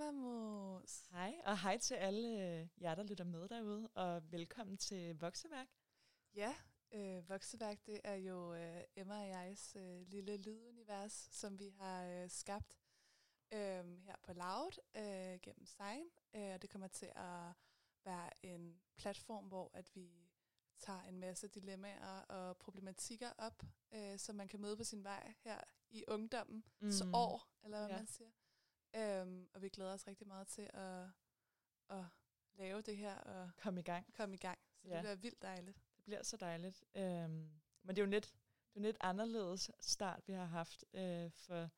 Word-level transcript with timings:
Emma 0.00 0.10
Mos. 0.10 1.06
Hej, 1.10 1.40
og 1.44 1.60
hej 1.60 1.78
til 1.78 1.94
alle 1.94 2.28
øh, 2.28 2.68
jer, 2.82 2.94
der 2.94 3.02
lytter 3.02 3.24
med 3.24 3.48
derude, 3.48 3.88
og 3.88 4.32
velkommen 4.32 4.76
til 4.76 5.18
Vokseværk. 5.18 5.68
Ja, 6.34 6.54
øh, 6.92 7.28
Vokseværk, 7.28 7.86
det 7.86 8.00
er 8.04 8.14
jo 8.14 8.54
øh, 8.54 8.82
Emma 8.96 9.20
og 9.20 9.28
jegs 9.28 9.76
øh, 9.76 10.06
lille 10.06 10.36
lydunivers, 10.36 11.28
som 11.32 11.58
vi 11.58 11.68
har 11.68 12.04
øh, 12.04 12.30
skabt 12.30 12.78
øh, 13.52 13.98
her 13.98 14.16
på 14.22 14.32
Loud 14.32 14.78
øh, 14.96 15.40
gennem 15.42 15.66
Sign. 15.66 16.06
Øh, 16.34 16.54
og 16.54 16.62
det 16.62 16.70
kommer 16.70 16.88
til 16.88 17.12
at 17.16 17.52
være 18.04 18.44
en 18.46 18.80
platform, 18.96 19.44
hvor 19.44 19.70
at 19.74 19.90
vi 19.94 20.10
tager 20.78 21.02
en 21.02 21.18
masse 21.18 21.48
dilemmaer 21.48 22.20
og 22.20 22.56
problematikker 22.56 23.30
op, 23.38 23.62
øh, 23.92 24.18
som 24.18 24.36
man 24.36 24.48
kan 24.48 24.60
møde 24.60 24.76
på 24.76 24.84
sin 24.84 25.04
vej 25.04 25.34
her 25.44 25.60
i 25.90 26.04
ungdommen, 26.08 26.64
mm. 26.80 26.90
så 26.90 27.04
år, 27.14 27.48
eller 27.64 27.78
hvad 27.78 27.88
ja. 27.88 27.96
man 27.96 28.06
siger. 28.06 28.30
Øhm, 28.94 29.48
og 29.54 29.62
vi 29.62 29.68
glæder 29.68 29.92
os 29.92 30.06
rigtig 30.06 30.26
meget 30.26 30.48
til 30.48 30.70
at, 30.74 31.06
at 31.90 32.04
lave 32.54 32.82
det 32.82 32.96
her 32.96 33.14
og 33.14 33.50
komme 33.56 33.80
i 33.80 33.82
gang. 33.82 34.14
Komme 34.14 34.34
i 34.34 34.38
gang. 34.38 34.58
Så 34.82 34.88
ja. 34.88 34.94
det 34.94 35.02
bliver 35.02 35.16
vildt 35.16 35.42
dejligt. 35.42 35.76
Det 35.96 36.04
bliver 36.04 36.22
så 36.22 36.36
dejligt. 36.36 36.84
Øhm, 36.94 37.50
men 37.82 37.96
det 37.96 37.98
er 37.98 38.04
jo 38.04 38.10
lidt, 38.10 38.34
det 38.74 38.80
er 38.80 38.82
lidt 38.82 38.96
anderledes 39.00 39.70
start, 39.80 40.28
vi 40.28 40.32
har 40.32 40.44
haft. 40.44 40.84
Øh, 40.94 41.30
for 41.30 41.68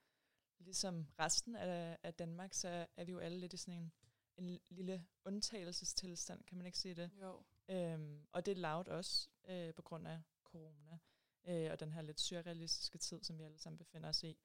ligesom 0.59 1.07
resten 1.19 1.57
af, 1.57 1.99
af 2.03 2.15
Danmark, 2.15 2.55
så 2.55 2.87
er 2.97 3.05
vi 3.05 3.13
jo 3.13 3.19
alle 3.19 3.39
lidt 3.39 3.53
i 3.53 3.57
sådan 3.57 3.75
en, 3.75 3.93
en 4.37 4.61
lille 4.69 5.07
undtagelsestilstand, 5.25 6.45
kan 6.45 6.57
man 6.57 6.67
ikke 6.67 6.79
sige 6.79 6.95
det? 6.95 7.11
Jo. 7.21 7.43
Øhm, 7.69 8.27
og 8.33 8.47
det 8.47 8.53
er 8.53 8.57
loud 8.57 8.89
også 8.89 9.29
øh, 9.49 9.75
på 9.75 9.83
grund 9.83 10.09
af 10.09 10.23
corona 10.45 10.99
øh, 11.45 11.71
og 11.71 11.81
den 11.81 11.93
her 11.93 12.03
lidt 12.03 12.21
surrealistiske 12.21 12.99
tid, 12.99 13.23
som 13.23 13.39
vi 13.39 13.45
alle 13.45 13.59
sammen 13.59 13.79
befinder 13.79 14.09
os 14.09 14.23
i. 14.23 14.39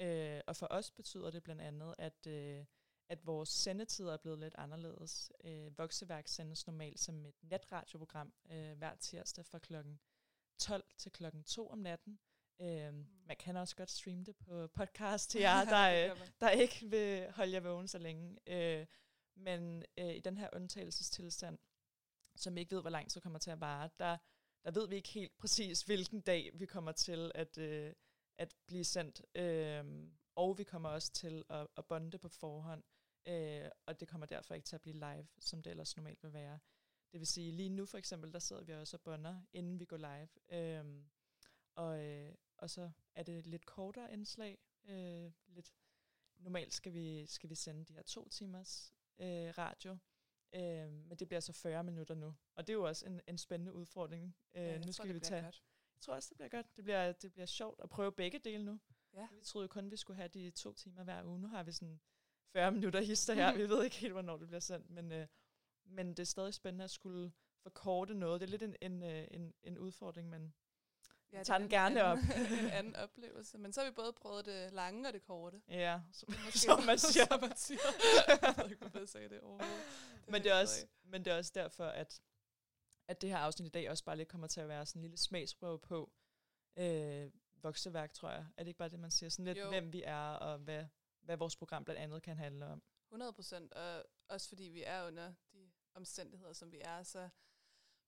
Øh, 0.00 0.40
og 0.46 0.56
for 0.56 0.66
os 0.70 0.90
betyder 0.90 1.30
det 1.30 1.42
blandt 1.42 1.62
andet, 1.62 1.94
at, 1.98 2.26
øh, 2.26 2.64
at 3.08 3.26
vores 3.26 3.48
sendetider 3.48 4.12
er 4.12 4.16
blevet 4.16 4.38
lidt 4.38 4.54
anderledes. 4.58 5.32
Øh, 5.44 5.78
Vokseværk 5.78 6.28
sendes 6.28 6.66
normalt 6.66 7.00
som 7.00 7.26
et 7.26 7.34
netradioprogram 7.42 8.32
øh, 8.50 8.78
hver 8.78 8.94
tirsdag 8.94 9.46
fra 9.46 9.58
klokken 9.58 10.00
12 10.58 10.84
til 10.98 11.12
klokken 11.12 11.44
2 11.44 11.68
om 11.68 11.78
natten. 11.78 12.18
Øh, 12.60 12.94
mm. 12.94 13.06
Man 13.26 13.36
kan 13.36 13.56
også 13.56 13.76
godt 13.76 13.90
streame 13.90 14.24
det 14.24 14.36
på 14.36 14.66
podcast 14.66 15.30
til 15.30 15.40
jer, 15.48 15.64
der, 15.64 16.10
øh, 16.10 16.20
der 16.40 16.50
ikke 16.50 16.86
vil 16.86 17.30
holde 17.30 17.52
jer 17.52 17.60
vågen 17.60 17.88
så 17.88 17.98
længe. 17.98 18.38
Øh, 18.46 18.86
men 19.36 19.84
øh, 19.98 20.14
i 20.14 20.20
den 20.20 20.38
her 20.38 20.48
undtagelsestilstand, 20.52 21.58
som 22.36 22.54
vi 22.54 22.60
ikke 22.60 22.74
ved, 22.74 22.80
hvor 22.80 22.90
lang 22.90 23.10
tid 23.10 23.20
kommer 23.20 23.38
til 23.38 23.50
at 23.50 23.60
vare, 23.60 23.90
der, 23.98 24.16
der 24.64 24.70
ved 24.70 24.88
vi 24.88 24.96
ikke 24.96 25.08
helt 25.08 25.38
præcis, 25.38 25.82
hvilken 25.82 26.20
dag 26.20 26.50
vi 26.54 26.66
kommer 26.66 26.92
til 26.92 27.32
at, 27.34 27.58
øh, 27.58 27.94
at 28.38 28.54
blive 28.66 28.84
sendt. 28.84 29.22
Øh, 29.34 30.08
og 30.34 30.58
vi 30.58 30.64
kommer 30.64 30.88
også 30.88 31.12
til 31.12 31.44
at, 31.50 31.66
at 31.76 31.86
bonde 31.86 32.18
på 32.18 32.28
forhånd, 32.28 32.82
øh, 33.26 33.70
og 33.86 34.00
det 34.00 34.08
kommer 34.08 34.26
derfor 34.26 34.54
ikke 34.54 34.64
til 34.64 34.76
at 34.76 34.82
blive 34.82 34.96
live, 34.96 35.26
som 35.38 35.62
det 35.62 35.70
ellers 35.70 35.96
normalt 35.96 36.22
vil 36.22 36.32
være. 36.32 36.58
Det 37.12 37.20
vil 37.20 37.26
sige, 37.26 37.52
lige 37.52 37.68
nu 37.68 37.86
for 37.86 37.98
eksempel, 37.98 38.32
der 38.32 38.38
sidder 38.38 38.64
vi 38.64 38.72
også 38.72 38.96
og 38.96 39.00
bonder, 39.00 39.42
inden 39.52 39.80
vi 39.80 39.84
går 39.84 39.96
live. 39.96 40.28
Øh, 40.60 41.04
og, 41.74 42.04
øh, 42.04 42.34
og 42.58 42.70
så 42.70 42.90
er 43.14 43.22
det 43.22 43.46
lidt 43.46 43.66
kortere 43.66 44.12
indslag. 44.12 44.58
Øh, 44.88 45.32
lidt 45.46 45.72
Normalt 46.38 46.74
skal 46.74 46.92
vi, 46.92 47.26
skal 47.26 47.50
vi 47.50 47.54
sende 47.54 47.84
de 47.84 47.92
her 47.92 48.02
to 48.02 48.28
timers 48.28 48.94
øh, 49.18 49.58
radio, 49.58 49.96
øh, 50.52 50.92
men 50.92 51.16
det 51.18 51.28
bliver 51.28 51.40
så 51.40 51.52
40 51.52 51.84
minutter 51.84 52.14
nu. 52.14 52.34
Og 52.54 52.66
det 52.66 52.72
er 52.72 52.76
jo 52.76 52.86
også 52.86 53.06
en, 53.06 53.20
en 53.26 53.38
spændende 53.38 53.72
udfordring. 53.72 54.36
Øh, 54.54 54.62
ja, 54.62 54.78
nu 54.78 54.92
skal 54.92 55.06
tror, 55.06 55.12
vi 55.12 55.20
tage. 55.20 55.42
Godt. 55.42 55.62
Jeg 55.96 56.00
tror 56.00 56.14
også, 56.14 56.28
det 56.28 56.36
bliver 56.36 56.48
godt. 56.48 56.76
Det 56.76 56.84
bliver, 56.84 57.12
det 57.12 57.32
bliver 57.32 57.46
sjovt 57.46 57.80
at 57.82 57.88
prøve 57.88 58.12
begge 58.12 58.38
dele 58.38 58.64
nu. 58.64 58.80
Ja. 59.14 59.28
Vi 59.30 59.44
troede 59.44 59.64
jo 59.64 59.68
kun, 59.68 59.90
vi 59.90 59.96
skulle 59.96 60.16
have 60.16 60.28
de 60.28 60.50
to 60.50 60.72
timer 60.72 61.04
hver 61.04 61.24
uge. 61.24 61.40
Nu 61.40 61.48
har 61.48 61.62
vi 61.62 61.72
sådan 61.72 62.00
40 62.52 62.72
minutter 62.72 63.00
hister 63.00 63.34
her. 63.34 63.54
vi 63.56 63.68
ved 63.68 63.84
ikke 63.84 63.96
helt, 63.96 64.12
hvornår 64.12 64.36
det 64.36 64.46
bliver 64.46 64.60
sendt, 64.60 64.90
men, 64.90 65.12
øh, 65.12 65.26
men 65.84 66.08
det 66.08 66.18
er 66.18 66.24
stadig 66.24 66.54
spændende 66.54 66.84
at 66.84 66.90
skulle 66.90 67.32
forkorte 67.62 68.14
noget. 68.14 68.40
Det 68.40 68.46
er 68.46 68.50
lidt 68.50 68.62
en, 68.62 68.76
en, 68.80 69.02
øh, 69.02 69.26
en, 69.30 69.54
en 69.62 69.78
udfordring, 69.78 70.28
men 70.28 70.54
ja, 71.32 71.42
tager 71.42 71.58
den 71.58 71.68
gerne 71.68 72.00
en, 72.00 72.06
op. 72.06 72.18
en 72.62 72.70
anden 72.70 72.96
oplevelse. 72.96 73.58
Men 73.58 73.72
så 73.72 73.80
har 73.80 73.88
vi 73.88 73.94
både 73.94 74.12
prøvet 74.12 74.44
det 74.44 74.72
lange 74.72 75.08
og 75.08 75.12
det 75.12 75.22
korte. 75.22 75.62
Ja, 75.68 76.00
som, 76.12 76.28
det 76.32 76.54
som 76.54 76.84
man 76.84 76.98
siger. 77.12 77.26
som 77.26 77.40
man 77.40 77.56
siger. 77.56 77.78
jeg 78.42 78.54
ved 78.56 78.70
ikke, 78.70 78.90
jeg 78.94 79.08
sagde 79.08 79.28
det 79.28 79.40
overhovedet. 79.40 79.84
Det 80.20 80.32
men, 80.32 80.42
det 80.42 80.52
er 80.52 80.60
også, 80.60 80.86
men 81.04 81.24
det 81.24 81.32
er 81.32 81.36
også 81.36 81.52
derfor, 81.54 81.86
at, 81.86 82.20
at 83.08 83.20
det 83.22 83.30
her 83.30 83.36
afsnit 83.36 83.66
i 83.66 83.70
dag 83.70 83.90
også 83.90 84.04
bare 84.04 84.16
lidt 84.16 84.28
kommer 84.28 84.46
til 84.46 84.60
at 84.60 84.68
være 84.68 84.86
sådan 84.86 84.98
en 85.00 85.02
lille 85.02 85.16
smagsprøve 85.16 85.78
på 85.78 86.12
øh, 86.76 87.30
vokseværk, 87.62 88.12
tror 88.12 88.30
jeg. 88.30 88.46
Er 88.56 88.62
det 88.62 88.68
ikke 88.68 88.78
bare 88.78 88.88
det, 88.88 88.98
man 88.98 89.10
siger? 89.10 89.30
Sådan 89.30 89.44
lidt, 89.44 89.58
jo. 89.58 89.68
hvem 89.68 89.92
vi 89.92 90.02
er, 90.02 90.28
og 90.28 90.58
hvad, 90.58 90.86
hvad 91.20 91.36
vores 91.36 91.56
program 91.56 91.84
blandt 91.84 92.00
andet 92.00 92.22
kan 92.22 92.36
handle 92.36 92.66
om. 92.66 92.82
100 93.08 93.32
procent, 93.32 93.72
og 93.72 94.04
også 94.28 94.48
fordi 94.48 94.64
vi 94.64 94.82
er 94.82 95.06
under 95.06 95.34
de 95.52 95.72
omstændigheder, 95.94 96.52
som 96.52 96.72
vi 96.72 96.80
er, 96.84 97.02
så 97.02 97.28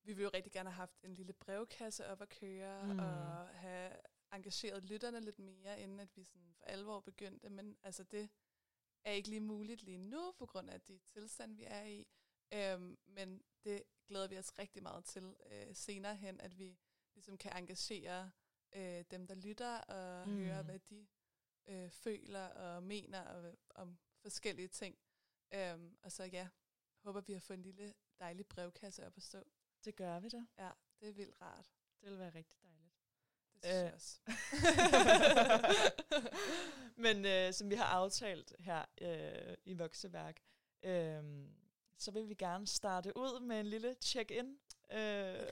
vi 0.03 0.13
vil 0.13 0.23
jo 0.23 0.31
rigtig 0.35 0.53
gerne 0.53 0.71
have 0.71 0.77
haft 0.77 1.05
en 1.05 1.15
lille 1.15 1.33
brevkasse 1.33 2.07
op 2.07 2.23
at 2.23 2.29
køre, 2.29 2.85
mm. 2.85 2.99
og 2.99 3.49
have 3.49 3.93
engageret 4.33 4.85
lytterne 4.85 5.21
lidt 5.21 5.39
mere, 5.39 5.81
inden 5.81 6.01
at 6.01 6.17
vi 6.17 6.25
sådan 6.25 6.55
for 6.55 6.65
alvor 6.65 7.01
begyndte. 7.01 7.49
Men 7.49 7.77
altså 7.83 8.05
det 8.05 8.29
er 9.05 9.13
ikke 9.13 9.29
lige 9.29 9.41
muligt 9.41 9.83
lige 9.83 9.99
nu, 9.99 10.33
på 10.39 10.47
grund 10.47 10.71
af 10.71 10.81
de 10.81 10.99
tilstand, 10.99 11.57
vi 11.57 11.65
er 11.67 11.85
i. 11.85 12.07
Øhm, 12.53 12.99
men 13.07 13.43
det 13.65 13.83
glæder 14.09 14.29
vi 14.29 14.39
os 14.39 14.59
rigtig 14.59 14.83
meget 14.83 15.05
til 15.05 15.37
øh, 15.51 15.75
senere 15.75 16.17
hen, 16.17 16.41
at 16.41 16.59
vi 16.59 16.79
ligesom 17.15 17.39
kan 17.39 17.57
engagere 17.57 18.31
øh, 18.73 19.05
dem, 19.11 19.27
der 19.27 19.35
lytter, 19.35 19.79
og 19.79 20.29
mm. 20.29 20.37
høre, 20.37 20.63
hvad 20.63 20.79
de 20.79 21.07
øh, 21.67 21.91
føler 21.91 22.47
og 22.47 22.83
mener 22.83 23.21
og, 23.21 23.55
om 23.75 23.99
forskellige 24.23 24.69
ting. 24.69 24.99
Øhm, 25.55 25.97
og 26.03 26.13
så 26.13 26.25
ja, 26.25 26.49
håber 27.05 27.21
vi 27.21 27.33
har 27.33 27.41
fået 27.41 27.57
en 27.57 27.63
lille 27.63 27.95
dejlig 28.21 28.47
brevkasse 28.47 29.07
op 29.07 29.17
at 29.17 29.23
stå. 29.23 29.43
Det 29.85 29.97
gør 29.97 30.21
vi 30.21 30.29
da. 30.29 30.47
Ja, 30.59 30.71
det 31.01 31.09
er 31.09 31.13
vildt 31.13 31.41
rart. 31.43 31.71
Det 32.01 32.11
vil 32.11 32.19
være 32.19 32.35
rigtig 32.35 32.63
dejligt. 32.63 32.93
Det 33.53 33.65
synes 33.65 33.75
øh. 33.75 33.85
jeg 33.85 33.95
også. 33.95 34.21
Men 37.05 37.25
øh, 37.25 37.53
som 37.53 37.71
vi 37.71 37.75
har 37.75 37.85
aftalt 37.85 38.55
her 38.59 38.85
øh, 39.01 39.57
i 39.65 39.75
Vokseværk, 39.75 40.41
øh, 40.83 41.23
så 41.99 42.11
vil 42.11 42.29
vi 42.29 42.35
gerne 42.35 42.67
starte 42.67 43.17
ud 43.17 43.41
med 43.41 43.61
en 43.61 43.67
lille 43.67 43.95
check-in. 44.01 44.59
Øh, 44.93 44.99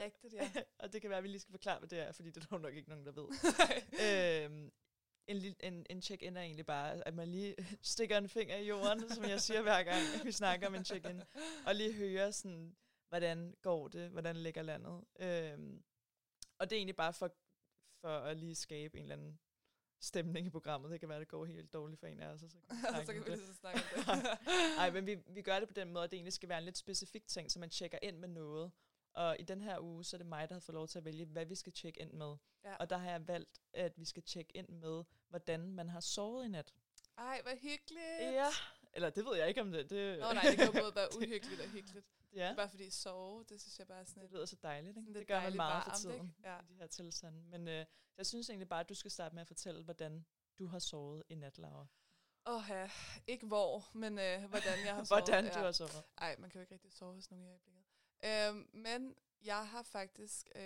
Rigtigt, 0.01 0.33
ja. 0.33 0.51
og 0.81 0.93
det 0.93 1.01
kan 1.01 1.11
være, 1.11 1.19
at 1.19 1.25
vi 1.25 1.29
lige 1.29 1.41
skal 1.41 1.53
forklare, 1.53 1.79
hvad 1.79 1.89
det 1.89 1.99
er, 1.99 2.13
fordi 2.13 2.31
det 2.31 2.47
er 2.51 2.59
nok 2.59 2.75
ikke 2.75 2.89
nogen, 2.89 3.07
der 3.07 3.13
ved. 3.13 3.29
øh, 4.05 4.71
en, 5.27 5.57
en, 5.61 5.87
en 5.91 6.03
check-in 6.03 6.37
er 6.37 6.43
egentlig 6.43 6.67
bare, 6.67 7.09
at 7.09 7.15
man 7.15 7.29
lige 7.29 7.57
stikker 7.83 8.19
en 8.19 8.29
finger 8.29 8.57
i 8.57 8.67
jorden, 8.67 9.11
som 9.11 9.25
jeg 9.25 9.41
siger 9.41 9.63
hver 9.63 9.83
gang, 9.83 10.25
vi 10.25 10.33
snakker 10.33 10.67
om 10.67 10.75
en 10.75 10.85
check-in, 10.85 11.23
og 11.67 11.75
lige 11.75 11.93
hører 11.93 12.31
sådan, 12.31 12.77
hvordan 13.09 13.55
går 13.63 13.89
det, 13.89 14.11
hvordan 14.11 14.37
ligger 14.37 14.63
landet. 14.63 15.05
Øhm, 15.19 15.83
og 16.59 16.71
det 16.71 16.77
er 16.77 16.79
egentlig 16.79 16.97
bare 16.97 17.13
for, 17.13 17.35
for 18.01 18.19
at 18.19 18.37
lige 18.37 18.55
skabe 18.55 18.99
en 18.99 19.03
eller 19.03 19.17
anden 19.17 19.39
stemning 20.05 20.47
i 20.47 20.51
programmet. 20.51 20.91
Det 20.91 21.01
kan 21.01 21.09
være, 21.09 21.21
det 21.21 21.29
går 21.29 21.45
helt 21.45 21.73
dårligt 21.73 22.01
for 22.01 22.07
en 22.07 22.21
af 22.21 22.29
os. 22.29 22.41
Så 22.41 22.47
kan 22.69 23.01
vi, 23.01 23.07
så 23.07 23.13
kan 23.13 23.25
vi 23.25 23.31
lige 23.31 23.47
så 23.47 23.55
snakke 23.55 23.81
om 23.81 24.17
det. 24.17 24.39
Nej, 24.77 24.91
men 24.91 25.07
vi, 25.07 25.19
vi 25.27 25.43
gør 25.43 25.59
det 25.59 25.69
på 25.69 25.75
den 25.75 25.93
måde, 25.93 26.05
at 26.05 26.11
det 26.11 26.17
egentlig 26.17 26.33
skal 26.33 26.49
være 26.49 26.59
en 26.59 26.65
lidt 26.65 26.79
specifik 26.79 27.27
ting, 27.27 27.51
så 27.51 27.59
man 27.59 27.71
tjekker 27.71 27.99
ind 28.03 28.19
med 28.19 28.29
noget. 28.29 28.73
Og 29.13 29.37
i 29.39 29.43
den 29.43 29.63
her 29.63 29.79
uge, 29.81 30.05
så 30.05 30.17
er 30.17 30.19
det 30.19 30.27
mig, 30.27 30.49
der 30.49 30.55
har 30.55 30.61
fået 30.61 30.75
lov 30.75 30.89
til 30.89 30.99
at 30.99 31.05
vælge, 31.05 31.25
hvad 31.25 31.47
vi 31.47 31.55
skal 31.55 31.73
tjekke 31.73 32.01
ind 32.01 32.13
med. 32.13 32.37
Ja. 32.65 32.77
Og 32.77 32.91
der 32.91 32.97
har 32.97 33.11
jeg 33.11 33.29
valgt, 33.29 33.61
at 33.73 33.93
vi 33.97 34.05
skal 34.05 34.23
tjekke 34.23 34.57
ind 34.57 34.69
med, 34.69 35.05
hvordan 35.29 35.73
man 35.73 35.89
har 35.89 36.01
sovet 36.01 36.45
i 36.45 36.49
nat. 36.49 36.75
Ej, 37.19 37.41
hvor 37.43 37.53
hyggeligt. 37.53 38.21
Ja, 38.21 38.49
eller 38.93 39.11
det 39.11 39.25
ved 39.25 39.37
jeg 39.37 39.49
ikke 39.49 39.61
om 39.61 39.73
det. 39.73 39.91
det 39.91 40.19
Nå 40.19 40.33
nej, 40.33 40.43
det 40.43 40.59
kan 40.59 40.73
både 40.73 40.93
være 40.95 41.09
uhyggeligt 41.17 41.61
og 41.61 41.69
hyggeligt. 41.69 42.07
Ja. 42.35 42.49
Det 42.49 42.57
bare 42.57 42.69
fordi 42.69 42.91
sove, 42.91 43.45
det 43.49 43.61
synes 43.61 43.79
jeg 43.79 43.87
bare 43.87 44.01
er 44.01 44.05
sådan 44.05 44.23
Det 44.23 44.31
lyder 44.31 44.47
så 44.47 44.57
dejligt, 44.63 44.97
ikke? 44.97 45.15
Det 45.15 45.27
gør 45.27 45.41
man 45.41 45.57
meget 45.57 45.75
varmt, 45.75 45.85
for 45.85 46.11
tiden, 46.11 46.35
ja. 46.45 46.59
i 46.59 46.65
de 46.69 46.75
her 46.75 46.87
tilstande. 46.87 47.43
Men 47.43 47.69
øh, 47.69 47.87
jeg 48.17 48.27
synes 48.27 48.51
egentlig 48.51 48.69
bare, 48.69 48.81
at 48.81 48.89
du 48.89 48.95
skal 48.95 49.11
starte 49.11 49.35
med 49.35 49.41
at 49.41 49.47
fortælle, 49.47 49.83
hvordan 49.85 50.27
du 50.59 50.67
har 50.67 50.79
sovet 50.79 51.23
i 51.29 51.35
nat, 51.35 51.59
Laura. 51.59 51.87
Åh 52.47 52.63
ja, 52.69 52.91
ikke 53.27 53.47
hvor, 53.47 53.89
men 53.95 54.19
øh, 54.19 54.45
hvordan 54.45 54.79
jeg 54.85 54.95
har 54.95 55.05
sovet. 55.05 55.23
hvordan 55.23 55.45
du 55.45 55.59
ja. 55.59 55.65
har 55.65 55.73
sovet. 55.73 56.05
Nej, 56.21 56.37
man 56.39 56.51
kan 56.51 56.59
jo 56.59 56.61
ikke 56.61 56.75
rigtig 56.75 56.93
sove 56.93 57.15
hos 57.15 57.31
nogen 57.31 57.45
i 57.45 57.49
øjeblikket. 57.49 57.85
Øhm, 58.25 58.69
men 58.73 59.17
jeg 59.45 59.69
har 59.69 59.83
faktisk, 59.83 60.49
øh, 60.55 60.63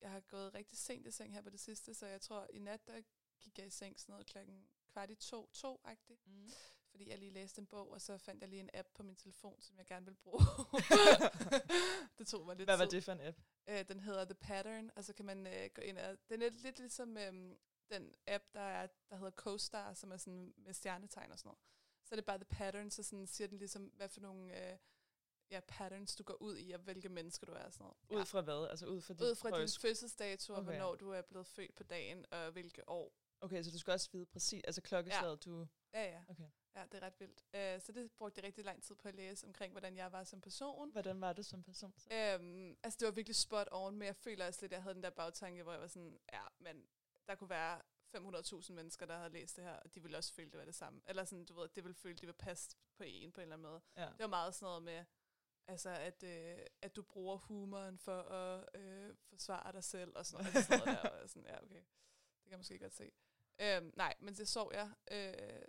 jeg 0.00 0.10
har 0.10 0.20
gået 0.20 0.54
rigtig 0.54 0.78
sent 0.78 1.06
i 1.06 1.10
seng 1.10 1.34
her 1.34 1.42
på 1.42 1.50
det 1.50 1.60
sidste, 1.60 1.94
så 1.94 2.06
jeg 2.06 2.20
tror, 2.20 2.46
i 2.52 2.58
nat, 2.58 2.86
der 2.86 3.00
gik 3.40 3.58
jeg 3.58 3.66
i 3.66 3.70
seng 3.70 4.00
sådan 4.00 4.12
noget 4.12 4.26
klokken 4.26 4.68
kvart 4.92 5.10
i 5.10 5.14
to, 5.14 5.50
to-agtigt. 5.52 6.26
Mm 6.26 6.50
fordi 6.94 7.10
jeg 7.10 7.18
lige 7.18 7.30
læste 7.30 7.58
en 7.60 7.66
bog, 7.66 7.92
og 7.92 8.00
så 8.00 8.18
fandt 8.18 8.40
jeg 8.40 8.48
lige 8.48 8.60
en 8.60 8.70
app 8.74 8.88
på 8.94 9.02
min 9.02 9.16
telefon, 9.16 9.60
som 9.60 9.78
jeg 9.78 9.86
gerne 9.86 10.06
vil 10.06 10.14
bruge. 10.14 10.40
det 12.18 12.26
tog 12.26 12.46
mig 12.46 12.56
lidt 12.56 12.68
Hvad 12.68 12.76
var 12.76 12.84
det 12.84 13.04
for 13.04 13.12
en 13.12 13.20
app? 13.20 13.38
Øh, 13.68 13.88
den 13.88 14.00
hedder 14.00 14.24
The 14.24 14.34
Pattern, 14.34 14.90
og 14.96 15.04
så 15.04 15.12
kan 15.12 15.24
man 15.24 15.46
øh, 15.46 15.70
gå 15.74 15.82
ind 15.82 15.98
og... 15.98 16.16
Den 16.28 16.42
er 16.42 16.50
lidt 16.50 16.78
ligesom 16.78 17.16
øh, 17.16 17.56
den 17.90 18.14
app, 18.26 18.44
der, 18.52 18.60
er, 18.60 18.86
der 19.10 19.16
hedder 19.16 19.30
CoStar, 19.30 19.94
som 19.94 20.12
er 20.12 20.16
sådan 20.16 20.54
med 20.56 20.74
stjernetegn 20.74 21.32
og 21.32 21.38
sådan 21.38 21.48
noget. 21.48 21.58
Så 22.04 22.14
er 22.14 22.16
det 22.16 22.24
bare 22.24 22.38
The 22.38 22.44
Pattern, 22.44 22.90
så 22.90 23.02
sådan 23.02 23.26
siger 23.26 23.48
den 23.48 23.58
ligesom, 23.58 23.82
hvad 23.82 24.08
for 24.08 24.20
nogle... 24.20 24.70
Øh, 24.72 24.78
ja, 25.50 25.60
patterns, 25.68 26.16
du 26.16 26.22
går 26.22 26.42
ud 26.42 26.58
i, 26.58 26.72
og 26.72 26.80
hvilke 26.80 27.08
mennesker 27.08 27.46
du 27.46 27.52
er. 27.52 27.70
Sådan 27.70 27.84
noget. 27.84 28.20
Ud 28.20 28.26
fra 28.26 28.40
hvad? 28.40 28.68
Altså 28.70 28.86
ud 28.86 29.00
fra, 29.00 29.14
ud 29.14 29.34
fra 29.34 29.60
din 29.60 29.68
fødselsdato, 29.80 30.52
okay. 30.52 30.58
og 30.58 30.64
hvornår 30.64 30.94
du 30.94 31.10
er 31.10 31.22
blevet 31.22 31.46
født 31.46 31.74
på 31.74 31.82
dagen, 31.82 32.26
og 32.30 32.50
hvilke 32.50 32.88
år. 32.88 33.12
Okay, 33.40 33.62
så 33.62 33.70
du 33.70 33.78
skal 33.78 33.92
også 33.92 34.08
vide 34.12 34.26
præcis, 34.26 34.62
altså 34.64 34.80
klokkeslaget, 34.80 35.46
ja. 35.46 35.50
du... 35.50 35.66
Ja, 35.94 36.10
ja. 36.10 36.22
Okay. 36.28 36.50
Ja, 36.76 36.82
det 36.92 36.94
er 36.94 37.06
ret 37.06 37.20
vildt. 37.20 37.44
Uh, 37.54 37.82
så 37.82 37.92
det 37.92 38.12
brugte 38.12 38.38
jeg 38.38 38.44
rigtig 38.44 38.64
lang 38.64 38.82
tid 38.82 38.94
på 38.94 39.08
at 39.08 39.14
læse 39.14 39.46
omkring, 39.46 39.72
hvordan 39.72 39.96
jeg 39.96 40.12
var 40.12 40.24
som 40.24 40.40
person. 40.40 40.90
Hvordan 40.92 41.20
var 41.20 41.32
det 41.32 41.46
som 41.46 41.62
person? 41.62 41.94
Så? 41.98 42.36
Um, 42.40 42.76
altså, 42.82 42.96
det 43.00 43.06
var 43.06 43.12
virkelig 43.12 43.36
spot 43.36 43.68
on, 43.70 43.96
men 43.96 44.06
jeg 44.06 44.16
føler 44.16 44.46
også 44.46 44.60
lidt, 44.62 44.72
at 44.72 44.76
jeg 44.76 44.82
havde 44.82 44.94
den 44.94 45.02
der 45.02 45.10
bagtanke, 45.10 45.62
hvor 45.62 45.72
jeg 45.72 45.80
var 45.80 45.86
sådan, 45.86 46.18
ja, 46.32 46.42
men 46.58 46.86
der 47.26 47.34
kunne 47.34 47.50
være 47.50 47.80
500.000 48.16 48.72
mennesker, 48.72 49.06
der 49.06 49.16
havde 49.16 49.30
læst 49.30 49.56
det 49.56 49.64
her, 49.64 49.72
og 49.72 49.94
de 49.94 50.02
ville 50.02 50.16
også 50.16 50.32
føle, 50.34 50.50
det 50.50 50.58
var 50.58 50.64
det 50.64 50.74
samme. 50.74 51.00
Eller 51.06 51.24
sådan, 51.24 51.44
du 51.44 51.54
ved, 51.54 51.68
det 51.68 51.84
ville 51.84 51.94
føle, 51.94 52.14
det 52.14 52.22
ville 52.22 52.32
passe 52.32 52.76
på 52.96 53.02
en 53.02 53.32
på 53.32 53.40
en 53.40 53.42
eller 53.42 53.56
anden 53.56 53.70
måde. 53.70 53.80
Ja. 53.96 54.06
Det 54.06 54.18
var 54.18 54.26
meget 54.26 54.54
sådan 54.54 54.66
noget 54.66 54.82
med, 54.82 55.04
altså, 55.66 55.90
at, 55.90 56.22
øh, 56.22 56.66
at 56.82 56.96
du 56.96 57.02
bruger 57.02 57.36
humoren 57.36 57.98
for 57.98 58.22
at 58.22 58.68
øh, 58.74 59.14
forsvare 59.28 59.72
dig 59.72 59.84
selv, 59.84 60.12
og 60.16 60.26
sådan 60.26 60.44
noget, 60.44 60.64
sådan 60.66 60.86
noget 60.86 61.02
der. 61.02 61.10
Og 61.10 61.28
sådan, 61.28 61.46
ja, 61.46 61.62
okay, 61.62 61.74
det 61.74 62.42
kan 62.42 62.50
jeg 62.50 62.58
måske 62.58 62.78
godt 62.78 62.94
se. 62.94 63.12
Øhm, 63.60 63.92
nej, 63.96 64.14
men 64.20 64.34
det 64.34 64.48
sov 64.48 64.72
jeg 64.74 64.92
øh, 65.10 65.62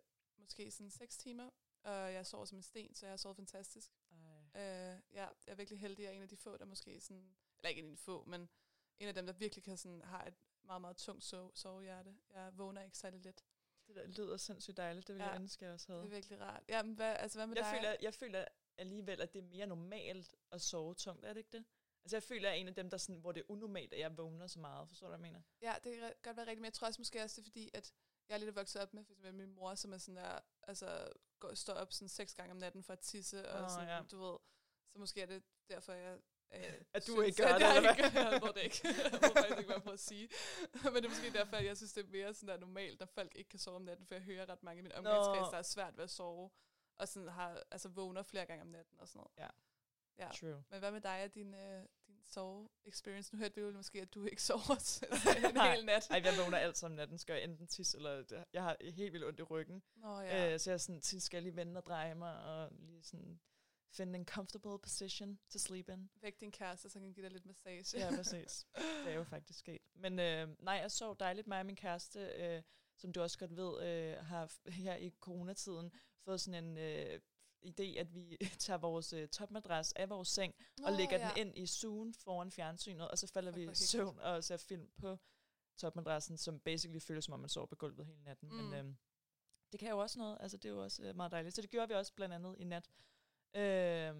måske 0.45 0.71
sådan 0.71 0.89
6 0.91 1.17
timer, 1.17 1.49
og 1.83 2.13
jeg 2.13 2.25
sov 2.25 2.45
som 2.47 2.57
en 2.57 2.63
sten, 2.63 2.95
så 2.95 3.05
jeg 3.05 3.11
har 3.11 3.17
sovet 3.17 3.35
fantastisk. 3.35 3.91
Øh, 4.55 4.61
ja, 4.61 4.97
jeg 5.13 5.29
er 5.47 5.55
virkelig 5.55 5.79
heldig, 5.79 6.03
jeg 6.03 6.09
er 6.09 6.13
en 6.15 6.21
af 6.21 6.29
de 6.29 6.37
få, 6.37 6.57
der 6.57 6.65
måske 6.65 6.99
sådan, 7.01 7.35
eller 7.57 7.69
ikke 7.69 7.79
en 7.79 7.85
af 7.85 7.91
de 7.91 7.97
få, 7.97 8.23
men 8.23 8.49
en 8.99 9.07
af 9.07 9.13
dem, 9.13 9.25
der 9.25 9.33
virkelig 9.33 9.63
kan 9.63 9.77
sådan, 9.77 10.01
har 10.01 10.25
et 10.25 10.33
meget, 10.63 10.81
meget 10.81 10.97
tungt 10.97 11.23
sove, 11.23 11.51
sovehjerte. 11.53 12.15
Jeg 12.33 12.57
vågner 12.57 12.81
ikke 12.81 12.97
særlig 12.97 13.19
let. 13.21 13.43
Det 13.87 13.95
der 13.95 14.07
lyder 14.07 14.37
sindssygt 14.37 14.77
dejligt. 14.77 15.07
Det 15.07 15.13
ville 15.15 15.25
Ja, 15.25 15.31
jeg 15.31 15.41
ønske, 15.41 15.65
jeg 15.65 15.73
også 15.73 15.87
havde. 15.87 16.01
Det 16.01 16.07
er 16.07 16.11
virkelig 16.15 16.41
rart. 16.41 16.63
Ja, 16.69 16.83
men 16.83 16.95
hvad, 16.95 17.15
altså, 17.19 17.37
hvad 17.37 17.47
med 17.47 17.55
Jeg 17.55 17.63
dig? 17.65 17.73
føler, 17.73 17.95
jeg 18.01 18.13
føler 18.13 18.45
alligevel, 18.77 19.21
at 19.21 19.33
det 19.33 19.39
er 19.39 19.47
mere 19.47 19.67
normalt 19.67 20.35
at 20.51 20.61
sove 20.61 20.93
tungt, 20.95 21.25
er 21.25 21.33
det 21.33 21.37
ikke 21.37 21.57
det? 21.57 21.65
Altså 22.03 22.15
jeg 22.15 22.23
føler, 22.23 22.49
at 22.49 22.51
jeg 22.51 22.57
er 22.57 22.61
en 22.61 22.67
af 22.67 22.75
dem, 22.75 22.89
der 22.89 22.97
sådan, 22.97 23.21
hvor 23.21 23.31
det 23.31 23.41
er 23.41 23.45
unormalt, 23.51 23.93
at 23.93 23.99
jeg 23.99 24.17
vågner 24.17 24.47
så 24.47 24.59
meget. 24.59 24.87
Forstår 24.87 25.07
du, 25.07 25.09
hvad 25.09 25.17
jeg 25.17 25.33
mener? 25.33 25.41
Ja, 25.61 25.75
det 25.83 25.99
kan 25.99 26.13
godt 26.23 26.37
være 26.37 26.45
rigtigt, 26.45 26.59
men 26.61 26.65
jeg 26.65 26.73
tror 26.73 26.87
også 26.87 26.99
måske 27.01 27.23
også, 27.23 27.41
det 27.41 27.47
er 27.47 27.51
fordi, 27.51 27.69
at 27.73 27.93
jeg 28.29 28.35
er 28.35 28.37
lidt 28.39 28.55
vokset 28.55 28.81
op 28.81 28.93
med, 28.93 29.03
for 29.05 29.13
eksempel 29.13 29.33
min 29.47 29.55
mor, 29.55 29.75
som 29.75 29.93
er 29.93 29.97
sådan 29.97 30.15
der, 30.15 30.39
altså, 30.63 31.09
går, 31.39 31.53
står 31.53 31.73
op 31.73 31.91
sådan 31.93 32.09
seks 32.09 32.35
gange 32.35 32.51
om 32.51 32.57
natten 32.57 32.83
for 32.83 32.93
at 32.93 32.99
tisse, 32.99 33.49
og 33.49 33.61
Nå, 33.61 33.69
sådan, 33.69 33.87
ja. 33.87 34.01
du 34.11 34.23
ved, 34.23 34.37
så 34.89 34.99
måske 34.99 35.21
er 35.21 35.25
det 35.25 35.43
derfor, 35.69 35.93
jeg 35.93 36.17
øh, 36.53 36.73
At 36.93 37.07
du 37.07 37.11
synes, 37.13 37.27
ikke 37.27 37.43
gør 37.43 37.49
at 37.49 37.61
det, 37.61 37.67
jeg 37.67 37.77
eller 37.77 37.89
ikke 37.91 38.01
hvad? 38.09 38.23
gør- 38.23 38.31
Jeg 38.47 38.53
det 38.55 38.63
ikke. 38.63 38.81
jeg 38.87 39.11
faktisk 39.21 39.57
ikke, 39.57 39.73
hvad 39.73 39.81
jeg 39.85 39.93
at 39.93 39.99
sige. 39.99 40.29
Men 40.83 40.95
det 40.95 41.05
er 41.05 41.09
måske 41.09 41.33
derfor, 41.33 41.55
at 41.55 41.65
jeg 41.65 41.77
synes, 41.77 41.93
det 41.93 42.05
er 42.05 42.09
mere 42.09 42.33
sådan 42.33 42.47
der 42.49 42.57
normalt, 42.57 42.99
når 42.99 43.05
folk 43.07 43.35
ikke 43.35 43.49
kan 43.49 43.59
sove 43.59 43.75
om 43.75 43.81
natten, 43.81 44.05
for 44.05 44.15
jeg 44.15 44.23
hører 44.23 44.49
ret 44.49 44.63
mange 44.63 44.79
i 44.79 44.81
min 44.81 44.91
omgangskreds, 44.91 45.49
der 45.51 45.57
er 45.57 45.61
svært 45.61 45.97
ved 45.97 46.03
at 46.03 46.09
sove, 46.09 46.51
og 46.95 47.07
sådan 47.07 47.27
har, 47.29 47.63
altså 47.71 47.89
vågner 47.89 48.23
flere 48.23 48.45
gange 48.45 48.61
om 48.61 48.67
natten 48.67 48.99
og 48.99 49.07
sådan 49.07 49.19
noget. 49.19 49.31
Ja. 49.37 49.47
Ja. 50.19 50.29
True. 50.39 50.63
Men 50.69 50.79
hvad 50.79 50.91
med 50.91 51.01
dig 51.01 51.23
og 51.23 51.35
din, 51.35 51.53
øh, 51.53 51.85
din 52.07 52.15
sove-experience? 52.23 53.33
Nu 53.33 53.39
hørte 53.39 53.55
vi 53.55 53.61
jo 53.61 53.71
måske, 53.71 54.01
at 54.01 54.13
du 54.13 54.25
ikke 54.25 54.41
sover 54.49 55.03
en 55.47 55.53
Nej. 55.53 55.75
hel 55.75 55.85
nat. 55.85 56.07
Ej, 56.09 56.21
jeg 56.25 56.33
vågner 56.43 56.57
altid 56.57 56.85
om 56.85 56.91
natten, 56.91 57.17
skal 57.17 57.33
jeg 57.33 57.43
enten 57.43 57.67
tisse, 57.67 57.97
eller 57.97 58.43
jeg 58.53 58.63
har 58.63 58.77
helt 58.81 59.13
vildt 59.13 59.25
ondt 59.25 59.39
i 59.39 59.43
ryggen. 59.43 59.83
Nå 59.95 60.19
Ja. 60.21 60.53
Øh, 60.53 60.59
så 60.59 60.71
jeg 60.71 60.81
sådan, 60.81 61.01
skal 61.01 61.37
jeg 61.37 61.43
lige 61.43 61.55
vende 61.55 61.77
og 61.77 61.85
dreje 61.85 62.15
mig, 62.15 62.39
og 62.43 62.69
lige 62.79 63.03
sådan 63.03 63.39
finde 63.91 64.19
en 64.19 64.25
comfortable 64.25 64.79
position 64.79 65.39
to 65.49 65.59
sleep 65.59 65.89
in. 65.89 66.09
Væk 66.21 66.39
din 66.39 66.51
kæreste, 66.51 66.89
så 66.89 66.99
han 66.99 67.07
kan 67.07 67.13
give 67.13 67.23
dig 67.23 67.31
lidt 67.31 67.45
massage. 67.45 67.99
Ja, 67.99 68.15
præcis. 68.17 68.67
Det 68.75 69.11
er 69.11 69.15
jo 69.15 69.23
faktisk 69.23 69.59
sket. 69.59 69.81
Men 69.93 70.19
øh, 70.19 70.47
nej, 70.59 70.73
jeg 70.73 70.91
sov 70.91 71.17
dejligt. 71.19 71.47
Mig 71.47 71.59
og 71.59 71.65
min 71.65 71.75
kæreste, 71.75 72.19
øh, 72.19 72.61
som 72.97 73.11
du 73.11 73.21
også 73.21 73.37
godt 73.37 73.55
ved, 73.55 73.83
øh, 73.87 74.25
har 74.25 74.51
her 74.71 74.95
i 74.95 75.09
coronatiden 75.19 75.91
fået 76.23 76.41
sådan 76.41 76.63
en 76.65 76.77
øh, 76.77 77.19
idé, 77.65 77.99
at 77.99 78.15
vi 78.15 78.37
tager 78.65 78.77
vores 78.77 79.13
øh, 79.13 79.27
topmadras 79.27 79.93
af 79.93 80.09
vores 80.09 80.27
seng, 80.27 80.55
og 80.83 80.93
lægger 80.93 81.17
den 81.17 81.47
ind 81.47 81.57
i 81.57 81.65
sugen 81.65 82.13
foran 82.13 82.51
fjernsynet, 82.51 83.09
og 83.09 83.17
så 83.17 83.27
falder 83.27 83.51
Fuck, 83.51 83.67
vi 83.67 83.71
i 83.71 83.75
søvn 83.75 84.19
og 84.19 84.43
ser 84.43 84.57
film 84.57 84.89
på 84.97 85.17
topmadrassen, 85.77 86.37
som 86.37 86.59
basically 86.59 86.99
føles 86.99 87.25
som 87.25 87.33
om, 87.33 87.39
man 87.39 87.49
sover 87.49 87.67
på 87.67 87.75
gulvet 87.75 88.05
hele 88.05 88.23
natten. 88.23 88.49
Mm. 88.49 88.55
Men 88.55 88.73
øh, 88.73 88.95
det 89.71 89.79
kan 89.79 89.89
jo 89.89 89.97
også 89.97 90.19
noget, 90.19 90.37
altså 90.39 90.57
det 90.57 90.65
er 90.65 90.73
jo 90.73 90.83
også 90.83 91.03
øh, 91.03 91.15
meget 91.15 91.31
dejligt. 91.31 91.55
Så 91.55 91.61
det 91.61 91.69
gjorde 91.69 91.87
vi 91.87 91.93
også 91.93 92.13
blandt 92.13 92.35
andet 92.35 92.55
i 92.59 92.63
nat. 92.63 92.89
Øh, 93.55 94.15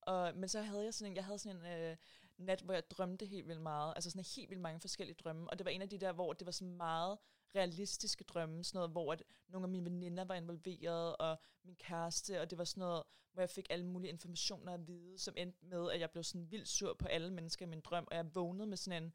og, 0.00 0.36
men 0.36 0.48
så 0.48 0.62
havde 0.62 0.84
jeg 0.84 0.94
sådan 0.94 1.12
en, 1.12 1.16
jeg 1.16 1.24
havde 1.24 1.38
sådan 1.38 1.56
en 1.56 1.66
øh, 1.66 1.96
nat, 2.36 2.60
hvor 2.60 2.74
jeg 2.74 2.90
drømte 2.90 3.26
helt 3.26 3.48
vildt 3.48 3.60
meget, 3.60 3.92
altså 3.96 4.10
sådan 4.10 4.24
helt 4.36 4.50
vildt 4.50 4.62
mange 4.62 4.80
forskellige 4.80 5.16
drømme, 5.24 5.50
og 5.50 5.58
det 5.58 5.64
var 5.64 5.70
en 5.70 5.82
af 5.82 5.88
de 5.88 5.98
der, 5.98 6.12
hvor 6.12 6.32
det 6.32 6.46
var 6.46 6.52
sådan 6.52 6.74
meget 6.74 7.18
realistiske 7.54 8.24
drømme, 8.24 8.64
sådan 8.64 8.78
noget, 8.78 8.90
hvor 8.90 9.12
at 9.12 9.22
nogle 9.48 9.64
af 9.64 9.68
mine 9.68 9.84
veninder 9.84 10.24
var 10.24 10.34
involveret, 10.34 11.16
og 11.16 11.38
min 11.64 11.76
kæreste, 11.76 12.40
og 12.40 12.50
det 12.50 12.58
var 12.58 12.64
sådan 12.64 12.80
noget, 12.80 13.02
hvor 13.32 13.42
jeg 13.42 13.50
fik 13.50 13.66
alle 13.70 13.86
mulige 13.86 14.10
informationer 14.10 14.72
at 14.74 14.86
vide, 14.86 15.18
som 15.18 15.34
endte 15.36 15.64
med, 15.66 15.90
at 15.90 16.00
jeg 16.00 16.10
blev 16.10 16.24
sådan 16.24 16.50
vildt 16.50 16.68
sur 16.68 16.94
på 16.94 17.08
alle 17.08 17.30
mennesker 17.32 17.66
i 17.66 17.68
min 17.68 17.80
drøm, 17.80 18.08
og 18.10 18.16
jeg 18.16 18.34
vågnede 18.34 18.66
med 18.66 18.76
sådan 18.76 19.02
en 19.02 19.12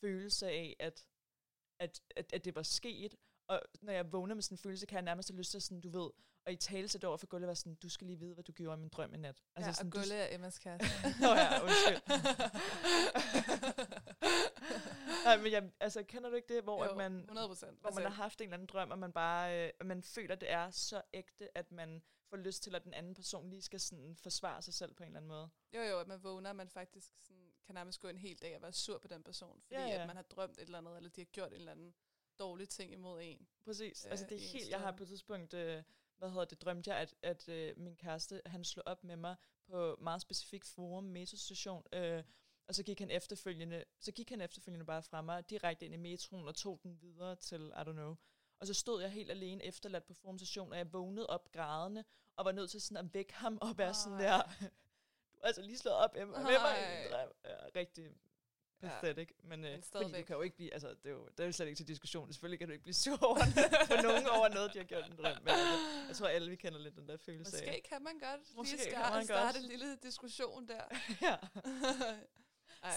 følelse 0.00 0.48
af, 0.48 0.76
at, 0.80 1.06
at, 1.78 2.00
at, 2.16 2.32
at 2.32 2.44
det 2.44 2.54
var 2.54 2.62
sket, 2.62 3.14
og 3.48 3.60
når 3.82 3.92
jeg 3.92 4.12
vågner 4.12 4.34
med 4.34 4.42
sådan 4.42 4.54
en 4.54 4.58
følelse, 4.58 4.86
kan 4.86 4.96
jeg 4.96 5.02
nærmest 5.02 5.28
have 5.30 5.38
lyst 5.38 5.50
til 5.50 5.62
sådan, 5.62 5.80
du 5.80 5.88
ved, 5.88 6.10
og 6.46 6.52
i 6.52 6.56
tale 6.56 6.88
til 6.88 7.06
over 7.06 7.16
for 7.16 7.26
Gulle 7.26 7.46
var 7.46 7.54
sådan, 7.54 7.74
du 7.74 7.88
skal 7.88 8.06
lige 8.06 8.18
vide, 8.18 8.34
hvad 8.34 8.44
du 8.44 8.52
gjorde 8.52 8.78
i 8.78 8.80
min 8.80 8.88
drøm 8.88 9.14
i 9.14 9.16
nat. 9.16 9.42
Altså 9.56 9.68
ja, 9.68 9.72
sådan, 9.74 9.86
og 9.88 9.92
du- 9.92 9.98
Gulle 9.98 10.14
er 10.14 10.34
Emmas 10.34 10.58
kæreste. 10.58 10.86
Nå 11.22 11.28
ja, 11.34 11.62
undskyld. 11.62 12.00
Nej, 15.30 15.42
men 15.42 15.52
jeg, 15.52 15.70
altså, 15.80 16.02
kender 16.02 16.30
du 16.30 16.36
ikke 16.36 16.54
det, 16.54 16.62
hvor 16.62 16.84
jo, 16.84 16.90
at 16.90 16.96
man, 16.96 17.12
100 17.20 17.48
procent. 17.48 17.80
hvor 17.80 17.90
man 17.90 18.02
har 18.02 18.10
haft 18.10 18.40
en 18.40 18.44
eller 18.44 18.54
anden 18.54 18.66
drøm, 18.66 18.90
og 18.90 18.98
man 18.98 19.12
bare, 19.12 19.66
øh, 19.66 19.86
man 19.86 20.02
føler, 20.02 20.34
det 20.34 20.50
er 20.50 20.70
så 20.70 21.02
ægte, 21.14 21.58
at 21.58 21.72
man 21.72 22.02
får 22.26 22.36
lyst 22.36 22.62
til, 22.62 22.74
at 22.74 22.84
den 22.84 22.94
anden 22.94 23.14
person 23.14 23.50
lige 23.50 23.62
skal 23.62 23.80
sådan 23.80 24.16
forsvare 24.16 24.62
sig 24.62 24.74
selv 24.74 24.94
på 24.94 25.02
en 25.02 25.06
eller 25.06 25.16
anden 25.16 25.28
måde. 25.28 25.50
Jo, 25.74 25.80
jo, 25.80 25.98
at 25.98 26.08
man 26.08 26.22
vågner, 26.22 26.50
og 26.50 26.56
man 26.56 26.68
faktisk 26.68 27.12
sådan, 27.22 27.52
kan 27.66 27.74
nærmest 27.74 28.00
gå 28.00 28.08
en 28.08 28.18
hel 28.18 28.36
dag 28.36 28.56
og 28.56 28.62
være 28.62 28.72
sur 28.72 28.98
på 28.98 29.08
den 29.08 29.22
person, 29.22 29.60
fordi 29.62 29.80
Ja, 29.80 29.86
ja, 29.86 30.00
at 30.00 30.06
man 30.06 30.16
har 30.16 30.22
drømt 30.22 30.58
et 30.58 30.62
eller 30.62 30.78
andet, 30.78 30.96
eller 30.96 31.10
de 31.10 31.20
har 31.20 31.26
gjort 31.26 31.48
en 31.48 31.54
eller 31.54 31.72
anden 31.72 31.94
dårlig 32.38 32.68
ting 32.68 32.92
imod 32.92 33.20
en. 33.22 33.48
Præcis. 33.64 34.04
Øh, 34.04 34.10
altså, 34.10 34.26
det 34.26 34.32
er 34.32 34.40
ens 34.40 34.52
helt, 34.52 34.70
jeg 34.70 34.80
har 34.80 34.92
på 34.92 35.02
et 35.02 35.08
tidspunkt, 35.08 35.54
øh, 35.54 35.82
hvad 36.18 36.30
hedder 36.30 36.44
det, 36.44 36.62
drømte 36.62 36.90
jeg, 36.90 37.00
at, 37.00 37.14
at 37.22 37.48
øh, 37.48 37.78
min 37.78 37.96
kæreste, 37.96 38.42
han 38.46 38.64
slog 38.64 38.82
op 38.86 39.04
med 39.04 39.16
mig 39.16 39.36
på 39.66 39.96
meget 40.00 40.22
specifikt 40.22 40.66
forum, 40.66 41.04
metrostation, 41.04 41.84
øh, 41.92 42.24
og 42.70 42.74
så 42.74 42.82
gik 42.82 42.98
han 42.98 43.10
efterfølgende, 43.10 43.84
så 44.00 44.12
gik 44.12 44.30
han 44.30 44.40
efterfølgende 44.40 44.86
bare 44.86 45.02
fra 45.02 45.22
mig 45.22 45.50
direkte 45.50 45.84
ind 45.86 45.94
i 45.94 45.96
metroen 45.96 46.48
og 46.48 46.54
tog 46.54 46.80
den 46.82 46.98
videre 47.02 47.36
til, 47.36 47.60
I 47.76 47.80
don't 47.80 47.92
know. 47.92 48.16
Og 48.60 48.66
så 48.66 48.74
stod 48.74 49.02
jeg 49.02 49.10
helt 49.10 49.30
alene 49.30 49.64
efterladt 49.64 50.06
på 50.06 50.14
forumstation, 50.14 50.72
og 50.72 50.78
jeg 50.78 50.92
vågnede 50.92 51.26
op 51.26 51.52
grædende, 51.52 52.04
og 52.36 52.44
var 52.44 52.52
nødt 52.52 52.70
til 52.70 52.80
sådan 52.80 53.06
at 53.06 53.14
vække 53.14 53.34
ham 53.34 53.58
af 53.62 53.96
sådan 53.96 54.20
Ej. 54.20 54.26
der, 54.26 54.42
du 55.32 55.38
har 55.40 55.46
altså 55.46 55.62
lige 55.62 55.78
slået 55.78 55.96
op 55.96 56.14
med 56.14 56.26
mig. 56.26 56.50
Ja, 56.50 57.26
rigtig 57.76 58.10
Ja. 58.82 58.88
pathetic, 59.00 59.30
men, 59.42 59.64
øh, 59.64 59.70
Men 59.72 59.82
fordi 59.82 60.04
du 60.04 60.10
kan 60.26 60.36
jo 60.36 60.42
ikke 60.42 60.56
blive, 60.56 60.72
altså 60.72 60.88
det 60.88 61.06
er 61.06 61.10
jo, 61.10 61.28
det 61.28 61.40
er 61.40 61.46
jo 61.46 61.52
slet 61.52 61.66
ikke 61.66 61.76
til 61.76 61.88
diskussion, 61.88 62.32
selvfølgelig 62.32 62.58
kan 62.58 62.68
du 62.68 62.72
ikke 62.72 62.82
blive 62.82 62.94
sur 62.94 63.16
på 63.90 63.94
nogen 64.02 64.26
over 64.26 64.48
noget, 64.48 64.72
de 64.74 64.78
har 64.78 64.84
gjort 64.84 65.06
en 65.06 65.16
drøm, 65.16 65.36
men 65.42 65.48
altså, 65.48 66.06
jeg 66.08 66.16
tror 66.16 66.26
alle 66.28 66.50
vi 66.50 66.56
kender 66.56 66.78
lidt 66.78 66.96
den 66.96 67.08
der 67.08 67.16
følelse 67.16 67.56
af. 67.56 67.66
Måske 67.66 67.88
kan 67.88 68.02
man 68.02 68.18
godt 68.18 68.56
Måske 68.56 68.76
lige 68.76 68.84
kan 68.84 68.92
starte, 68.92 69.14
man 69.14 69.24
starte 69.24 69.58
en 69.58 69.64
lille 69.64 69.96
diskussion 69.96 70.68
der. 70.68 70.82
ja. 71.28 71.36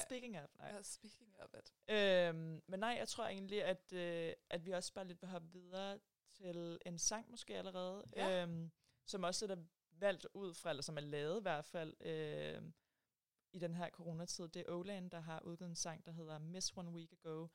Speaking 0.06 0.40
of, 0.40 0.50
nej. 0.60 0.72
ja, 0.76 0.82
speaking 0.82 1.36
of 1.40 1.54
it. 1.54 1.74
Øhm, 1.96 2.62
men 2.68 2.80
nej, 2.80 2.96
jeg 3.00 3.08
tror 3.08 3.26
egentlig, 3.28 3.64
at, 3.64 3.94
øh, 3.94 4.34
at 4.50 4.66
vi 4.66 4.72
også 4.72 4.94
bare 4.94 5.08
lidt 5.08 5.22
vil 5.22 5.30
hoppe 5.30 5.48
videre 5.52 6.00
til 6.32 6.80
en 6.86 6.98
sang 6.98 7.32
måske 7.32 7.58
allerede, 7.58 8.04
Ja. 8.16 8.42
øhm, 8.44 8.72
som 9.06 9.24
også 9.24 9.46
er 9.46 9.56
valgt 9.92 10.28
ud 10.34 10.54
fra, 10.54 10.70
eller 10.70 10.84
som 10.84 10.98
er 10.98 11.02
lavet 11.02 11.40
i 11.40 11.42
hvert 11.42 11.66
fald, 11.66 11.94
øh, 12.00 12.62
i 13.54 13.60
den 13.60 13.76
her 13.76 13.90
coronatid. 13.90 14.48
Det 14.48 14.60
er 14.68 14.72
Olan, 14.74 15.10
der 15.10 15.20
har 15.20 15.42
udgivet 15.42 15.70
en 15.70 15.76
sang, 15.76 16.06
der 16.06 16.12
hedder 16.12 16.40
Miss 16.40 16.74
One 16.78 16.92
Week 16.92 17.12
Ago, 17.12 17.48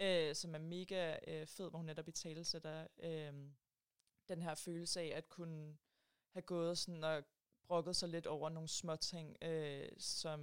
øh, 0.00 0.34
som 0.34 0.54
er 0.54 0.58
mega 0.58 1.18
øh, 1.26 1.46
fed, 1.46 1.70
hvor 1.70 1.78
hun 1.78 1.86
netop 1.86 2.08
i 2.08 2.12
tale 2.12 2.44
sætter 2.44 2.86
øh, 2.98 3.32
den 4.28 4.42
her 4.42 4.54
følelse 4.54 5.00
af 5.00 5.06
at 5.16 5.28
kunne 5.28 5.78
have 6.32 6.42
gået 6.42 6.78
sådan 6.78 7.04
og 7.04 7.24
brokket 7.64 7.96
sig 7.96 8.08
lidt 8.08 8.26
over 8.26 8.48
nogle 8.48 8.68
små 8.68 8.96
ting, 8.96 9.36
øh, 9.42 9.88
som 9.98 10.40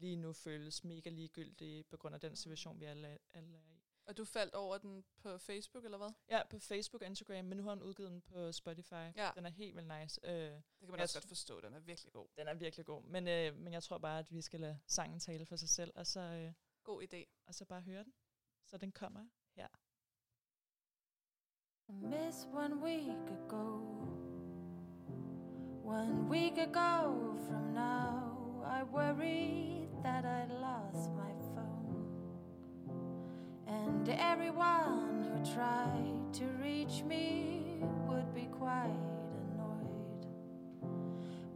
lige 0.00 0.16
nu 0.16 0.32
føles 0.32 0.84
mega 0.84 1.10
ligegyldige 1.10 1.84
på 1.84 1.96
grund 1.96 2.14
af 2.14 2.20
den 2.20 2.36
situation, 2.36 2.80
vi 2.80 2.84
alle, 2.84 3.18
alle 3.34 3.56
er 3.56 3.62
i. 3.62 3.82
Og 4.06 4.16
du 4.16 4.24
faldt 4.24 4.54
over 4.54 4.78
den 4.78 5.04
på 5.22 5.38
Facebook, 5.38 5.84
eller 5.84 5.98
hvad? 5.98 6.10
Ja, 6.30 6.40
på 6.50 6.58
Facebook 6.58 7.02
og 7.02 7.08
Instagram, 7.08 7.44
men 7.44 7.56
nu 7.58 7.62
har 7.64 7.70
hun 7.70 7.82
udgivet 7.82 8.10
den 8.10 8.20
på 8.22 8.52
Spotify. 8.52 8.94
Ja. 9.16 9.30
Den 9.34 9.46
er 9.46 9.50
helt 9.50 9.76
vildt 9.76 10.00
nice. 10.00 10.20
Øh, 10.24 10.32
Det 10.32 10.62
kan 10.80 10.90
man 10.90 11.00
også 11.00 11.18
godt 11.18 11.28
forstå, 11.28 11.60
den 11.60 11.74
er 11.74 11.78
virkelig 11.80 12.12
god. 12.12 12.28
den 12.36 12.48
er 12.48 12.54
virkelig 12.54 12.86
god. 12.86 13.02
Men, 13.02 13.28
øh, 13.28 13.56
men 13.56 13.72
jeg 13.72 13.82
tror 13.82 13.98
bare, 13.98 14.18
at 14.18 14.32
vi 14.32 14.40
skal 14.40 14.60
lade 14.60 14.78
sangen 14.86 15.20
tale 15.20 15.46
for 15.46 15.56
sig 15.56 15.68
selv, 15.68 15.92
og 15.94 16.06
så, 16.06 16.20
øh, 16.20 16.52
God 16.84 17.02
idé. 17.02 17.24
og 17.46 17.54
så 17.54 17.64
bare 17.64 17.80
høre 17.80 18.04
den. 18.04 18.12
Så 18.64 18.76
den 18.78 18.92
kommer 18.92 19.26
her. 19.54 19.68
Miss 21.88 22.46
one 22.52 22.76
week 22.82 23.30
ago. 23.30 23.80
One 25.84 26.28
week 26.28 26.58
ago 26.58 27.36
from 27.48 27.74
now, 27.74 28.62
I 28.64 28.82
worried 28.82 29.75
that 30.06 30.24
I 30.24 30.46
lost 30.62 31.10
my 31.16 31.32
phone. 31.52 32.06
And 33.66 34.08
everyone 34.08 35.26
who 35.26 35.52
tried 35.52 36.32
to 36.34 36.44
reach 36.62 37.02
me 37.02 37.82
would 38.06 38.32
be 38.32 38.46
quite 38.56 39.02
annoyed. 39.42 40.26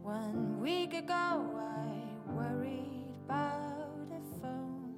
One 0.03 0.59
week 0.59 0.93
ago, 0.93 1.13
I 1.13 1.91
worried 2.33 3.13
about 3.23 4.09
a 4.19 4.41
phone. 4.41 4.95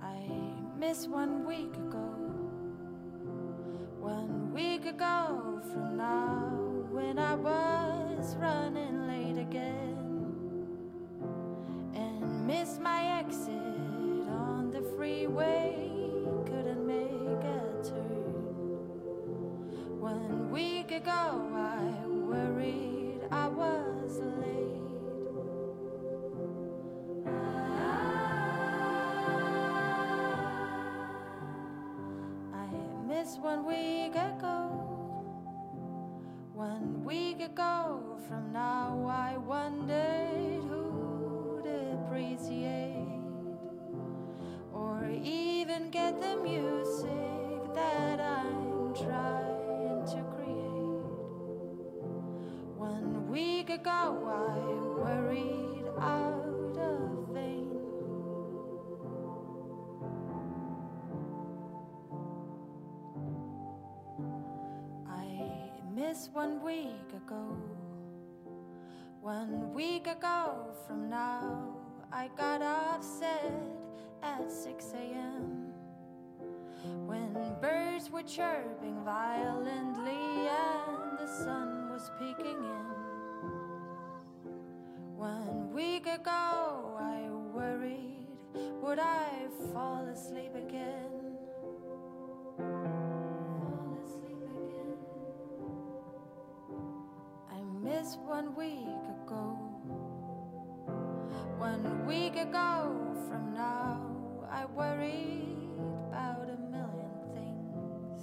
I 0.00 0.20
miss 0.78 1.08
one 1.08 1.44
week 1.44 1.74
ago. 1.74 2.08
One 3.98 4.52
week 4.54 4.86
ago 4.86 5.47
from 5.72 5.96
now, 5.96 6.50
when 6.90 7.18
I 7.18 7.34
was 7.34 8.36
running 8.36 9.06
late 9.06 9.38
again, 9.40 10.66
and 11.94 12.46
missed 12.46 12.80
my 12.80 13.18
exit 13.18 13.52
on 14.28 14.70
the 14.70 14.82
freeway, 14.96 15.74
couldn't 16.46 16.86
make 16.86 17.44
a 17.44 17.82
turn. 17.82 18.34
One 20.00 20.50
week 20.50 20.92
ago, 20.92 21.50
I 21.54 22.06
worried 22.06 23.20
I 23.30 23.48
was 23.48 24.20
late. 24.20 24.74
One 33.42 33.66
week 33.66 34.14
ago. 34.16 34.67
One 36.78 37.02
week 37.02 37.40
ago 37.40 38.16
from 38.28 38.52
now, 38.52 39.04
I 39.10 39.36
wondered 39.36 40.62
who'd 40.68 41.66
appreciate 41.66 43.18
or 44.72 45.10
even 45.10 45.90
get 45.90 46.20
the 46.20 46.36
music 46.36 47.74
that 47.74 48.20
I'm 48.20 48.94
trying 48.94 50.06
to 50.06 50.22
create. 50.36 51.02
One 52.76 53.28
week 53.28 53.70
ago, 53.70 54.30
I 54.30 54.57
one 66.38 66.62
week 66.62 67.10
ago. 67.16 67.56
One 69.20 69.74
week 69.74 70.06
ago 70.06 70.68
from 70.86 71.10
now, 71.10 71.74
I 72.12 72.30
got 72.36 72.62
upset 72.62 73.52
at 74.22 74.48
6 74.48 74.92
a.m. 74.94 75.72
When 77.08 77.34
birds 77.60 78.08
were 78.08 78.22
chirping 78.22 79.02
violently 79.04 80.46
and 80.46 81.18
the 81.18 81.26
sun 81.26 81.90
was 81.90 82.08
peeking 82.20 82.62
in. 82.76 82.88
One 85.16 85.72
week 85.72 86.06
ago, 86.06 86.96
I 87.00 87.30
worried 87.52 88.28
would 88.80 89.00
I 89.00 89.26
fall 89.72 90.06
asleep 90.06 90.54
again? 90.54 91.17
Missed 97.88 98.18
one 98.20 98.54
week 98.54 99.04
ago. 99.16 99.56
One 101.56 102.06
week 102.06 102.36
ago 102.36 103.16
from 103.28 103.54
now, 103.54 104.02
I 104.50 104.66
worried 104.66 105.70
about 106.08 106.48
a 106.50 106.58
million 106.74 107.16
things, 107.34 108.22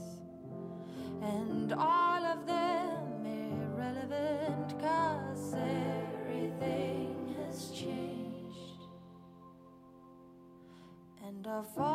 and 1.23 1.73
all 1.73 2.23
of 2.23 2.45
them 2.45 3.25
irrelevant, 3.25 4.79
cause 4.79 5.55
everything 5.55 7.35
has 7.39 7.71
changed. 7.71 8.81
And 11.25 11.47
of 11.47 11.67
all 11.75 11.94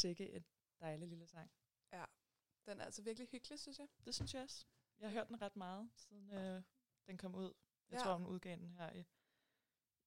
Sikke 0.00 0.30
et 0.30 0.44
dejligt 0.80 1.08
lille 1.08 1.26
sang. 1.26 1.50
Den 2.66 2.80
er 2.80 2.84
altså 2.84 3.02
virkelig 3.02 3.28
hyggelig, 3.28 3.58
synes 3.58 3.78
jeg. 3.78 3.88
Det 4.04 4.14
synes 4.14 4.34
jeg 4.34 4.42
også. 4.42 4.66
Jeg 4.98 5.08
har 5.08 5.12
hørt 5.12 5.28
den 5.28 5.42
ret 5.42 5.56
meget, 5.56 5.90
siden 5.94 6.30
øh, 6.30 6.62
den 7.06 7.18
kom 7.18 7.34
ud. 7.34 7.52
Jeg 7.90 7.98
Ja. 7.98 8.04
tror, 8.04 8.16
hun 8.16 8.26
udgav 8.26 8.56
den 8.56 8.70
her 8.70 8.92
i... 8.92 9.04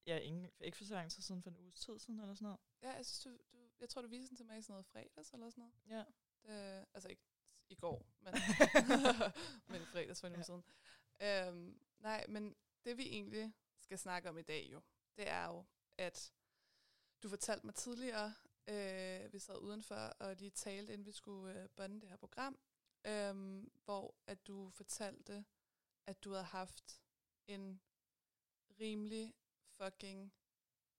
Ja, 0.06 0.18
ingen, 0.18 0.52
ikke 0.60 0.78
for 0.78 0.86
så 0.86 0.94
lang 0.94 1.12
tid 1.12 1.24
siden, 1.24 1.44
for 1.44 1.50
en 1.50 1.58
uges 1.58 1.80
tid 1.80 2.00
siden 2.00 2.20
eller 2.20 2.34
sådan 2.34 2.44
noget. 2.46 2.60
Ja, 2.82 2.92
jeg, 2.92 3.06
synes, 3.06 3.20
du, 3.24 3.58
du, 3.58 3.70
jeg 3.80 3.90
tror, 3.90 4.02
du 4.02 4.08
viste 4.08 4.30
den 4.30 4.38
til 4.38 4.46
mig 4.46 4.58
i 4.58 4.62
sådan 4.62 4.74
noget 4.74 4.86
fredags 4.86 5.34
eller 5.34 5.50
sådan 5.50 5.62
noget. 5.62 5.76
Ja. 5.88 6.06
Det, 6.44 6.86
altså 6.94 7.10
ikke 7.10 7.24
i 7.70 7.76
går, 7.76 8.06
men, 8.20 8.34
men 9.68 9.82
i 9.82 9.86
fredags 9.86 10.20
for 10.20 10.28
en 10.28 10.34
uge 10.34 10.40
Ja. 10.40 10.44
siden. 10.44 10.64
Øhm, 11.22 11.80
nej, 12.00 12.26
men 12.28 12.56
det 12.86 12.98
vi 12.98 13.04
egentlig 13.08 13.54
skal 13.80 14.00
snakke 14.00 14.30
om 14.30 14.38
i 14.38 14.42
dag 14.42 14.70
jo, 14.72 14.82
det 15.16 15.28
er 15.30 15.46
jo, 15.46 15.66
at 15.98 16.34
du 17.24 17.30
fortalte 17.30 17.66
mig 17.66 17.76
tidligere, 17.76 18.34
øh, 18.68 19.34
vi 19.34 19.40
sad 19.40 19.58
udenfor 19.58 19.96
og 19.96 20.36
lige 20.36 20.52
talte, 20.52 20.94
inden 20.94 21.06
vi 21.06 21.12
skulle 21.12 21.64
øh, 21.64 21.70
bonde 21.70 22.02
det 22.02 22.10
her 22.10 22.18
program, 22.18 22.60
øhm, 23.06 23.72
hvor 23.86 24.16
at 24.28 24.48
du 24.48 24.70
fortalte, 24.70 25.46
at 26.06 26.24
du 26.24 26.32
havde 26.32 26.44
haft 26.44 27.02
en 27.48 27.82
rimelig 28.80 29.34
fucking 29.78 30.34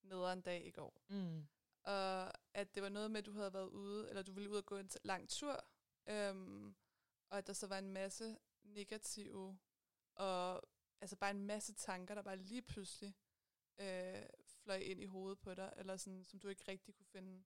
nederen 0.02 0.40
dag 0.40 0.66
i 0.66 0.71
går. 0.71 1.02
Mm. 1.09 1.47
Og 1.83 2.33
at 2.54 2.75
det 2.75 2.83
var 2.83 2.88
noget 2.88 3.11
med, 3.11 3.18
at 3.18 3.26
du 3.26 3.33
havde 3.33 3.52
været 3.52 3.68
ude, 3.68 4.09
eller 4.09 4.23
du 4.23 4.33
ville 4.33 4.50
ud 4.50 4.56
og 4.56 4.66
gå 4.66 4.76
en 4.76 4.90
lang 5.02 5.28
tur, 5.28 5.64
øhm, 6.06 6.75
og 7.30 7.38
at 7.38 7.47
der 7.47 7.52
så 7.52 7.66
var 7.66 7.78
en 7.78 7.90
masse 7.90 8.38
negative, 8.62 9.59
og 10.14 10.62
altså 11.00 11.16
bare 11.16 11.30
en 11.30 11.47
masse 11.47 11.75
tanker, 11.75 12.14
der 12.14 12.23
bare 12.23 12.37
lige 12.37 12.62
pludselig 12.62 13.16
øh, 13.78 14.23
fløj 14.47 14.76
ind 14.76 15.00
i 15.00 15.06
hovedet 15.06 15.38
på 15.38 15.54
dig, 15.54 15.73
eller 15.76 15.97
sådan, 15.97 16.25
som 16.25 16.40
du 16.40 16.49
ikke 16.49 16.64
rigtig 16.68 16.94
kunne 16.94 17.06
finde 17.06 17.44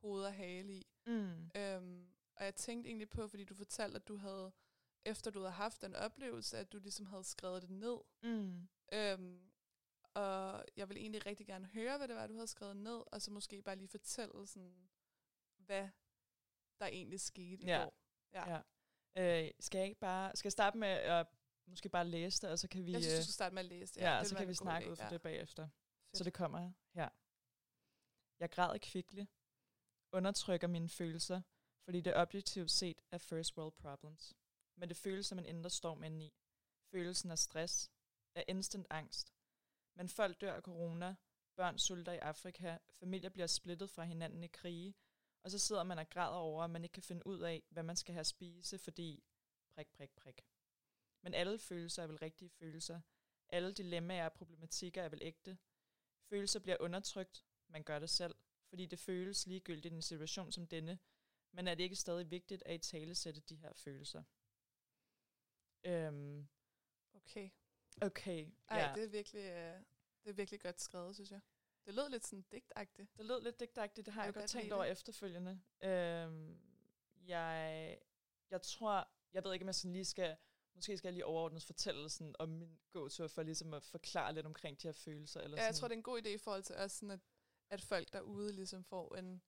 hoved 0.00 0.24
og 0.24 0.34
hale 0.34 0.72
i. 0.72 0.86
Mm. 1.06 1.50
Øhm, 1.56 2.08
og 2.36 2.44
jeg 2.44 2.54
tænkte 2.54 2.88
egentlig 2.88 3.10
på, 3.10 3.28
fordi 3.28 3.44
du 3.44 3.54
fortalte, 3.54 3.96
at 3.96 4.08
du 4.08 4.16
havde, 4.16 4.52
efter 5.04 5.30
du 5.30 5.38
havde 5.40 5.52
haft 5.52 5.82
den 5.82 5.94
oplevelse, 5.94 6.58
at 6.58 6.72
du 6.72 6.78
ligesom 6.78 7.06
havde 7.06 7.24
skrevet 7.24 7.62
det 7.62 7.70
ned. 7.70 7.98
Mm. 8.22 8.68
Øhm, 8.92 9.50
og 10.14 10.64
jeg 10.76 10.88
vil 10.88 10.96
egentlig 10.96 11.26
rigtig 11.26 11.46
gerne 11.46 11.66
høre, 11.66 11.98
hvad 11.98 12.08
det 12.08 12.16
var, 12.16 12.26
du 12.26 12.34
havde 12.34 12.46
skrevet 12.46 12.76
ned, 12.76 13.02
og 13.12 13.22
så 13.22 13.30
måske 13.30 13.62
bare 13.62 13.76
lige 13.76 13.88
fortælle, 13.88 14.46
sådan, 14.46 14.88
hvad 15.56 15.88
der 16.80 16.86
egentlig 16.86 17.20
skete 17.20 17.62
i 17.62 17.66
Ja. 17.66 17.78
går. 17.84 17.94
Ja. 18.32 18.60
Ja. 19.16 19.44
Øh, 19.44 19.50
skal 19.60 19.78
jeg 19.78 19.86
ikke 19.88 20.00
bare... 20.00 20.36
Skal 20.36 20.46
jeg 20.46 20.52
starte 20.52 20.78
med 20.78 20.88
at 20.88 21.26
måske 21.66 21.88
bare 21.88 22.04
læse 22.08 22.42
det, 22.42 22.50
og 22.50 22.58
så 22.58 22.68
kan 22.68 22.84
vi... 22.84 22.92
Jeg 22.92 23.02
synes, 23.02 23.14
øh, 23.14 23.18
du 23.18 23.22
skal 23.22 23.32
starte 23.34 23.54
med 23.54 23.60
at 23.62 23.66
læse 23.68 23.94
det. 23.94 24.00
Ja, 24.00 24.06
det 24.10 24.14
og 24.16 24.20
vil 24.20 24.28
så 24.28 24.36
kan 24.36 24.48
vi 24.48 24.54
snakke 24.54 24.86
idé. 24.86 24.90
ud 24.90 24.96
fra 24.96 25.04
ja. 25.04 25.10
det 25.10 25.22
bagefter. 25.22 25.68
Så 26.12 26.18
Fedt. 26.18 26.24
det 26.24 26.34
kommer 26.34 26.72
her. 26.94 27.08
Jeg 28.40 28.50
græder 28.50 28.78
kvicklig, 28.78 29.28
undertrykker 30.16 30.66
mine 30.66 30.88
følelser, 30.88 31.42
fordi 31.84 32.00
det 32.00 32.16
objektivt 32.16 32.70
set 32.70 33.02
er 33.10 33.18
first 33.18 33.56
world 33.56 33.72
problems. 33.72 34.34
Men 34.76 34.88
det 34.88 34.96
føles 34.96 35.26
som 35.26 35.38
en 35.38 35.46
indre 35.46 35.70
storm 35.70 36.02
indeni. 36.02 36.34
Følelsen 36.90 37.30
af 37.30 37.38
stress, 37.38 37.90
af 38.34 38.44
instant 38.48 38.86
angst. 38.90 39.34
Men 39.94 40.08
folk 40.08 40.40
dør 40.40 40.54
af 40.54 40.62
corona, 40.62 41.16
børn 41.56 41.78
sulter 41.78 42.12
i 42.12 42.18
Afrika, 42.18 42.78
familier 42.98 43.30
bliver 43.30 43.46
splittet 43.46 43.90
fra 43.90 44.04
hinanden 44.04 44.44
i 44.44 44.46
krige, 44.46 44.94
og 45.42 45.50
så 45.50 45.58
sidder 45.58 45.82
man 45.82 45.98
og 45.98 46.10
græder 46.10 46.36
over, 46.36 46.64
at 46.64 46.70
man 46.70 46.82
ikke 46.82 46.92
kan 46.92 47.02
finde 47.02 47.26
ud 47.26 47.40
af, 47.40 47.62
hvad 47.70 47.82
man 47.82 47.96
skal 47.96 48.12
have 48.12 48.20
at 48.20 48.26
spise, 48.26 48.78
fordi 48.78 49.24
prik, 49.74 49.88
prik, 49.88 50.10
prik. 50.10 50.46
Men 51.22 51.34
alle 51.34 51.58
følelser 51.58 52.02
er 52.02 52.06
vel 52.06 52.18
rigtige 52.18 52.50
følelser. 52.50 53.00
Alle 53.48 53.72
dilemmaer 53.72 54.24
og 54.24 54.32
problematikker 54.32 55.02
er 55.02 55.08
vel 55.08 55.22
ægte. 55.22 55.58
Følelser 56.28 56.60
bliver 56.60 56.76
undertrykt, 56.80 57.44
man 57.68 57.82
gør 57.84 57.98
det 57.98 58.10
selv, 58.10 58.34
fordi 58.68 58.86
det 58.86 58.98
føles 58.98 59.46
ligegyldigt 59.46 59.92
i 59.92 59.96
en 59.96 60.02
situation 60.02 60.52
som 60.52 60.66
denne, 60.66 60.98
men 61.52 61.68
er 61.68 61.74
det 61.74 61.82
ikke 61.84 61.96
stadig 61.96 62.30
vigtigt 62.30 62.62
at 62.66 62.74
i 62.74 62.78
tale 62.78 63.14
sætte 63.14 63.40
de 63.40 63.56
her 63.56 63.72
følelser? 63.74 64.22
Øhm, 65.84 66.48
Okay. 67.14 67.50
okay, 68.02 68.46
Ej, 68.68 68.78
ja. 68.78 68.92
det 68.94 69.04
er 69.04 69.08
virkelig, 69.08 69.40
øh, 69.40 69.80
det 70.24 70.30
er 70.30 70.32
virkelig 70.32 70.60
godt 70.60 70.80
skrevet, 70.80 71.14
synes 71.14 71.30
jeg. 71.30 71.40
Det 71.86 71.94
lød 71.94 72.08
lidt 72.10 72.26
sådan 72.26 72.44
digtagtigt. 72.52 73.16
Det 73.16 73.26
lød 73.26 73.42
lidt 73.42 73.60
digtagtigt, 73.60 74.06
det 74.06 74.14
har 74.14 74.22
Jeg 74.22 74.26
jeg, 74.26 74.34
godt 74.34 74.50
tænkt 74.50 74.72
over 74.72 74.82
det. 74.84 74.92
efterfølgende. 74.92 75.60
Øhm, 75.82 76.58
jeg, 77.26 77.98
jeg 78.50 78.62
tror, 78.62 79.08
jeg 79.32 79.44
ved 79.44 79.52
ikke, 79.52 79.62
om 79.62 79.66
jeg 79.66 79.74
sådan 79.74 79.92
lige 79.92 80.04
skal, 80.04 80.36
måske 80.74 80.96
skal 80.98 81.08
jeg 81.08 81.12
lige 81.12 81.24
overordnet 81.26 81.62
fortælle 81.62 82.10
sådan, 82.10 82.34
om 82.38 82.48
min 82.48 82.78
gåtur, 82.90 83.28
for 83.28 83.42
ligesom 83.42 83.74
at 83.74 83.84
forklare 83.84 84.34
lidt 84.34 84.46
omkring 84.46 84.82
de 84.82 84.88
her 84.88 84.92
følelser. 84.92 85.40
Eller 85.40 85.56
Ja, 85.56 85.64
jeg 85.64 85.74
sådan. 85.74 85.80
tror, 85.80 85.88
det 85.88 85.94
er 85.94 85.98
en 85.98 86.02
god 86.02 86.22
idé 86.22 86.28
i 86.28 86.38
forhold 86.38 86.62
til 86.62 86.76
os, 86.76 86.92
sådan 86.92 87.10
at, 87.10 87.20
at 87.70 87.82
folk 87.82 88.12
derude 88.12 88.52
ligesom 88.52 88.84
får 88.84 89.16
en, 89.16 89.42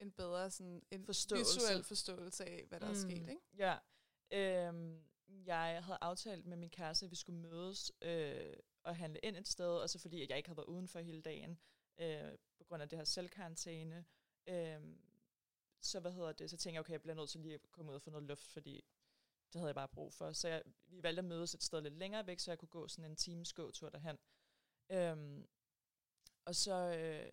en 0.00 0.12
bedre 0.12 0.50
sådan, 0.50 0.82
en 0.90 1.04
Forståelse. 1.04 1.60
visuel 1.60 1.84
forståelse 1.84 2.44
af, 2.44 2.64
hvad 2.68 2.80
der 2.80 2.86
mm. 2.86 2.92
er 2.92 2.96
sket. 2.96 3.28
Ikke? 3.28 3.40
Ja. 3.56 3.78
Øhm, 4.32 5.04
jeg 5.28 5.84
havde 5.84 5.98
aftalt 6.00 6.46
med 6.46 6.56
min 6.56 6.70
kæreste, 6.70 7.06
at 7.06 7.10
vi 7.10 7.16
skulle 7.16 7.40
mødes 7.40 7.92
øh, 8.02 8.56
og 8.82 8.96
handle 8.96 9.20
ind 9.22 9.36
et 9.36 9.48
sted, 9.48 9.76
og 9.78 9.90
så 9.90 9.98
fordi 9.98 10.22
at 10.22 10.28
jeg 10.28 10.36
ikke 10.36 10.48
havde 10.48 10.56
været 10.56 10.66
udenfor 10.66 10.98
hele 10.98 11.22
dagen, 11.22 11.58
øh, 11.98 12.38
på 12.58 12.64
grund 12.64 12.82
af 12.82 12.88
det 12.88 12.98
her 12.98 13.04
selvkarantæne. 13.04 14.04
Øh, 14.46 14.80
så 15.80 16.00
hvad 16.00 16.12
hedder 16.12 16.32
det, 16.32 16.50
så 16.50 16.56
tænkte 16.56 16.74
jeg, 16.74 16.80
okay, 16.80 16.92
jeg 16.92 17.02
bliver 17.02 17.14
nødt 17.14 17.30
til 17.30 17.40
lige 17.40 17.54
at 17.54 17.72
komme 17.72 17.90
ud 17.90 17.96
og 17.96 18.02
få 18.02 18.10
noget 18.10 18.26
luft, 18.26 18.46
fordi 18.46 18.84
det 19.52 19.58
havde 19.58 19.68
jeg 19.68 19.74
bare 19.74 19.88
brug 19.88 20.12
for. 20.12 20.32
Så 20.32 20.48
jeg, 20.48 20.62
vi 20.86 21.02
valgte 21.02 21.18
at 21.18 21.24
mødes 21.24 21.54
et 21.54 21.62
sted 21.62 21.80
lidt 21.80 21.94
længere 21.94 22.26
væk, 22.26 22.40
så 22.40 22.50
jeg 22.50 22.58
kunne 22.58 22.68
gå 22.68 22.88
sådan 22.88 23.10
en 23.10 23.16
times 23.16 23.52
gåtur 23.52 23.88
derhen. 23.88 24.18
Øhm, 24.90 25.46
og 26.44 26.54
så, 26.54 26.74
øh, 26.74 27.32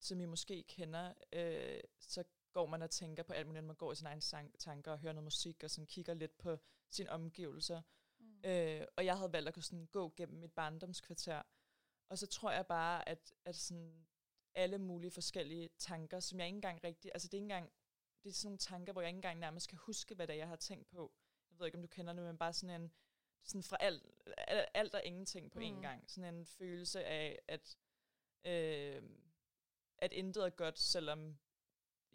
som 0.00 0.20
I 0.20 0.24
måske 0.24 0.62
kender, 0.62 1.12
øh, 1.32 1.80
så 2.00 2.24
går 2.52 2.66
man 2.66 2.82
og 2.82 2.90
tænker 2.90 3.22
på 3.22 3.32
alt 3.32 3.46
muligt, 3.46 3.64
man 3.64 3.76
går 3.76 3.92
i 3.92 3.94
sine 3.94 4.08
egne 4.08 4.22
sang- 4.22 4.58
tanker 4.58 4.92
og 4.92 4.98
hører 4.98 5.12
noget 5.12 5.24
musik, 5.24 5.64
og 5.64 5.70
sådan 5.70 5.86
kigger 5.86 6.14
lidt 6.14 6.38
på 6.38 6.58
sine 6.90 7.10
omgivelser. 7.10 7.82
Mm. 8.18 8.40
Øh, 8.44 8.86
og 8.96 9.04
jeg 9.04 9.16
havde 9.16 9.32
valgt 9.32 9.48
at 9.48 9.54
kunne 9.54 9.62
sådan 9.62 9.86
gå 9.86 10.14
gennem 10.16 10.38
mit 10.38 10.52
barndomskvarter. 10.52 11.42
Og 12.08 12.18
så 12.18 12.26
tror 12.26 12.50
jeg 12.50 12.66
bare, 12.66 13.08
at, 13.08 13.32
at 13.44 13.56
sådan 13.56 14.06
alle 14.54 14.78
mulige 14.78 15.10
forskellige 15.10 15.68
tanker, 15.78 16.20
som 16.20 16.38
jeg 16.38 16.46
ikke 16.46 16.56
engang 16.56 16.84
rigtig, 16.84 17.10
altså 17.14 17.28
det 17.28 17.34
er 17.34 17.38
ikke 17.38 17.44
engang, 17.44 17.72
det 18.22 18.30
er 18.30 18.34
sådan 18.34 18.46
nogle 18.48 18.58
tanker, 18.58 18.92
hvor 18.92 19.02
jeg 19.02 19.08
ikke 19.08 19.16
engang 19.16 19.38
nærmest 19.38 19.68
kan 19.68 19.78
huske, 19.78 20.14
hvad 20.14 20.26
det 20.26 20.32
er, 20.34 20.38
jeg 20.38 20.48
har 20.48 20.56
tænkt 20.56 20.90
på. 20.90 21.12
Jeg 21.50 21.58
ved 21.58 21.66
ikke, 21.66 21.78
om 21.78 21.82
du 21.82 21.88
kender 21.88 22.12
det, 22.12 22.22
men 22.22 22.38
bare 22.38 22.52
sådan 22.52 22.80
en, 22.82 22.92
sådan 23.42 23.62
fra 23.62 23.76
alt, 23.80 24.04
alt 24.74 24.94
og 24.94 25.04
ingenting 25.04 25.50
på 25.50 25.58
mm. 25.58 25.64
én 25.64 25.80
gang. 25.80 26.10
Sådan 26.10 26.34
en 26.34 26.46
følelse 26.46 27.04
af, 27.04 27.38
at, 27.48 27.76
øh, 28.44 29.02
at 29.98 30.12
intet 30.12 30.44
er 30.44 30.50
godt, 30.50 30.78
selvom 30.78 31.38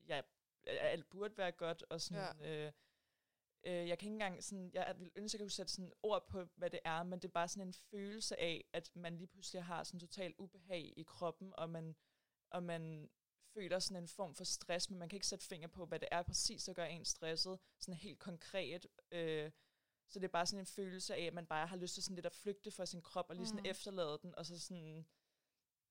jeg, 0.08 0.24
alt 0.66 1.10
burde 1.10 1.38
være 1.38 1.52
godt, 1.52 1.84
og 1.90 2.02
sådan, 2.02 2.38
ja. 2.40 2.66
øh, 2.66 2.72
øh, 3.64 3.88
jeg 3.88 4.00
kan 4.00 4.08
ikke 4.08 4.14
engang 4.14 4.44
sådan, 4.44 4.72
jeg 4.74 4.96
vil 5.00 5.12
ønske, 5.16 5.36
at 5.36 5.40
jeg 5.40 5.46
kunne 5.46 5.52
sætte 5.52 5.74
sådan 5.74 5.94
ord 6.04 6.28
på, 6.28 6.46
hvad 6.56 6.70
det 6.70 6.80
er, 6.86 7.04
men 7.04 7.20
det 7.20 7.28
er 7.28 7.32
bare 7.32 7.48
sådan 7.48 7.68
en 7.68 7.74
følelse 7.74 8.40
af, 8.40 8.66
at 8.74 8.96
man 8.96 9.18
lige 9.18 9.28
pludselig 9.28 9.64
har 9.64 9.84
sådan 9.84 10.00
total 10.00 10.36
ubehag 10.38 10.94
i 10.98 11.04
kroppen, 11.04 11.54
og 11.58 11.70
man, 11.70 11.96
og 12.50 12.64
man 12.64 13.10
føler 13.54 13.80
sådan 13.80 14.04
en 14.04 14.08
form 14.08 14.36
for 14.36 14.44
stress, 14.44 14.90
men 14.90 15.00
man 15.00 15.10
kan 15.10 15.18
ikke 15.18 15.28
sætte 15.28 15.46
finger 15.46 15.68
på, 15.68 15.86
hvad 15.86 16.00
det 16.00 16.08
er 16.12 16.22
præcis, 16.22 16.64
der 16.64 16.74
gør 16.74 16.86
en 16.86 17.06
stresset, 17.06 17.60
sådan 17.80 17.94
helt 17.94 18.20
konkret. 18.20 18.88
Øh, 19.12 19.52
så 20.10 20.20
det 20.20 20.26
er 20.26 20.32
bare 20.32 20.46
sådan 20.46 20.60
en 20.60 20.66
følelse 20.66 21.16
af, 21.16 21.22
at 21.22 21.34
man 21.34 21.46
bare 21.46 21.68
har 21.68 21.78
lyst 21.78 21.94
til 21.94 22.04
sådan 22.04 22.16
lidt 22.16 22.26
at 22.26 22.34
flygte 22.34 22.72
fra 22.72 22.86
sin 22.86 23.02
krop, 23.02 23.30
og 23.30 23.36
lige 23.36 23.48
sådan 23.48 23.64
mm. 23.64 23.70
efterlade 23.70 24.20
den, 24.22 24.36
og 24.36 24.46
så 24.46 24.60
sådan... 24.60 25.08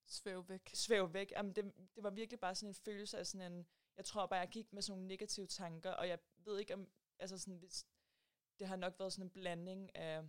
Svæv 0.06 0.49
væk. 0.49 0.71
Svæv 0.75 1.12
væk. 1.12 1.30
Jamen, 1.30 1.52
det, 1.52 1.73
det 1.94 2.02
var 2.02 2.11
virkelig 2.11 2.40
bare 2.40 2.54
sådan 2.54 2.71
en 2.71 2.75
følelse 2.75 3.18
af 3.18 3.26
sådan 3.26 3.52
en... 3.52 3.66
Jeg 3.97 4.04
tror 4.04 4.26
bare, 4.26 4.40
jeg 4.40 4.49
gik 4.49 4.73
med 4.73 4.82
sådan 4.82 4.99
nogle 4.99 5.09
negative 5.09 5.47
tanker, 5.47 5.90
og 5.90 6.09
jeg 6.09 6.18
ved 6.37 6.59
ikke 6.59 6.75
om... 6.75 6.88
Altså 7.18 7.38
sådan, 7.38 7.59
hvis, 7.59 7.87
det 8.59 8.68
har 8.68 8.76
nok 8.76 8.99
været 8.99 9.12
sådan 9.12 9.26
en 9.26 9.30
blanding 9.30 9.97
af 9.97 10.25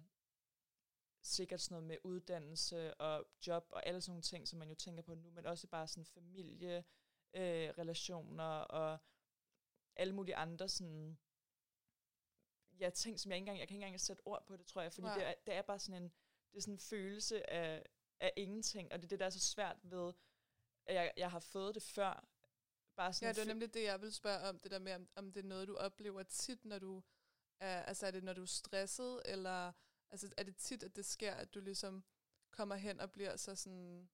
sikkert 1.21 1.61
sådan 1.61 1.73
noget 1.73 1.87
med 1.87 1.97
uddannelse 2.03 2.93
og 2.93 3.25
job 3.47 3.67
og 3.69 3.85
alle 3.85 4.01
sådan 4.01 4.11
nogle 4.11 4.21
ting, 4.21 4.47
som 4.47 4.59
man 4.59 4.69
jo 4.69 4.75
tænker 4.75 5.03
på 5.03 5.15
nu, 5.15 5.29
men 5.29 5.45
også 5.45 5.67
bare 5.67 5.87
sådan 5.87 6.05
familie, 6.05 6.83
øh, 7.33 7.69
relationer 7.77 8.57
og 8.57 8.99
alle 9.95 10.15
mulige 10.15 10.35
andre 10.35 10.69
sådan 10.69 11.17
ja, 12.79 12.89
ting, 12.89 13.19
som 13.19 13.31
jeg 13.31 13.37
ikke 13.37 13.41
engang, 13.41 13.59
jeg 13.59 13.67
kan 13.67 13.75
ikke 13.75 13.85
engang 13.85 14.01
sætte 14.01 14.27
ord 14.27 14.45
på 14.45 14.57
det, 14.57 14.65
tror 14.65 14.81
jeg, 14.81 14.93
fordi 14.93 15.07
det 15.07 15.25
er, 15.25 15.33
det 15.45 15.53
er 15.53 15.61
bare 15.61 15.79
sådan 15.79 16.03
en, 16.03 16.13
det 16.51 16.57
er 16.57 16.61
sådan 16.61 16.73
en 16.73 16.79
følelse 16.79 17.49
af, 17.49 17.85
af 18.23 18.33
ingenting, 18.35 18.91
og 18.91 18.99
det 18.99 19.05
er 19.05 19.09
det, 19.09 19.19
der 19.19 19.25
er 19.25 19.29
så 19.29 19.39
svært 19.39 19.77
ved, 19.83 20.13
at 20.85 20.95
jeg, 20.95 21.13
jeg 21.17 21.31
har 21.31 21.39
fået 21.39 21.75
det 21.75 21.83
før. 21.83 22.27
Bare 22.95 23.13
sådan 23.13 23.27
ja, 23.27 23.33
det 23.33 23.41
er 23.41 23.53
nemlig 23.53 23.73
det, 23.73 23.83
jeg 23.83 24.01
vil 24.01 24.13
spørge 24.13 24.39
om, 24.39 24.59
det 24.59 24.71
der 24.71 24.79
med, 24.79 24.93
om, 24.93 25.07
om 25.15 25.31
det 25.31 25.43
er 25.43 25.47
noget, 25.47 25.67
du 25.67 25.75
oplever 25.75 26.23
tit, 26.23 26.65
når 26.65 26.79
du 26.79 27.03
er, 27.59 27.81
altså 27.83 28.07
er 28.07 28.11
det, 28.11 28.23
når 28.23 28.33
du 28.33 28.41
er 28.41 28.45
stresset, 28.45 29.21
eller 29.25 29.71
altså, 30.11 30.33
er 30.37 30.43
det 30.43 30.55
tit, 30.55 30.83
at 30.83 30.95
det 30.95 31.05
sker, 31.05 31.33
at 31.33 31.53
du 31.53 31.59
ligesom 31.59 32.03
kommer 32.51 32.75
hen 32.75 32.99
og 32.99 33.11
bliver 33.11 33.35
så 33.35 33.55
sådan, 33.55 34.09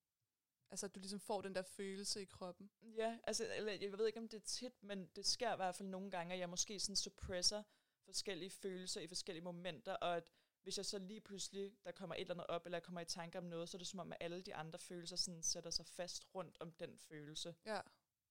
altså 0.72 0.86
at 0.86 0.96
du 0.96 1.00
ligesom 1.00 1.20
får 1.20 1.42
den 1.42 1.56
der 1.56 1.62
følelse 1.62 2.22
i 2.22 2.26
kroppen? 2.26 2.72
Ja, 2.82 3.20
altså, 3.24 3.54
eller, 3.56 3.74
jeg 3.74 3.98
ved 3.98 4.08
ikke, 4.08 4.20
om 4.20 4.28
det 4.30 4.38
er 4.38 4.46
tit, 4.46 4.84
men 4.84 5.08
det 5.16 5.26
sker 5.26 5.54
i 5.54 5.56
hvert 5.56 5.76
fald 5.76 5.90
nogle 5.90 6.12
gange, 6.12 6.34
at 6.34 6.40
jeg 6.40 6.50
måske 6.50 6.80
sådan 6.80 6.96
suppresser 6.96 7.64
forskellige 8.06 8.50
følelser 8.50 9.02
i 9.02 9.08
forskellige 9.08 9.44
momenter, 9.44 9.94
og 9.94 10.18
at 10.18 10.32
hvis 10.70 10.78
jeg 10.78 10.86
så 10.86 11.00
lige 11.00 11.22
pludselig, 11.22 11.74
der 11.84 11.92
kommer 11.92 12.16
et 12.16 12.22
eller 12.22 12.34
andet 12.34 12.48
op, 12.48 12.66
eller 12.66 12.78
jeg 12.78 12.84
kommer 12.84 13.02
i 13.02 13.06
tanke 13.06 13.38
om 13.38 13.44
noget, 13.44 13.70
så 13.70 13.78
er 13.78 13.80
det 13.80 13.88
som 13.88 14.00
om, 14.00 14.12
at 14.12 14.18
alle 14.22 14.42
de 14.42 14.56
andre 14.56 14.80
følelser 14.80 15.16
sådan 15.16 15.44
sætter 15.44 15.70
sig 15.70 15.86
fast 15.86 16.36
rundt 16.36 16.58
om 16.60 16.72
den 16.72 16.98
følelse. 16.98 17.56
Ja. 17.66 17.82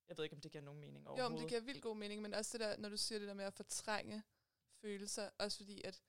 Jeg 0.08 0.16
ved 0.16 0.24
ikke, 0.24 0.36
om 0.36 0.40
det 0.40 0.52
giver 0.52 0.64
nogen 0.64 0.80
mening 0.80 1.08
overhovedet. 1.08 1.24
Jo, 1.24 1.28
men 1.28 1.38
det 1.38 1.48
giver 1.48 1.60
vildt 1.60 1.82
god 1.82 1.96
mening, 1.96 2.22
men 2.22 2.34
også 2.34 2.58
det 2.58 2.60
der, 2.66 2.76
når 2.76 2.88
du 2.88 2.96
siger 2.96 3.18
det 3.18 3.28
der 3.28 3.34
med 3.34 3.44
at 3.44 3.54
fortrænge 3.54 4.22
følelser, 4.80 5.30
også 5.38 5.58
fordi, 5.58 5.82
at, 5.84 6.02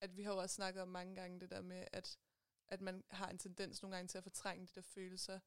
at 0.00 0.16
vi 0.16 0.22
har 0.22 0.32
jo 0.32 0.38
også 0.38 0.54
snakket 0.54 0.82
om 0.82 0.88
mange 0.88 1.14
gange 1.14 1.40
det 1.40 1.50
der 1.50 1.62
med, 1.62 1.86
at, 1.92 2.18
at 2.68 2.80
man 2.80 3.04
har 3.10 3.28
en 3.28 3.38
tendens 3.38 3.82
nogle 3.82 3.96
gange 3.96 4.08
til 4.08 4.18
at 4.18 4.24
fortrænge 4.24 4.66
de 4.66 4.72
der 4.74 4.80
følelser. 4.80 5.40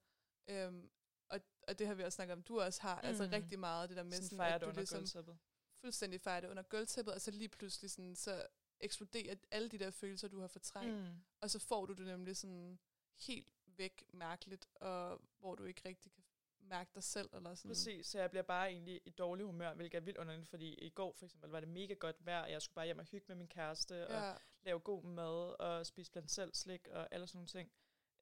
Øhm, 0.48 0.90
og, 1.28 1.40
og 1.68 1.78
det 1.78 1.86
har 1.86 1.94
vi 1.94 2.02
også 2.04 2.16
snakket 2.16 2.32
om, 2.32 2.42
du 2.42 2.60
også 2.60 2.82
har, 2.82 3.00
altså 3.00 3.22
mm. 3.22 3.24
altså 3.24 3.36
rigtig 3.36 3.58
meget 3.58 3.88
det 3.88 3.96
der 3.96 4.02
med, 4.02 4.12
sådan, 4.12 4.28
sådan 4.28 4.52
at 4.52 4.60
du 4.60 4.70
ligesom, 4.70 5.36
fuldstændig 5.80 6.20
fejre 6.20 6.40
det 6.40 6.48
under 6.48 6.62
gulvtæppet, 6.62 7.14
og 7.14 7.20
så 7.20 7.30
lige 7.30 7.48
pludselig 7.48 7.90
sådan, 7.90 8.16
så 8.16 8.46
eksploderer 8.80 9.34
alle 9.50 9.68
de 9.68 9.78
der 9.78 9.90
følelser, 9.90 10.28
du 10.28 10.40
har 10.40 10.46
fortrængt, 10.46 10.94
mm. 10.94 11.16
og 11.40 11.50
så 11.50 11.58
får 11.58 11.86
du 11.86 11.92
det 11.92 12.06
nemlig 12.06 12.36
sådan 12.36 12.78
helt 13.26 13.52
væk 13.66 14.04
mærkeligt, 14.12 14.68
og 14.74 15.20
hvor 15.38 15.54
du 15.54 15.64
ikke 15.64 15.82
rigtig 15.88 16.12
kan 16.12 16.24
mærke 16.60 16.90
dig 16.94 17.02
selv. 17.02 17.30
Eller 17.32 17.54
sådan. 17.54 17.68
Præcis, 17.68 18.06
så 18.06 18.20
jeg 18.20 18.30
bliver 18.30 18.42
bare 18.42 18.70
egentlig 18.70 19.00
i 19.04 19.10
dårlig 19.10 19.46
humør, 19.46 19.74
hvilket 19.74 19.98
er 19.98 20.02
vildt 20.02 20.18
underligt, 20.18 20.48
fordi 20.48 20.74
i 20.74 20.90
går 20.90 21.12
for 21.12 21.24
eksempel 21.24 21.50
var 21.50 21.60
det 21.60 21.68
mega 21.68 21.94
godt 21.94 22.26
vejr, 22.26 22.42
og 22.42 22.50
jeg 22.50 22.62
skulle 22.62 22.74
bare 22.74 22.84
hjem 22.84 22.98
og 22.98 23.04
hygge 23.04 23.24
med 23.28 23.36
min 23.36 23.48
kæreste, 23.48 23.94
ja. 23.94 24.30
og 24.30 24.40
lave 24.62 24.80
god 24.80 25.04
mad, 25.04 25.60
og 25.60 25.86
spise 25.86 26.12
blandt 26.12 26.30
selv 26.30 26.54
slik, 26.54 26.88
og 26.88 27.08
alle 27.10 27.26
sådan 27.26 27.36
nogle 27.36 27.48
ting. 27.48 27.72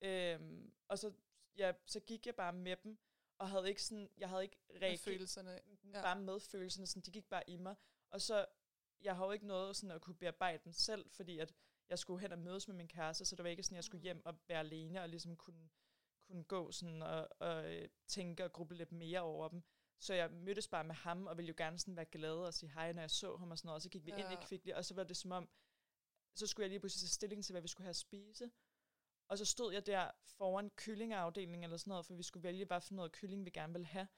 Øhm, 0.02 0.72
og 0.88 0.98
så, 0.98 1.12
ja, 1.56 1.72
så 1.86 2.00
gik 2.00 2.26
jeg 2.26 2.34
bare 2.34 2.52
med 2.52 2.76
dem, 2.76 2.98
og 3.38 3.50
havde 3.50 3.68
ikke 3.68 3.82
sådan, 3.82 4.10
jeg 4.18 4.28
havde 4.28 4.42
ikke 4.42 4.56
rigtig, 4.82 5.00
følelserne. 5.00 5.60
Ja. 5.92 6.02
bare 6.02 6.20
med 6.20 6.40
følelserne, 6.40 6.86
sådan, 6.86 7.02
de 7.02 7.10
gik 7.10 7.28
bare 7.28 7.50
i 7.50 7.56
mig. 7.56 7.76
Og 8.10 8.20
så, 8.20 8.46
jeg 9.02 9.16
har 9.16 9.24
jo 9.24 9.32
ikke 9.32 9.46
noget 9.46 9.76
sådan 9.76 9.90
at 9.90 10.00
kunne 10.00 10.16
bearbejde 10.16 10.60
dem 10.64 10.72
selv, 10.72 11.10
fordi 11.10 11.38
at 11.38 11.54
jeg 11.88 11.98
skulle 11.98 12.20
hen 12.20 12.32
og 12.32 12.38
mødes 12.38 12.68
med 12.68 12.76
min 12.76 12.88
kæreste, 12.88 13.24
så 13.24 13.36
det 13.36 13.42
var 13.42 13.50
ikke 13.50 13.62
sådan, 13.62 13.74
at 13.74 13.78
jeg 13.78 13.84
skulle 13.84 14.02
hjem 14.02 14.26
og 14.26 14.34
være 14.48 14.58
alene, 14.58 15.02
og 15.02 15.08
ligesom 15.08 15.36
kunne, 15.36 15.68
kunne 16.26 16.44
gå 16.44 16.72
sådan 16.72 17.02
og, 17.02 17.28
og 17.38 17.74
øh, 17.74 17.88
tænke 18.06 18.44
og 18.44 18.52
gruble 18.52 18.76
lidt 18.76 18.92
mere 18.92 19.20
over 19.20 19.48
dem. 19.48 19.62
Så 20.00 20.14
jeg 20.14 20.30
mødtes 20.30 20.68
bare 20.68 20.84
med 20.84 20.94
ham, 20.94 21.26
og 21.26 21.36
ville 21.36 21.48
jo 21.48 21.54
gerne 21.56 21.78
sådan 21.78 21.96
være 21.96 22.04
glad 22.04 22.34
og 22.34 22.54
sige 22.54 22.72
hej, 22.72 22.92
når 22.92 23.02
jeg 23.02 23.10
så 23.10 23.36
ham 23.36 23.50
og 23.50 23.58
sådan 23.58 23.66
noget, 23.66 23.74
og 23.74 23.82
så 23.82 23.88
gik 23.88 24.06
vi 24.06 24.10
ja. 24.10 24.16
ind 24.16 24.32
i 24.32 24.46
kvickly, 24.46 24.72
og 24.72 24.84
så 24.84 24.94
var 24.94 25.04
det 25.04 25.16
som 25.16 25.32
om, 25.32 25.48
så 26.34 26.46
skulle 26.46 26.64
jeg 26.64 26.70
lige 26.70 26.80
pludselig 26.80 27.00
tage 27.00 27.08
stilling 27.14 27.44
til, 27.44 27.52
hvad 27.52 27.62
vi 27.62 27.68
skulle 27.68 27.84
have 27.84 27.90
at 27.90 27.96
spise. 27.96 28.50
Og 29.28 29.38
så 29.38 29.44
stod 29.44 29.72
jeg 29.72 29.86
der 29.86 30.10
foran 30.24 30.70
kyllingeafdelingen 30.70 31.64
eller 31.64 31.76
sådan 31.76 31.90
noget, 31.90 32.06
for 32.06 32.14
vi 32.14 32.22
skulle 32.22 32.44
vælge, 32.44 32.64
hvad 32.64 32.80
for 32.80 32.94
noget 32.94 33.12
kylling 33.12 33.44
vi 33.44 33.50
gerne 33.50 33.72
ville 33.72 33.86
have. 33.86 34.08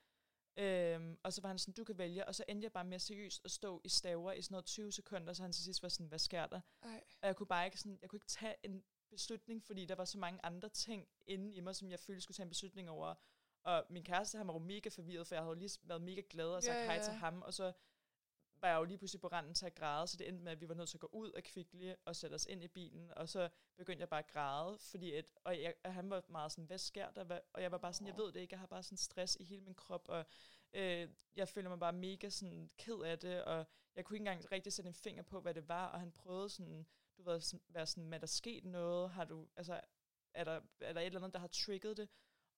Øhm, 0.57 1.19
og 1.23 1.33
så 1.33 1.41
var 1.41 1.49
han 1.49 1.59
sådan, 1.59 1.75
du 1.75 1.85
kan 1.85 1.99
vælge, 1.99 2.29
og 2.29 2.35
så 2.35 2.45
endte 2.49 2.65
jeg 2.65 2.73
bare 2.73 2.85
med 2.85 2.99
seriøst 2.99 3.45
at 3.45 3.51
stå 3.51 3.81
i 3.85 3.89
staver 3.89 4.33
i 4.33 4.43
sådan 4.43 4.55
noget 4.55 4.65
20 4.65 4.93
sekunder, 4.93 5.33
så 5.33 5.43
han 5.43 5.53
til 5.53 5.65
sidst 5.65 5.83
var 5.83 5.89
sådan, 5.89 6.07
hvad 6.07 6.19
sker 6.19 6.47
der? 6.47 6.61
Ej. 6.83 7.03
Og 7.23 7.27
jeg 7.27 7.37
kunne 7.37 7.47
bare 7.47 7.65
ikke 7.65 7.79
sådan, 7.79 7.99
jeg 8.03 8.11
kunne 8.11 8.17
ikke 8.17 8.27
tage 8.27 8.57
en 8.63 8.83
beslutning, 9.11 9.65
fordi 9.65 9.87
der 9.87 9.95
var 9.95 10.05
så 10.05 10.19
mange 10.19 10.41
andre 10.43 10.69
ting 10.69 11.09
inde 11.27 11.55
i 11.55 11.61
mig, 11.61 11.77
som 11.77 11.91
jeg 11.91 12.01
følte 12.01 12.21
skulle 12.21 12.35
tage 12.35 12.45
en 12.45 12.51
beslutning 12.51 12.91
over. 12.91 13.15
Og 13.63 13.85
min 13.91 14.05
kæreste, 14.05 14.39
han 14.39 14.47
var 14.47 14.53
jo 14.53 14.59
mega 14.59 14.89
forvirret, 14.89 15.27
for 15.27 15.35
jeg 15.35 15.45
havde 15.45 15.59
lige 15.59 15.79
været 15.83 16.03
mega 16.03 16.23
glad 16.31 16.47
og 16.47 16.63
sagt 16.63 16.77
ja, 16.77 16.85
hej 16.85 16.95
ja. 16.95 17.03
til 17.03 17.13
ham, 17.13 17.43
og 17.43 17.55
så 17.55 17.73
var 18.62 18.68
jeg 18.68 18.77
jo 18.77 18.85
lige 18.85 18.99
pludselig 18.99 19.20
på 19.20 19.29
randen 19.29 19.55
til 19.55 19.66
at 19.66 19.75
græde, 19.75 20.07
så 20.07 20.16
det 20.16 20.29
endte 20.29 20.44
med, 20.44 20.53
at 20.53 20.61
vi 20.61 20.68
var 20.68 20.75
nødt 20.75 20.88
til 20.88 20.96
at 20.96 21.01
gå 21.01 21.09
ud 21.12 21.31
af 21.31 21.42
Kvickly 21.42 21.92
og 22.05 22.16
sætte 22.16 22.35
os 22.35 22.46
ind 22.46 22.64
i 22.64 22.68
bilen, 22.68 23.11
og 23.16 23.29
så 23.29 23.49
begyndte 23.77 24.01
jeg 24.01 24.09
bare 24.09 24.20
at 24.20 24.27
græde, 24.27 24.79
fordi 24.79 25.18
et, 25.18 25.33
og, 25.44 25.62
jeg, 25.62 25.75
og 25.85 25.94
han 25.94 26.11
var 26.11 26.25
meget 26.29 26.53
sådan, 26.53 26.64
hvad 26.64 26.79
sker 26.79 27.11
der? 27.11 27.40
Og 27.53 27.62
jeg 27.62 27.73
var 27.73 27.79
bare 27.79 27.92
sådan, 27.92 28.07
jeg 28.07 28.16
ved 28.16 28.33
det 28.33 28.40
ikke, 28.40 28.53
jeg 28.53 28.61
har 28.61 28.66
bare 28.66 28.83
sådan 28.83 28.99
stress 28.99 29.37
i 29.40 29.44
hele 29.44 29.62
min 29.62 29.75
krop, 29.75 30.09
og 30.09 30.27
øh, 30.73 31.09
jeg 31.37 31.49
føler 31.49 31.68
mig 31.68 31.79
bare 31.79 31.92
mega 31.92 32.29
sådan 32.29 32.70
ked 32.79 33.01
af 33.05 33.18
det, 33.18 33.44
og 33.44 33.66
jeg 33.94 34.05
kunne 34.05 34.16
ikke 34.16 34.31
engang 34.31 34.53
rigtig 34.53 34.73
sætte 34.73 34.88
en 34.88 34.94
finger 34.94 35.23
på, 35.23 35.40
hvad 35.40 35.55
det 35.55 35.68
var, 35.68 35.87
og 35.87 36.01
han 36.01 36.12
prøvede 36.12 36.49
sådan, 36.49 36.87
du 37.18 37.23
ved, 37.23 37.61
være 37.68 37.87
sådan, 37.87 38.09
med 38.09 38.20
der 38.20 38.27
sket 38.27 38.64
noget, 38.64 39.11
har 39.11 39.25
du, 39.25 39.49
altså, 39.57 39.81
er 40.35 40.44
der, 40.44 40.61
er 40.81 40.92
der 40.92 41.01
et 41.01 41.07
eller 41.07 41.20
andet, 41.20 41.33
der 41.33 41.40
har 41.40 41.49
trigget 41.49 41.96
det? 41.96 42.09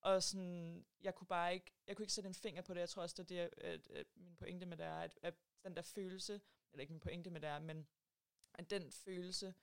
Og 0.00 0.22
sådan, 0.22 0.84
jeg 1.00 1.14
kunne 1.14 1.26
bare 1.26 1.54
ikke, 1.54 1.72
jeg 1.86 1.96
kunne 1.96 2.04
ikke 2.04 2.12
sætte 2.12 2.28
en 2.28 2.34
finger 2.34 2.62
på 2.62 2.74
det. 2.74 2.80
Jeg 2.80 2.88
tror 2.88 3.02
også, 3.02 3.22
det 3.22 3.30
er 3.30 3.48
det, 3.48 3.64
at, 3.64 3.90
at 3.90 4.06
min 4.16 4.36
pointe 4.36 4.66
med 4.66 4.76
det 4.76 4.86
er, 4.86 4.98
at, 4.98 5.18
at 5.22 5.34
den 5.64 5.76
der 5.76 5.82
følelse, 5.82 6.40
eller 6.72 6.80
ikke 6.80 6.92
min 6.92 7.00
pointe 7.00 7.30
med 7.30 7.40
det 7.40 7.48
er, 7.48 7.58
men 7.58 7.88
at 8.54 8.70
den 8.70 8.90
følelse, 8.90 9.54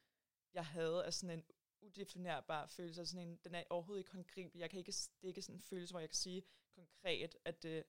jeg 0.54 0.66
havde, 0.66 1.04
er 1.06 1.10
sådan 1.12 1.40
en 1.40 1.46
udefinerbar 1.82 2.68
følelse, 2.68 3.06
sådan 3.06 3.28
en, 3.28 3.40
den 3.44 3.56
er 3.56 3.64
overhovedet 3.70 4.00
ikke 4.00 4.12
konkret. 4.12 4.56
Jeg 4.56 4.70
kan 4.70 4.80
ikke, 4.80 4.92
det 4.92 5.24
er 5.24 5.28
ikke 5.28 5.42
sådan 5.42 5.56
en 5.56 5.62
følelse, 5.62 5.94
hvor 5.94 6.00
jeg 6.00 6.10
kan 6.10 6.16
sige 6.16 6.44
konkret, 6.76 7.36
at 7.46 7.64
det 7.64 7.84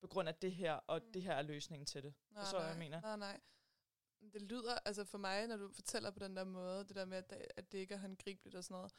på 0.00 0.06
grund 0.06 0.28
af 0.28 0.34
det 0.34 0.52
her, 0.52 0.72
og 0.72 1.00
mm. 1.04 1.12
det 1.12 1.22
her 1.22 1.34
er 1.34 1.42
løsningen 1.42 1.86
til 1.86 2.02
det. 2.02 2.14
Nej, 2.30 2.44
så, 2.44 2.60
jeg 2.60 2.78
mener. 2.78 3.00
Nej, 3.00 3.16
nej. 3.16 3.40
Det 4.32 4.42
lyder, 4.42 4.78
altså 4.84 5.04
for 5.04 5.18
mig, 5.18 5.46
når 5.46 5.56
du 5.56 5.72
fortæller 5.72 6.10
på 6.10 6.18
den 6.18 6.36
der 6.36 6.44
måde, 6.44 6.84
det 6.84 6.96
der 6.96 7.04
med, 7.04 7.18
at 7.18 7.30
det, 7.30 7.46
at 7.56 7.72
det 7.72 7.78
ikke 7.78 7.94
er 7.94 7.98
håndgribeligt 7.98 8.56
og 8.56 8.64
sådan 8.64 8.74
noget, 8.74 8.92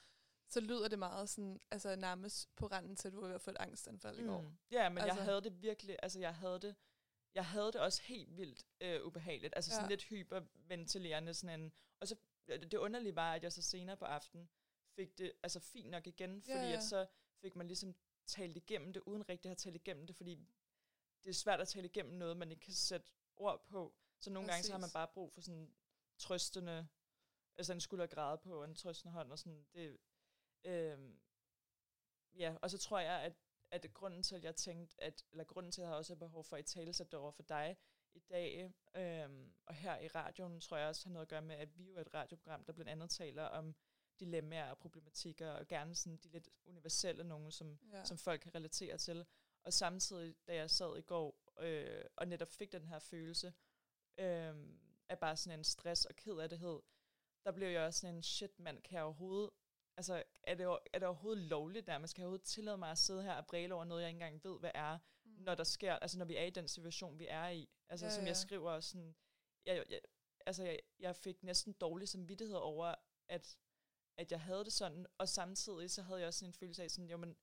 så 0.50 0.60
lyder 0.60 0.88
det 0.88 1.00
meget 1.00 1.30
sådan, 1.30 1.60
altså 1.72 1.96
nærmest 1.96 2.56
på 2.56 2.68
randen 2.68 2.96
til, 2.96 3.08
at 3.08 3.14
du 3.14 3.22
har 3.22 3.28
ved 3.28 3.36
at 3.36 3.42
få 3.42 3.52
et 3.52 3.58
angstanfald 3.60 4.18
mm. 4.18 4.24
i 4.24 4.28
går. 4.28 4.46
Ja, 4.72 4.90
men 4.90 4.98
altså. 4.98 5.16
jeg 5.16 5.26
havde 5.26 5.42
det 5.42 5.62
virkelig, 5.62 5.98
altså 6.04 6.20
jeg 6.20 6.36
havde 6.36 6.60
det, 6.60 6.76
jeg 7.38 7.46
havde 7.46 7.72
det 7.72 7.82
også 7.82 8.02
helt 8.04 8.38
vildt 8.38 8.66
øh, 8.82 9.06
ubehageligt. 9.06 9.54
Altså 9.56 9.72
sådan 9.72 9.86
ja. 9.86 9.90
lidt 9.90 10.04
hyperventilerende. 10.04 11.34
Sådan 11.34 11.60
en, 11.60 11.74
og 12.00 12.08
så 12.08 12.16
det 12.48 12.74
underlige 12.74 13.16
var, 13.16 13.34
at 13.34 13.44
jeg 13.44 13.52
så 13.52 13.62
senere 13.62 13.98
på 13.98 14.06
aftenen 14.06 14.50
fik 14.96 15.18
det 15.18 15.32
altså 15.44 15.60
fint 15.60 15.90
nok 15.90 16.08
igen, 16.08 16.42
fordi 16.42 16.58
ja, 16.58 16.70
ja. 16.70 16.78
at 16.78 16.84
så 16.84 17.08
fik 17.42 17.56
man 17.56 17.68
ligesom 17.68 17.96
talt 18.26 18.58
igennem 18.58 18.94
det, 18.94 19.02
uden 19.06 19.30
rigtig 19.30 19.50
at 19.50 19.50
have 19.50 19.56
talt 19.56 19.76
igennem 19.76 20.08
det, 20.08 20.16
fordi 20.16 20.36
det 21.24 21.30
er 21.30 21.34
svært 21.34 21.62
at 21.62 21.68
tale 21.68 21.86
igennem 21.86 22.14
noget, 22.14 22.38
man 22.38 22.52
ikke 22.52 22.66
kan 22.66 22.74
sætte 22.74 23.12
ord 23.36 23.66
på. 23.68 23.94
Så 24.20 24.30
nogle 24.30 24.48
Præcis. 24.48 24.56
gange 24.56 24.64
så 24.64 24.72
har 24.72 24.80
man 24.80 24.90
bare 24.94 25.08
brug 25.08 25.34
for 25.34 25.42
sådan 25.42 25.74
trøstende, 26.18 26.88
altså 27.58 27.74
en 27.74 27.82
skulder 27.82 28.08
græde 28.08 28.38
på, 28.38 28.60
og 28.60 28.66
en 28.66 28.76
trøstende 28.76 29.14
hånd, 29.14 29.32
og 29.32 29.40
sådan, 29.40 29.66
det, 29.74 29.98
øh, 30.64 31.00
ja, 32.36 32.56
og 32.62 32.72
så 32.72 32.78
tror 32.78 33.00
jeg, 33.00 33.22
at, 33.22 33.34
at 33.72 33.94
grunden 33.94 34.24
til, 34.24 34.36
at 34.36 34.44
jeg 34.44 34.56
tænkte, 34.56 35.04
at, 35.04 35.26
eller 35.32 35.44
grunden 35.44 35.72
til, 35.72 35.82
at 35.82 35.88
jeg 35.88 35.96
også 35.96 36.14
har 36.14 36.20
behov 36.20 36.44
for 36.44 36.58
at 36.58 36.66
tale 36.66 36.94
sig 36.94 37.14
over 37.14 37.32
for 37.32 37.44
dig 37.44 37.78
i 38.14 38.20
dag, 38.20 38.74
øh, 38.96 39.30
og 39.66 39.76
her 39.76 40.00
i 40.00 40.08
radioen, 40.08 40.62
tror 40.62 40.78
jeg 40.78 40.88
også 40.88 41.06
har 41.06 41.14
noget 41.14 41.26
at 41.26 41.30
gøre 41.30 41.42
med, 41.42 41.56
at 41.56 41.78
vi 41.78 41.84
jo 41.84 41.96
er 41.96 42.02
et 42.02 42.14
radioprogram, 42.14 42.64
der 42.64 42.74
blandt 42.74 42.92
andet 42.92 43.10
taler 43.10 43.44
om 43.44 43.76
dilemmaer 44.20 44.70
og 44.70 44.78
problematikker, 44.78 45.52
og 45.52 45.68
gerne 45.68 45.96
sådan 45.96 46.18
de 46.18 46.30
lidt 46.30 46.50
universelle 46.66 47.24
nogle, 47.24 47.52
som, 47.52 47.80
ja. 47.92 48.06
som 48.06 48.18
folk 48.18 48.42
kan 48.42 48.56
relatere 48.56 48.98
til. 48.98 49.26
Og 49.64 49.74
samtidig, 49.74 50.36
da 50.48 50.56
jeg 50.56 50.70
sad 50.70 50.98
i 50.98 51.02
går, 51.02 51.54
øh, 51.60 52.06
og 52.16 52.28
netop 52.28 52.48
fik 52.48 52.72
den 52.72 52.86
her 52.86 53.00
følelse 53.00 53.54
øh, 54.18 54.56
af 55.10 55.20
bare 55.20 55.38
sådan 55.38 55.60
en 55.60 55.64
stress 55.64 56.06
og 56.06 56.16
ked 56.16 56.38
af 56.38 56.50
det, 56.50 56.60
der 57.44 57.52
blev 57.52 57.68
jeg 57.68 57.82
også 57.82 58.00
sådan 58.00 58.16
en, 58.16 58.24
shit 58.24 58.60
mand, 58.60 58.82
kan 58.82 58.96
jeg 58.96 59.04
overhovedet, 59.04 59.50
altså 59.98 60.24
er 60.48 60.56
det, 60.56 60.66
er 60.94 61.00
det 61.00 61.08
overhovedet 61.08 61.44
lovligt 61.44 61.88
der? 61.88 61.98
Man 61.98 62.08
skal 62.08 62.22
overhovedet 62.22 62.46
tillade 62.46 62.78
mig 62.78 62.92
at 62.92 62.98
sidde 62.98 63.24
her 63.24 63.34
og 63.34 63.46
bræle 63.46 63.74
over 63.76 63.86
noget, 63.86 64.02
jeg 64.02 64.10
ikke 64.10 64.16
engang 64.16 64.44
ved, 64.44 64.60
hvad 64.60 64.72
er, 64.74 64.98
mm. 65.24 65.32
når 65.44 65.56
der 65.56 65.64
sker, 65.64 65.94
altså 65.94 66.18
når 66.18 66.26
vi 66.26 66.36
er 66.36 66.44
i 66.44 66.50
den 66.50 66.68
situation, 66.68 67.20
vi 67.20 67.28
er 67.30 67.48
i. 67.48 67.70
Altså 67.90 68.06
ja, 68.06 68.12
som 68.12 68.24
ja. 68.24 68.28
jeg 68.28 68.38
skriver 68.38 68.80
sådan, 68.80 69.16
jeg, 69.66 69.84
jeg, 69.90 70.00
altså 70.46 70.64
jeg, 70.64 70.80
jeg 71.00 71.16
fik 71.16 71.44
næsten 71.44 71.74
dårlig 71.74 72.10
samvittighed 72.10 72.56
over, 72.56 72.96
at 73.28 73.58
at 74.18 74.32
jeg 74.32 74.42
havde 74.42 74.64
det 74.64 74.74
sådan, 74.74 75.06
og 75.18 75.30
samtidig 75.30 75.92
så 75.92 76.02
havde 76.02 76.20
jeg 76.20 76.28
også 76.28 76.46
en 76.46 76.54
følelse 76.54 76.84
af 76.84 76.92
sådan, 76.92 77.10
jo, 77.10 77.18
men, 77.18 77.36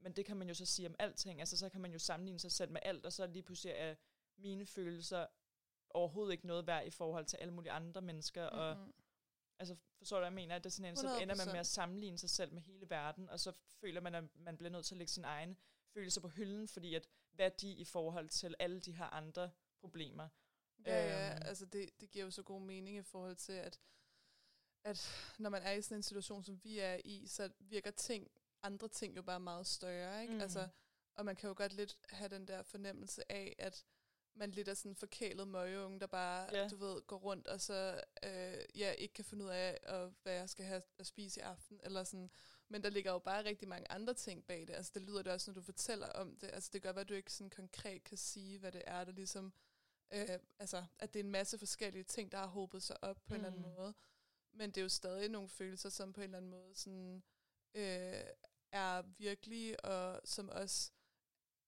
men 0.00 0.12
det 0.12 0.26
kan 0.26 0.36
man 0.36 0.48
jo 0.48 0.54
så 0.54 0.66
sige 0.66 0.88
om 0.88 0.94
alting, 0.98 1.40
altså 1.40 1.56
så 1.56 1.68
kan 1.68 1.80
man 1.80 1.92
jo 1.92 1.98
sammenligne 1.98 2.38
sig 2.38 2.52
selv 2.52 2.70
med 2.70 2.80
alt, 2.82 3.06
og 3.06 3.12
så 3.12 3.26
lige 3.26 3.42
pludselig 3.42 3.74
er 3.76 3.94
mine 4.36 4.66
følelser 4.66 5.26
overhovedet 5.90 6.32
ikke 6.32 6.46
noget 6.46 6.66
værd 6.66 6.86
i 6.86 6.90
forhold 6.90 7.26
til 7.26 7.36
alle 7.36 7.54
mulige 7.54 7.72
andre 7.72 8.02
mennesker, 8.02 8.50
mm-hmm. 8.50 8.60
og 8.60 8.94
altså 9.70 9.84
forstår 9.98 10.16
du, 10.16 10.20
hvad 10.20 10.26
jeg 10.26 10.34
mener, 10.34 10.56
at 10.56 10.64
det 10.64 10.70
er 10.70 10.74
sådan 10.74 10.90
en, 10.90 10.96
så 10.96 11.18
ender 11.18 11.34
man 11.34 11.46
med 11.46 11.60
at 11.60 11.66
sammenligne 11.66 12.18
sig 12.18 12.30
selv 12.30 12.52
med 12.52 12.62
hele 12.62 12.90
verden, 12.90 13.28
og 13.28 13.40
så 13.40 13.52
føler 13.80 14.00
man, 14.00 14.14
at 14.14 14.24
man 14.36 14.56
bliver 14.56 14.70
nødt 14.70 14.86
til 14.86 14.94
at 14.94 14.98
lægge 14.98 15.12
sin 15.12 15.24
egen 15.24 15.56
følelser 15.94 16.20
på 16.20 16.28
hylden, 16.28 16.68
fordi 16.68 16.94
at, 16.94 17.08
hvad 17.32 17.46
er 17.46 17.50
de 17.50 17.72
i 17.72 17.84
forhold 17.84 18.28
til 18.28 18.54
alle 18.58 18.80
de 18.80 18.92
her 18.92 19.04
andre 19.04 19.50
problemer? 19.80 20.28
Ja, 20.86 21.06
ja, 21.06 21.34
øhm. 21.34 21.42
altså 21.44 21.66
det, 21.66 22.00
det 22.00 22.10
giver 22.10 22.24
jo 22.24 22.30
så 22.30 22.42
god 22.42 22.60
mening 22.60 22.96
i 22.96 23.02
forhold 23.02 23.36
til, 23.36 23.52
at 23.52 23.80
at 24.84 25.10
når 25.38 25.50
man 25.50 25.62
er 25.62 25.72
i 25.72 25.82
sådan 25.82 25.98
en 25.98 26.02
situation, 26.02 26.44
som 26.44 26.64
vi 26.64 26.78
er 26.78 27.00
i, 27.04 27.26
så 27.26 27.50
virker 27.58 27.90
ting, 27.90 28.30
andre 28.62 28.88
ting 28.88 29.16
jo 29.16 29.22
bare 29.22 29.40
meget 29.40 29.66
større, 29.66 30.22
ikke? 30.22 30.34
Mm. 30.34 30.40
Altså, 30.40 30.68
og 31.14 31.24
man 31.24 31.36
kan 31.36 31.48
jo 31.48 31.54
godt 31.56 31.72
lidt 31.72 31.98
have 32.08 32.28
den 32.28 32.48
der 32.48 32.62
fornemmelse 32.62 33.32
af, 33.32 33.56
at 33.58 33.84
man 34.34 34.50
lidt 34.50 34.68
er 34.68 34.74
sådan 34.74 34.90
en 34.90 34.96
forkælet 34.96 35.48
møgeunge, 35.48 36.00
der 36.00 36.06
bare, 36.06 36.54
yeah. 36.54 36.70
du 36.70 36.76
ved, 36.76 37.02
går 37.02 37.16
rundt, 37.16 37.46
og 37.46 37.60
så 37.60 38.00
øh, 38.24 38.78
ja, 38.78 38.92
ikke 38.92 39.14
kan 39.14 39.24
finde 39.24 39.44
ud 39.44 39.50
af, 39.50 39.80
og, 39.86 40.14
hvad 40.22 40.32
jeg 40.32 40.50
skal 40.50 40.64
have 40.66 40.82
at 40.98 41.06
spise 41.06 41.40
i 41.40 41.42
aften, 41.42 41.80
eller 41.82 42.04
sådan. 42.04 42.30
Men 42.68 42.82
der 42.82 42.90
ligger 42.90 43.12
jo 43.12 43.18
bare 43.18 43.44
rigtig 43.44 43.68
mange 43.68 43.90
andre 43.90 44.14
ting 44.14 44.46
bag 44.46 44.60
det. 44.60 44.74
Altså, 44.74 44.92
det 44.94 45.02
lyder 45.02 45.22
det 45.22 45.32
også, 45.32 45.50
når 45.50 45.54
du 45.54 45.62
fortæller 45.62 46.08
om 46.08 46.36
det. 46.36 46.50
Altså, 46.52 46.70
det 46.72 46.82
gør, 46.82 46.92
at 46.92 47.08
du 47.08 47.14
ikke 47.14 47.32
sådan 47.32 47.50
konkret 47.50 48.04
kan 48.04 48.18
sige, 48.18 48.58
hvad 48.58 48.72
det 48.72 48.82
er, 48.86 49.04
der 49.04 49.12
ligesom, 49.12 49.52
øh, 50.10 50.38
altså, 50.58 50.84
at 50.98 51.14
det 51.14 51.20
er 51.20 51.24
en 51.24 51.30
masse 51.30 51.58
forskellige 51.58 52.04
ting, 52.04 52.32
der 52.32 52.38
har 52.38 52.46
håbet 52.46 52.82
sig 52.82 53.04
op 53.04 53.16
på 53.16 53.22
mm. 53.28 53.34
en 53.34 53.36
eller 53.36 53.50
anden 53.50 53.70
mm. 53.70 53.76
måde. 53.76 53.94
Men 54.52 54.70
det 54.70 54.76
er 54.76 54.82
jo 54.82 54.88
stadig 54.88 55.28
nogle 55.28 55.48
følelser, 55.48 55.88
som 55.88 56.12
på 56.12 56.20
en 56.20 56.24
eller 56.24 56.38
anden 56.38 56.50
måde 56.50 56.74
sådan, 56.74 57.22
øh, 57.74 58.24
er 58.72 59.02
virkelige, 59.18 59.80
og 59.80 60.20
som 60.24 60.48
også 60.48 60.90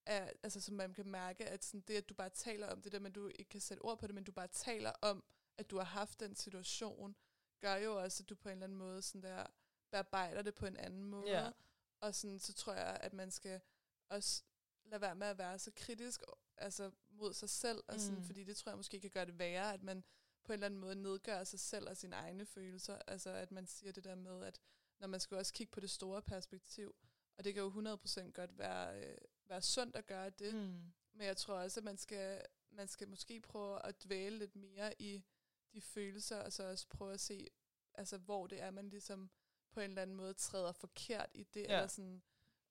er, 0.06 0.30
altså 0.42 0.60
som 0.60 0.74
man 0.74 0.94
kan 0.94 1.06
mærke, 1.06 1.44
at 1.44 1.64
sådan 1.64 1.80
det, 1.80 1.94
at 1.94 2.08
du 2.08 2.14
bare 2.14 2.30
taler 2.30 2.68
om 2.68 2.82
det 2.82 2.92
der, 2.92 2.98
men 2.98 3.12
du 3.12 3.26
ikke 3.26 3.48
kan 3.48 3.60
sætte 3.60 3.80
ord 3.80 3.98
på 3.98 4.06
det, 4.06 4.14
men 4.14 4.24
du 4.24 4.32
bare 4.32 4.48
taler 4.48 4.92
om, 5.02 5.24
at 5.58 5.70
du 5.70 5.76
har 5.76 5.84
haft 5.84 6.20
den 6.20 6.34
situation, 6.34 7.16
gør 7.60 7.74
jo 7.74 8.02
også, 8.02 8.22
at 8.22 8.28
du 8.28 8.34
på 8.34 8.48
en 8.48 8.52
eller 8.52 8.64
anden 8.64 8.78
måde 8.78 9.02
sådan 9.02 9.22
der, 9.22 9.46
bearbejder 9.90 10.42
det 10.42 10.54
på 10.54 10.66
en 10.66 10.76
anden 10.76 11.04
måde. 11.04 11.28
Yeah. 11.28 11.52
Og 12.00 12.14
sådan, 12.14 12.38
så 12.38 12.54
tror 12.54 12.72
jeg, 12.72 12.98
at 13.00 13.12
man 13.12 13.30
skal 13.30 13.60
også 14.08 14.42
lade 14.84 15.00
være 15.00 15.14
med 15.14 15.26
at 15.26 15.38
være 15.38 15.58
så 15.58 15.70
kritisk 15.76 16.22
altså 16.58 16.90
mod 17.10 17.32
sig 17.34 17.50
selv, 17.50 17.84
og 17.88 18.00
sådan, 18.00 18.18
mm. 18.18 18.24
fordi 18.24 18.44
det 18.44 18.56
tror 18.56 18.70
jeg 18.70 18.76
måske 18.76 19.00
kan 19.00 19.10
gøre 19.10 19.26
det 19.26 19.38
værre, 19.38 19.74
at 19.74 19.82
man 19.82 20.04
på 20.44 20.52
en 20.52 20.54
eller 20.54 20.66
anden 20.66 20.80
måde 20.80 20.96
nedgøre 20.96 21.44
sig 21.44 21.60
selv 21.60 21.88
og 21.88 21.96
sine 21.96 22.16
egne 22.16 22.46
følelser. 22.46 22.98
Altså 23.06 23.30
at 23.30 23.50
man 23.52 23.66
siger 23.66 23.92
det 23.92 24.04
der 24.04 24.14
med, 24.14 24.44
at 24.44 24.60
når 24.98 25.08
man 25.08 25.20
skal 25.20 25.36
også 25.36 25.52
kigge 25.52 25.70
på 25.70 25.80
det 25.80 25.90
store 25.90 26.22
perspektiv, 26.22 26.94
og 27.38 27.44
det 27.44 27.54
kan 27.54 27.62
jo 27.62 27.96
100% 27.96 28.30
godt 28.30 28.58
være, 28.58 29.00
øh, 29.00 29.18
være 29.48 29.62
sundt 29.62 29.96
at 29.96 30.06
gøre 30.06 30.30
det, 30.30 30.54
mm. 30.54 30.92
men 31.12 31.26
jeg 31.26 31.36
tror 31.36 31.54
også, 31.54 31.80
at 31.80 31.84
man 31.84 31.96
skal, 31.96 32.42
man 32.70 32.88
skal 32.88 33.08
måske 33.08 33.40
prøve 33.40 33.86
at 33.86 34.04
dvæle 34.04 34.38
lidt 34.38 34.56
mere 34.56 35.02
i 35.02 35.24
de 35.72 35.80
følelser, 35.80 36.36
og 36.42 36.52
så 36.52 36.70
også 36.70 36.88
prøve 36.88 37.12
at 37.12 37.20
se, 37.20 37.48
altså 37.94 38.18
hvor 38.18 38.46
det 38.46 38.62
er, 38.62 38.70
man 38.70 38.88
ligesom 38.88 39.30
på 39.72 39.80
en 39.80 39.90
eller 39.90 40.02
anden 40.02 40.16
måde 40.16 40.34
træder 40.34 40.72
forkert 40.72 41.30
i 41.34 41.42
det, 41.42 41.60
ja. 41.60 41.76
eller 41.76 41.86
sådan, 41.86 42.22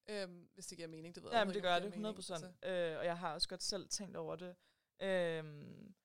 øhm, 0.10 0.50
hvis 0.54 0.68
det 0.68 0.78
giver 0.78 0.88
mening, 0.88 1.16
det 1.16 1.24
ved 1.24 1.32
jeg 1.32 1.40
Ja, 1.40 1.46
men 1.46 1.54
det 1.54 1.62
gør 1.62 1.80
det, 1.80 1.92
100%. 1.92 1.96
Mening, 1.96 2.08
altså. 2.08 2.54
øh, 2.64 2.98
og 2.98 3.06
jeg 3.06 3.18
har 3.18 3.34
også 3.34 3.50
godt 3.50 3.64
selv 3.64 3.90
tænkt 3.90 4.18
over 4.18 4.36
det. 4.36 4.56
Øhm, 5.00 5.96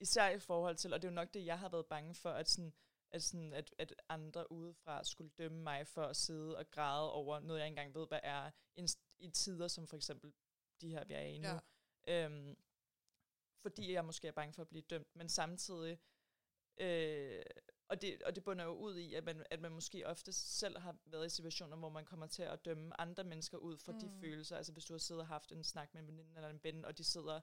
Især 0.00 0.28
i 0.28 0.38
forhold 0.38 0.76
til, 0.76 0.92
og 0.92 1.02
det 1.02 1.08
er 1.08 1.12
jo 1.12 1.14
nok 1.14 1.34
det, 1.34 1.46
jeg 1.46 1.58
har 1.58 1.68
været 1.68 1.86
bange 1.86 2.14
for, 2.14 2.30
at, 2.30 2.48
sådan, 2.48 2.72
at, 3.10 3.22
sådan, 3.22 3.52
at, 3.52 3.74
at 3.78 3.94
andre 4.08 4.52
udefra 4.52 5.04
skulle 5.04 5.30
dømme 5.38 5.62
mig 5.62 5.86
for 5.86 6.02
at 6.02 6.16
sidde 6.16 6.56
og 6.56 6.70
græde 6.70 7.12
over 7.12 7.40
noget, 7.40 7.60
jeg 7.60 7.66
ikke 7.66 7.80
engang 7.80 7.94
ved, 7.94 8.08
hvad 8.08 8.20
er, 8.22 8.50
i, 8.76 8.86
i 9.18 9.30
tider 9.30 9.68
som 9.68 9.86
for 9.86 9.96
eksempel 9.96 10.32
de 10.80 10.88
her, 10.88 11.04
vi 11.04 11.14
er 11.14 11.20
i 11.20 11.38
nu. 11.38 11.48
Ja. 12.06 12.24
Øhm, 12.24 12.56
fordi 13.62 13.92
jeg 13.92 14.04
måske 14.04 14.28
er 14.28 14.32
bange 14.32 14.52
for 14.54 14.62
at 14.62 14.68
blive 14.68 14.82
dømt, 14.82 15.16
men 15.16 15.28
samtidig, 15.28 15.98
øh, 16.80 17.42
og, 17.88 18.02
det, 18.02 18.22
og 18.22 18.34
det 18.34 18.44
bunder 18.44 18.64
jo 18.64 18.74
ud 18.74 18.96
i, 18.96 19.14
at 19.14 19.24
man, 19.24 19.46
at 19.50 19.60
man 19.60 19.72
måske 19.72 20.06
ofte 20.06 20.32
selv 20.32 20.78
har 20.78 20.96
været 21.06 21.26
i 21.26 21.36
situationer, 21.36 21.76
hvor 21.76 21.88
man 21.88 22.04
kommer 22.04 22.26
til 22.26 22.42
at 22.42 22.64
dømme 22.64 23.00
andre 23.00 23.24
mennesker 23.24 23.58
ud 23.58 23.78
for 23.78 23.92
mm. 23.92 24.00
de 24.00 24.10
følelser. 24.20 24.56
Altså 24.56 24.72
hvis 24.72 24.84
du 24.84 24.94
har 24.94 24.98
siddet 24.98 25.20
og 25.20 25.28
haft 25.28 25.52
en 25.52 25.64
snak 25.64 25.94
med 25.94 26.02
en 26.02 26.08
veninde 26.08 26.34
eller 26.36 26.48
en 26.48 26.64
ven, 26.64 26.84
og 26.84 26.98
de 26.98 27.04
sidder 27.04 27.40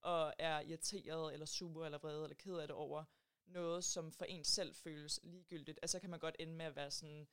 og 0.00 0.34
er 0.38 0.60
irriteret, 0.60 1.32
eller 1.32 1.46
super, 1.46 1.84
eller 1.84 1.98
vred, 1.98 2.22
eller 2.22 2.36
ked 2.36 2.54
af 2.54 2.68
det 2.68 2.76
over 2.76 3.04
noget, 3.46 3.84
som 3.84 4.12
for 4.12 4.24
en 4.24 4.44
selv 4.44 4.74
føles 4.74 5.20
ligegyldigt, 5.22 5.78
altså 5.82 6.00
kan 6.00 6.10
man 6.10 6.20
godt 6.20 6.36
ende 6.38 6.54
med 6.54 6.66
at 6.66 6.76
være 6.76 6.90
sådan, 6.90 7.28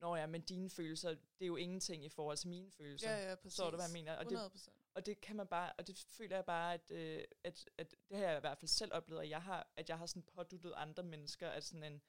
Nå 0.00 0.16
ja, 0.16 0.26
men 0.26 0.40
dine 0.40 0.70
følelser, 0.70 1.08
det 1.10 1.20
er 1.40 1.46
jo 1.46 1.56
ingenting 1.56 2.04
i 2.04 2.08
forhold 2.08 2.36
til 2.36 2.48
mine 2.48 2.70
følelser. 2.70 3.10
Ja, 3.10 3.28
ja, 3.28 3.34
præcis. 3.34 3.56
Så 3.56 3.70
du, 3.70 3.76
hvad 3.76 3.84
jeg 3.84 3.92
mener? 3.92 4.16
Og 4.16 4.22
100%. 4.22 4.28
Det, 4.28 4.68
og 4.94 5.06
det 5.06 5.20
kan 5.20 5.36
man 5.36 5.46
bare, 5.46 5.72
og 5.78 5.86
det 5.86 6.06
føler 6.10 6.36
jeg 6.36 6.44
bare, 6.44 6.74
at, 6.74 6.90
øh, 6.90 7.24
at, 7.44 7.70
at 7.78 7.94
det 8.08 8.16
har 8.16 8.24
jeg 8.24 8.36
i 8.36 8.40
hvert 8.40 8.58
fald 8.58 8.68
selv 8.68 8.94
oplevet, 8.94 9.22
at 9.22 9.30
jeg 9.30 9.42
har, 9.42 9.72
at 9.76 9.88
jeg 9.88 9.98
har 9.98 10.06
sådan 10.06 10.22
påduttet 10.22 10.72
andre 10.76 11.02
mennesker, 11.02 11.48
at 11.48 11.64
sådan 11.64 11.84
en, 11.84 12.02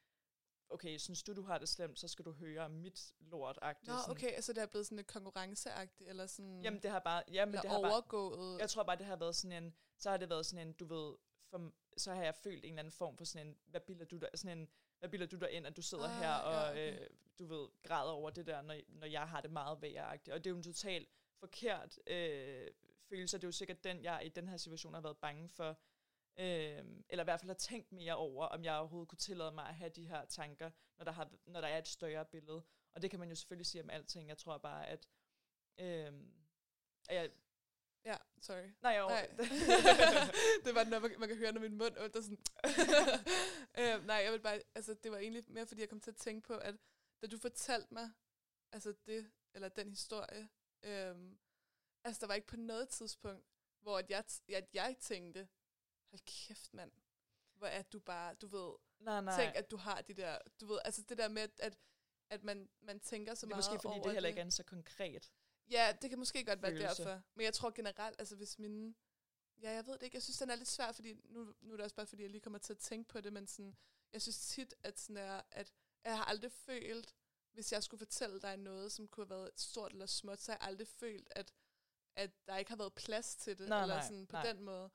okay, 0.70 0.98
synes 0.98 1.24
du, 1.24 1.34
du 1.34 1.42
har 1.42 1.58
det 1.58 1.70
slemt, 1.70 2.00
så 2.00 2.08
skal 2.08 2.26
du 2.26 2.32
høre 2.32 2.70
mit 2.70 3.14
lort 3.20 3.60
-agtigt. 3.62 3.92
Nå, 3.92 3.98
sådan. 3.98 4.12
okay, 4.12 4.32
altså 4.32 4.54
det 4.54 4.62
er 4.62 4.66
blevet 4.66 4.86
sådan 4.86 5.00
et 5.00 5.08
konkurrenceagtigt, 5.08 6.10
eller 6.10 6.28
sådan... 6.28 6.62
Jamen, 6.62 6.82
det 6.82 6.92
har 6.92 7.00
bare... 7.00 7.24
Jamen, 7.32 7.56
det 7.56 7.70
har 7.70 7.78
overgået... 7.78 8.38
Bare, 8.38 8.60
jeg 8.60 8.70
tror 8.70 8.84
bare, 8.84 8.98
det 8.98 9.06
har 9.06 9.16
været 9.16 9.36
sådan 9.36 9.64
en... 9.64 9.76
Så 9.98 10.10
har 10.10 10.18
det 10.18 10.30
været 10.30 10.46
sådan 10.46 10.68
en, 10.68 10.74
du 10.74 10.86
ved... 10.86 11.16
For, 11.50 11.72
så 11.98 12.14
har 12.14 12.24
jeg 12.24 12.36
følt 12.36 12.66
en 12.66 12.70
eller 12.70 12.80
anden 12.80 12.92
form 12.92 13.18
for 13.18 13.26
sådan 13.26 13.48
en... 13.48 13.58
Hvad 13.66 13.82
bilder 13.82 14.06
du 14.06 14.18
der? 14.18 14.28
Sådan 14.36 14.58
en... 14.58 14.70
Hvad 15.02 15.10
bilder 15.10 15.26
du 15.26 15.38
der 15.38 15.48
ind, 15.48 15.68
at 15.68 15.78
du 15.78 15.82
sidder 15.82 16.10
ah, 16.10 16.20
her 16.20 16.34
og, 16.34 16.54
ja, 16.54 16.72
okay. 16.72 17.02
øh, 17.02 17.08
du 17.40 17.46
ved, 17.46 17.68
græder 17.84 18.12
over 18.12 18.30
det 18.30 18.46
der, 18.46 18.62
når, 18.62 18.76
når 18.88 19.08
jeg 19.08 19.30
har 19.30 19.42
det 19.42 19.52
meget 19.52 19.82
væragtigt. 19.82 20.34
Og 20.34 20.44
det 20.44 20.50
er 20.50 20.52
jo 20.52 20.58
en 20.58 20.64
totalt 20.64 21.10
forkert 21.40 22.00
øh, 22.08 22.68
følelse, 23.10 23.38
det 23.38 23.44
er 23.44 23.48
jo 23.48 23.52
sikkert 23.52 23.84
den, 23.84 24.04
jeg 24.04 24.22
i 24.26 24.30
den 24.30 24.48
her 24.48 24.58
situation 24.58 24.94
har 24.94 25.02
været 25.02 25.18
bange 25.18 25.50
for, 25.50 25.80
Øh, 26.38 26.84
eller 27.10 27.24
i 27.24 27.30
hvert 27.30 27.40
fald 27.40 27.50
har 27.50 27.56
tænkt 27.56 27.92
mere 27.92 28.16
over, 28.16 28.46
om 28.46 28.64
jeg 28.64 28.76
overhovedet 28.76 29.10
kunne 29.10 29.18
tillade 29.18 29.52
mig 29.52 29.68
at 29.68 29.76
have 29.76 29.90
de 29.90 30.08
her 30.08 30.26
tanker, 30.26 30.72
når 30.98 31.06
der, 31.06 31.12
har, 31.12 31.30
når 31.46 31.62
der 31.62 31.68
er 31.68 31.78
et 31.78 31.88
større 31.88 32.26
billede. 32.26 32.64
Og 32.94 33.02
det 33.02 33.10
kan 33.10 33.20
man 33.20 33.30
jo 33.30 33.36
selvfølgelig 33.36 33.66
sige 33.66 33.84
om 33.84 33.90
alting. 33.90 34.30
Jeg 34.30 34.38
tror 34.38 34.58
bare, 34.58 34.88
at... 34.88 35.08
Øh, 35.78 36.14
at 37.10 37.16
jeg, 37.16 37.32
Ja, 38.06 38.18
sorry. 38.42 38.70
Nej, 38.82 38.98
jo. 38.98 39.08
Nej. 39.08 39.28
det 40.66 40.76
var, 40.76 40.84
når 40.84 41.00
man, 41.20 41.28
kan 41.30 41.38
høre, 41.38 41.52
når 41.52 41.62
min 41.62 41.78
mund 41.78 41.98
er 41.98 42.22
sådan... 42.22 42.38
øh, 43.80 44.06
nej, 44.06 44.16
jeg 44.16 44.32
vil 44.32 44.40
bare... 44.40 44.62
Altså, 44.76 44.94
det 44.94 45.12
var 45.12 45.18
egentlig 45.18 45.44
mere, 45.48 45.68
fordi 45.68 45.82
jeg 45.82 45.90
kom 45.90 46.00
til 46.00 46.12
at 46.12 46.18
tænke 46.18 46.48
på, 46.48 46.58
at 46.58 46.76
da 47.22 47.28
du 47.28 47.38
fortalte 47.38 47.94
mig, 47.94 48.12
altså 48.72 48.94
det, 49.06 49.32
eller 49.54 49.70
den 49.70 49.90
historie, 49.90 50.50
øhm, 50.84 51.40
altså 52.04 52.20
der 52.20 52.28
var 52.28 52.34
ikke 52.34 52.48
på 52.48 52.58
noget 52.58 52.90
tidspunkt, 52.90 53.46
hvor 53.80 53.98
at 53.98 54.10
jeg, 54.10 54.24
at 54.54 54.70
jeg 54.74 54.96
tænkte, 55.00 55.48
hold 56.10 56.22
kæft 56.26 56.74
mand, 56.74 56.92
hvor 57.56 57.68
er 57.68 57.82
du 57.82 58.00
bare, 58.00 58.34
du 58.34 58.48
ved, 58.48 58.74
nej, 59.00 59.22
nej. 59.22 59.44
tænk, 59.44 59.56
at 59.56 59.72
du 59.72 59.78
har 59.78 60.02
de 60.02 60.14
der, 60.14 60.38
du 60.62 60.66
ved, 60.66 60.80
altså 60.86 61.02
det 61.10 61.18
der 61.18 61.28
med, 61.28 61.48
at, 61.60 61.78
at 62.30 62.44
man, 62.44 62.70
man 62.82 63.00
tænker 63.00 63.34
så 63.36 63.46
meget 63.46 63.64
Det 63.64 63.70
er 63.70 63.74
måske, 63.74 63.88
fordi 63.88 64.00
det 64.04 64.14
heller 64.14 64.30
ikke 64.30 64.42
er 64.42 64.50
så 64.50 64.64
konkret. 64.64 65.32
Ja, 65.72 65.94
det 66.02 66.10
kan 66.10 66.20
måske 66.20 66.46
godt 66.46 66.60
følelse. 66.60 66.84
være 66.84 66.90
derfor. 66.96 67.24
Men 67.36 67.44
jeg 67.44 67.54
tror 67.54 67.70
generelt, 67.70 68.20
altså 68.20 68.36
hvis 68.36 68.60
mine, 68.60 68.96
ja, 69.62 69.72
jeg 69.72 69.86
ved 69.86 69.94
det 69.94 70.04
ikke, 70.04 70.16
jeg 70.16 70.24
synes, 70.24 70.38
den 70.38 70.50
er 70.50 70.56
lidt 70.56 70.70
svær, 70.70 70.92
fordi 70.92 71.14
nu, 71.24 71.54
nu 71.62 71.74
er 71.74 71.78
det 71.78 71.84
også 71.84 71.96
bare, 71.96 72.06
fordi 72.08 72.22
jeg 72.22 72.30
lige 72.30 72.42
kommer 72.42 72.60
til 72.60 72.74
at 72.74 72.80
tænke 72.80 73.10
på 73.10 73.22
det, 73.22 73.34
men 73.34 73.48
sådan, 73.48 73.76
jeg 74.14 74.22
synes 74.22 74.48
tit, 74.48 74.74
at 74.84 75.00
sådan 75.00 75.18
er, 75.18 75.42
at 75.52 75.74
jeg 76.04 76.18
har 76.18 76.26
aldrig 76.26 76.52
følt, 76.52 77.16
hvis 77.54 77.72
jeg 77.72 77.84
skulle 77.84 78.00
fortælle 78.00 78.42
dig 78.42 78.58
noget, 78.58 78.92
som 78.92 79.08
kunne 79.08 79.26
have 79.26 79.30
været 79.40 79.60
stort 79.60 79.92
eller 79.92 80.06
småt, 80.06 80.42
så 80.42 80.52
har 80.52 80.58
jeg 80.62 80.68
aldrig 80.68 80.88
følt, 80.88 81.28
at, 81.32 81.54
at 82.16 82.48
der 82.48 82.58
ikke 82.58 82.72
har 82.72 82.78
været 82.78 82.94
plads 82.94 83.36
til 83.36 83.58
det, 83.58 83.70
Nej, 83.70 83.82
eller 83.82 83.96
nej, 83.96 84.04
sådan 84.04 84.28
på 84.28 84.36
nej. 84.36 84.46
den 84.54 84.62
måde. 84.64 84.90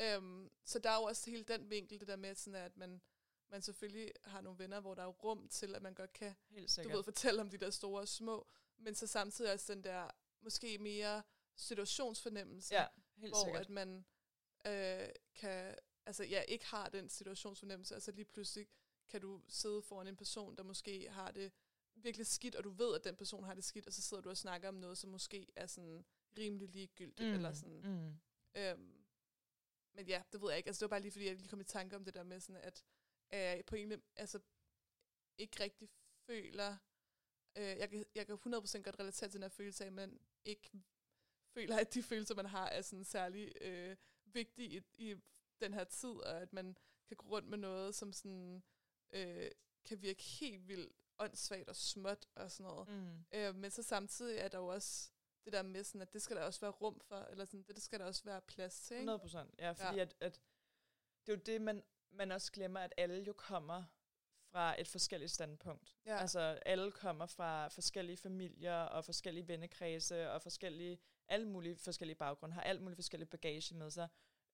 Øhm, 0.00 0.50
så 0.64 0.78
der 0.78 0.90
er 0.90 0.96
jo 0.96 1.02
også 1.02 1.30
hele 1.30 1.44
den 1.44 1.70
vinkel, 1.70 2.00
det 2.00 2.08
der 2.08 2.16
med, 2.16 2.34
sådan 2.34 2.54
at 2.64 2.76
man, 2.76 3.02
man 3.48 3.62
selvfølgelig 3.62 4.12
har 4.24 4.40
nogle 4.40 4.58
venner, 4.58 4.80
hvor 4.80 4.94
der 4.94 5.02
er 5.02 5.06
rum 5.06 5.48
til, 5.48 5.74
at 5.74 5.82
man 5.82 5.94
godt 5.94 6.12
kan 6.12 6.34
du 6.84 6.96
ved, 6.96 7.04
fortælle 7.04 7.40
om 7.40 7.50
de 7.50 7.58
der 7.58 7.70
store 7.70 8.00
og 8.00 8.08
små, 8.08 8.46
men 8.78 8.94
så 8.94 9.06
samtidig 9.06 9.52
også 9.52 9.74
den 9.74 9.84
der 9.84 10.10
måske 10.40 10.78
mere 10.78 11.22
situationsfornemmelse, 11.56 12.74
ja, 12.74 12.86
helt 13.16 13.32
hvor 13.32 13.44
sikkert. 13.44 13.60
at 13.60 13.70
man 13.70 14.06
øh, 14.66 15.08
kan, 15.34 15.74
altså 16.06 16.24
ja, 16.24 16.40
ikke 16.40 16.66
har 16.66 16.88
den 16.88 17.08
situationsfornemmelse, 17.08 17.94
altså 17.94 18.12
lige 18.12 18.24
pludselig 18.24 18.68
kan 19.08 19.20
du 19.20 19.42
sidde 19.48 19.82
foran 19.82 20.06
en 20.06 20.16
person, 20.16 20.56
der 20.56 20.62
måske 20.62 21.10
har 21.10 21.30
det 21.30 21.52
virkelig 21.94 22.26
skidt, 22.26 22.54
og 22.54 22.64
du 22.64 22.70
ved, 22.70 22.94
at 22.94 23.04
den 23.04 23.16
person 23.16 23.44
har 23.44 23.54
det 23.54 23.64
skidt, 23.64 23.86
og 23.86 23.92
så 23.92 24.02
sidder 24.02 24.22
du 24.22 24.30
og 24.30 24.36
snakker 24.36 24.68
om 24.68 24.74
noget, 24.74 24.98
som 24.98 25.10
måske 25.10 25.46
er 25.56 25.66
sådan 25.66 26.04
rimelig 26.38 26.68
ligegyldigt, 26.68 27.28
mm. 27.28 27.34
eller 27.34 27.52
sådan. 27.52 27.80
Mm. 27.80 28.18
Øhm, 28.54 29.04
men 29.92 30.06
ja, 30.06 30.22
det 30.32 30.40
ved 30.40 30.48
jeg 30.48 30.56
ikke. 30.58 30.68
Altså, 30.68 30.80
det 30.80 30.90
var 30.90 30.94
bare 30.94 31.00
lige, 31.00 31.12
fordi 31.12 31.26
jeg 31.26 31.36
lige 31.36 31.48
kom 31.48 31.60
i 31.60 31.64
tanke 31.64 31.96
om 31.96 32.04
det 32.04 32.14
der 32.14 32.22
med, 32.22 32.40
sådan, 32.40 32.62
at 32.62 32.84
jeg 33.30 33.62
på 33.66 33.76
en 33.76 34.02
altså, 34.16 34.40
ikke 35.38 35.62
rigtig 35.62 35.88
føler... 36.26 36.76
Øh, 37.56 37.78
jeg, 37.78 37.90
kan, 37.90 38.04
jeg 38.14 38.26
kan 38.26 38.34
100% 38.34 38.82
godt 38.82 39.00
relatere 39.00 39.28
til 39.28 39.32
den 39.32 39.42
her 39.42 39.48
følelse 39.48 39.84
af, 39.84 39.86
at 39.86 39.92
man 39.92 40.20
ikke 40.44 40.70
føler, 41.54 41.76
at 41.76 41.94
de 41.94 42.02
følelser, 42.02 42.34
man 42.34 42.46
har, 42.46 42.68
er 42.68 42.82
sådan 42.82 43.04
særlig 43.04 43.52
øh, 43.60 43.96
vigtige 44.24 44.68
i, 44.68 45.10
i 45.10 45.14
den 45.60 45.74
her 45.74 45.84
tid, 45.84 46.10
og 46.10 46.40
at 46.40 46.52
man 46.52 46.76
kan 47.08 47.16
gå 47.16 47.26
rundt 47.26 47.48
med 47.48 47.58
noget, 47.58 47.94
som 47.94 48.12
sådan 48.12 48.62
øh, 49.12 49.50
kan 49.84 50.02
virke 50.02 50.22
helt 50.22 50.68
vildt 50.68 50.92
åndssvagt 51.18 51.68
og 51.68 51.76
småt 51.76 52.26
og 52.34 52.50
sådan 52.50 52.72
noget. 52.72 52.88
Mm. 52.88 53.24
Øh, 53.34 53.54
men 53.54 53.70
så 53.70 53.82
samtidig 53.82 54.38
er 54.38 54.48
der 54.48 54.58
jo 54.58 54.66
også 54.66 55.10
det 55.44 55.52
der 55.52 55.62
med, 55.62 55.84
sådan, 55.84 56.00
at 56.00 56.12
det 56.12 56.22
skal 56.22 56.36
der 56.36 56.42
også 56.42 56.60
være 56.60 56.70
rum 56.70 57.00
for, 57.00 57.16
eller 57.16 57.44
sådan, 57.44 57.62
det, 57.62 57.82
skal 57.82 57.98
der 57.98 58.04
også 58.04 58.24
være 58.24 58.40
plads 58.40 58.80
til. 58.80 58.94
Ikke? 58.94 59.00
100 59.00 59.18
procent, 59.18 59.54
ja, 59.58 59.72
fordi 59.72 59.96
ja. 59.96 60.02
At, 60.02 60.14
at 60.20 60.40
det 61.26 61.32
er 61.32 61.36
jo 61.36 61.42
det, 61.46 61.62
man, 61.62 61.82
man 62.10 62.32
også 62.32 62.52
glemmer, 62.52 62.80
at 62.80 62.94
alle 62.96 63.22
jo 63.22 63.32
kommer 63.32 63.84
fra 64.52 64.80
et 64.80 64.88
forskelligt 64.88 65.30
standpunkt. 65.30 65.96
Ja. 66.06 66.16
Altså, 66.16 66.40
alle 66.66 66.92
kommer 66.92 67.26
fra 67.26 67.68
forskellige 67.68 68.16
familier 68.16 68.74
og 68.82 69.04
forskellige 69.04 69.48
vennekredse 69.48 70.30
og 70.30 70.42
forskellige, 70.42 70.98
alle 71.28 71.48
mulige 71.48 71.76
forskellige 71.76 72.16
baggrunde, 72.16 72.54
har 72.54 72.62
alt 72.62 72.82
muligt 72.82 72.96
forskellige 72.96 73.28
bagage 73.28 73.74
med 73.74 73.90
sig. 73.90 74.08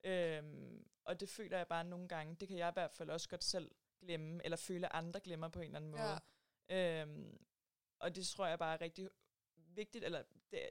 Øhm, 0.04 0.88
og 1.04 1.20
det 1.20 1.28
føler 1.28 1.56
jeg 1.56 1.68
bare 1.68 1.84
nogle 1.84 2.08
gange, 2.08 2.36
det 2.40 2.48
kan 2.48 2.56
jeg 2.58 2.68
i 2.68 2.72
hvert 2.72 2.92
fald 2.92 3.10
også 3.10 3.28
godt 3.28 3.44
selv 3.44 3.70
glemme, 4.00 4.40
eller 4.44 4.56
føle, 4.56 4.86
at 4.86 4.92
andre 4.94 5.20
glemmer 5.20 5.48
på 5.48 5.60
en 5.60 5.64
eller 5.64 5.76
anden 5.76 5.90
måde. 5.90 6.20
Ja. 6.68 7.02
Øhm, 7.02 7.38
og 7.98 8.14
det 8.16 8.26
tror 8.26 8.46
jeg 8.46 8.58
bare 8.58 8.74
er 8.74 8.80
rigtig 8.80 9.08
vigtigt, 9.56 10.04
eller 10.04 10.22
det, 10.50 10.68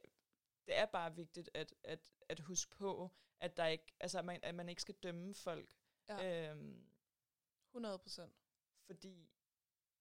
det 0.68 0.78
er 0.78 0.86
bare 0.86 1.16
vigtigt 1.16 1.50
at, 1.54 1.74
at, 1.84 2.12
at 2.30 2.40
huske 2.40 2.76
på, 2.76 3.12
at 3.40 3.58
der 3.58 3.66
ikke, 3.66 3.94
altså 4.00 4.20
at 4.20 4.26
man, 4.26 4.40
at 4.44 4.56
man 4.56 4.70
ikke 4.70 4.82
skal 4.82 4.96
dømme 4.96 5.34
folk, 5.34 5.76
Ja. 6.10 6.50
øhm, 6.52 6.86
100 7.70 8.00
procent. 8.00 8.34
Fordi 8.86 9.30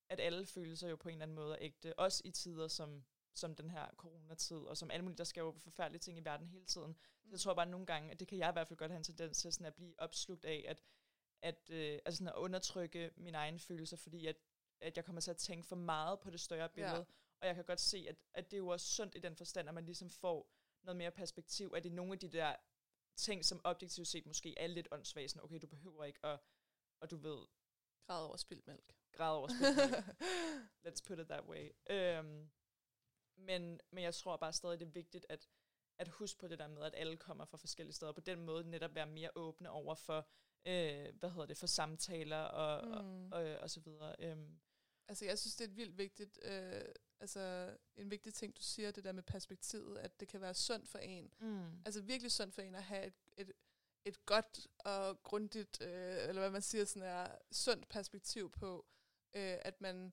at 0.09 0.21
alle 0.21 0.47
følelser 0.47 0.89
jo 0.89 0.97
på 0.97 1.09
en 1.09 1.13
eller 1.13 1.23
anden 1.23 1.35
måde 1.35 1.55
er 1.55 1.59
ægte, 1.61 1.99
også 1.99 2.23
i 2.25 2.31
tider 2.31 2.69
som, 2.69 3.05
som 3.35 3.55
den 3.55 3.71
her 3.71 3.87
coronatid, 3.97 4.57
og 4.57 4.77
som 4.77 4.91
alle 4.91 5.03
mulige, 5.03 5.19
der 5.19 5.25
sker 5.25 5.43
jo 5.43 5.51
forfærdelige 5.51 6.01
ting 6.01 6.19
i 6.19 6.25
verden 6.25 6.47
hele 6.47 6.65
tiden. 6.65 6.97
Så 7.25 7.31
jeg 7.31 7.41
tror 7.41 7.55
bare 7.55 7.67
nogle 7.67 7.87
gange, 7.87 8.11
at 8.11 8.21
det 8.21 8.29
kan 8.29 8.39
jeg 8.39 8.49
i 8.49 8.53
hvert 8.53 8.69
fald 8.69 8.79
godt 8.79 8.91
have 8.91 8.97
en 8.97 9.05
tendens 9.05 9.39
til 9.39 9.53
sådan 9.53 9.67
at 9.67 9.75
blive 9.75 9.95
opslugt 10.01 10.45
af, 10.45 10.65
at, 10.69 10.83
at, 11.43 11.71
øh, 11.71 11.99
altså 12.05 12.19
sådan 12.19 12.29
at 12.29 12.39
undertrykke 12.39 13.11
mine 13.17 13.39
egne 13.39 13.59
følelser, 13.59 13.97
fordi 13.97 14.27
at, 14.27 14.37
at 14.81 14.97
jeg 14.97 15.05
kommer 15.05 15.21
til 15.21 15.31
at 15.31 15.37
tænke 15.37 15.67
for 15.67 15.77
meget 15.77 16.21
på 16.21 16.31
det 16.31 16.41
større 16.41 16.69
billede. 16.69 16.97
Ja. 16.97 17.05
Og 17.41 17.47
jeg 17.47 17.55
kan 17.55 17.65
godt 17.65 17.81
se, 17.81 18.07
at, 18.09 18.17
at 18.35 18.51
det 18.51 18.57
er 18.57 18.59
jo 18.59 18.69
også 18.69 18.87
sundt 18.87 19.15
i 19.15 19.19
den 19.19 19.37
forstand, 19.37 19.69
at 19.69 19.75
man 19.75 19.85
ligesom 19.85 20.11
får 20.11 20.51
noget 20.83 20.97
mere 20.97 21.11
perspektiv, 21.11 21.73
at 21.77 21.85
det 21.85 21.91
er 21.91 21.95
nogle 21.95 22.13
af 22.13 22.19
de 22.19 22.29
der 22.29 22.57
ting, 23.17 23.45
som 23.45 23.61
objektivt 23.65 24.09
set 24.09 24.27
måske 24.27 24.59
er 24.59 24.67
lidt 24.67 24.89
åndssvage, 24.91 25.29
sådan, 25.29 25.45
okay, 25.45 25.59
du 25.63 25.67
behøver 25.67 26.05
ikke 26.05 26.27
at, 26.27 26.41
og 27.01 27.11
du 27.11 27.17
ved, 27.17 27.47
Græd 28.11 28.25
over 28.25 28.37
spildt 28.37 28.67
mælk. 28.67 28.97
græde 29.13 29.37
over 29.37 29.49
spillet. 29.49 30.05
Let's 30.87 31.03
put 31.07 31.19
it 31.19 31.29
that 31.29 31.45
way. 31.45 31.71
Øhm, 31.91 32.51
men, 33.37 33.81
men 33.91 34.05
jeg 34.05 34.15
tror 34.15 34.37
bare 34.37 34.53
stadig, 34.53 34.81
det 34.81 34.87
er 34.87 34.91
vigtigt 34.91 35.27
at, 35.29 35.49
at 35.99 36.09
huske 36.09 36.39
på 36.39 36.49
det 36.49 36.59
der 36.59 36.69
med, 36.69 36.83
at 36.83 36.95
alle 36.97 37.17
kommer 37.17 37.45
fra 37.45 37.59
forskellige 37.59 37.95
steder. 37.95 38.13
På 38.13 38.21
den 38.21 38.41
måde 38.41 38.71
netop 38.71 38.95
være 38.95 39.07
mere 39.07 39.31
åbne 39.35 39.71
over 39.71 39.95
for, 39.95 40.29
øh, 40.67 41.15
hvad 41.19 41.31
hedder 41.31 41.47
det, 41.47 41.57
for 41.59 41.67
samtaler 41.67 42.43
og, 42.43 42.87
mm. 42.87 43.33
og, 43.33 43.43
og, 43.43 43.59
og 43.59 43.71
så 43.71 43.81
videre. 43.81 44.17
Øhm, 44.19 44.61
Altså, 45.09 45.25
jeg 45.25 45.39
synes, 45.39 45.57
det 45.57 45.65
er 45.65 45.69
et 45.69 45.77
vildt 45.77 45.99
vigtigt, 45.99 46.39
øh, 46.43 46.85
altså, 47.21 47.77
en 47.97 48.11
vigtig 48.11 48.35
ting, 48.35 48.57
du 48.57 48.63
siger, 48.63 48.91
det 48.91 49.05
der 49.05 49.13
med 49.13 49.23
perspektivet, 49.23 49.99
at 49.99 50.21
det 50.21 50.29
kan 50.29 50.41
være 50.41 50.55
sundt 50.55 50.89
for 50.89 50.99
en. 50.99 51.33
mm. 51.41 51.83
Altså, 51.85 52.03
virkelig 52.03 52.33
sundt 52.33 52.55
for 52.55 52.63
en 52.63 52.75
at 52.75 52.83
have 52.83 53.07
et, 53.07 53.15
et, 53.37 53.53
et 54.05 54.27
godt 54.27 54.67
og 54.79 55.23
grundigt, 55.23 55.81
øh, 55.81 56.29
eller 56.29 56.41
hvad 56.41 56.51
man 56.51 56.63
siger, 56.63 56.85
sådan 56.85 57.09
er 57.09 57.39
sundt 57.53 57.89
perspektiv 57.89 58.51
på, 58.51 58.87
øh, 59.35 59.59
at 59.63 59.81
man 59.81 60.13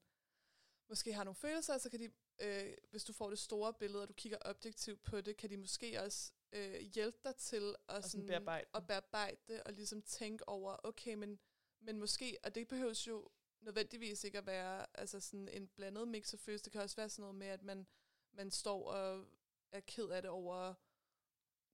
måske 0.89 1.13
har 1.13 1.23
nogle 1.23 1.35
følelser, 1.35 1.77
så 1.77 1.89
kan 1.89 1.99
de, 1.99 2.11
øh, 2.41 2.73
hvis 2.89 3.03
du 3.03 3.13
får 3.13 3.29
det 3.29 3.39
store 3.39 3.73
billede, 3.73 4.01
og 4.01 4.09
du 4.09 4.13
kigger 4.13 4.37
objektivt 4.41 5.03
på 5.03 5.21
det, 5.21 5.37
kan 5.37 5.49
de 5.49 5.57
måske 5.57 6.01
også 6.01 6.31
øh, 6.51 6.79
hjælpe 6.79 7.17
dig 7.23 7.35
til 7.35 7.75
at, 7.89 8.03
sådan 8.03 8.27
bearbejde 8.27 8.67
at 8.73 8.87
bearbejde 8.87 9.37
det, 9.47 9.63
og 9.63 9.73
ligesom 9.73 10.01
tænke 10.01 10.49
over, 10.49 10.77
okay, 10.83 11.13
men, 11.13 11.39
men 11.79 11.99
måske, 11.99 12.37
og 12.43 12.55
det 12.55 12.67
behøves 12.67 13.07
jo 13.07 13.29
nødvendigvis 13.61 14.23
ikke 14.23 14.37
at 14.37 14.45
være 14.45 14.85
altså 14.99 15.19
sådan 15.19 15.49
en 15.49 15.67
blandet 15.67 16.07
mix 16.07 16.33
af 16.33 16.39
følelser. 16.39 16.63
Det 16.63 16.71
kan 16.71 16.81
også 16.81 16.95
være 16.95 17.09
sådan 17.09 17.21
noget 17.21 17.35
med, 17.35 17.47
at 17.47 17.63
man, 17.63 17.87
man 18.31 18.51
står 18.51 18.91
og 18.91 19.25
er 19.71 19.79
ked 19.79 20.09
af 20.09 20.21
det 20.21 20.31
over, 20.31 20.73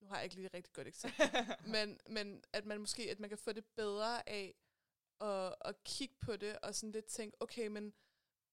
nu 0.04 0.10
har 0.10 0.16
jeg 0.16 0.24
ikke 0.24 0.36
lige 0.36 0.46
et 0.46 0.54
rigtig 0.54 0.74
godt 0.74 0.88
eksempel, 0.88 1.30
men, 1.76 2.00
men 2.10 2.44
at 2.54 2.66
man 2.66 2.80
måske, 2.80 3.12
at 3.12 3.20
man 3.20 3.30
kan 3.30 3.38
få 3.38 3.52
det 3.52 3.66
bedre 3.66 4.30
af 4.30 4.56
at, 5.22 5.56
at 5.66 5.84
kigge 5.84 6.16
på 6.22 6.36
det, 6.36 6.58
og 6.58 6.76
sådan 6.76 6.92
lidt 6.92 7.06
tænke, 7.06 7.42
okay, 7.42 7.68
men, 7.68 7.94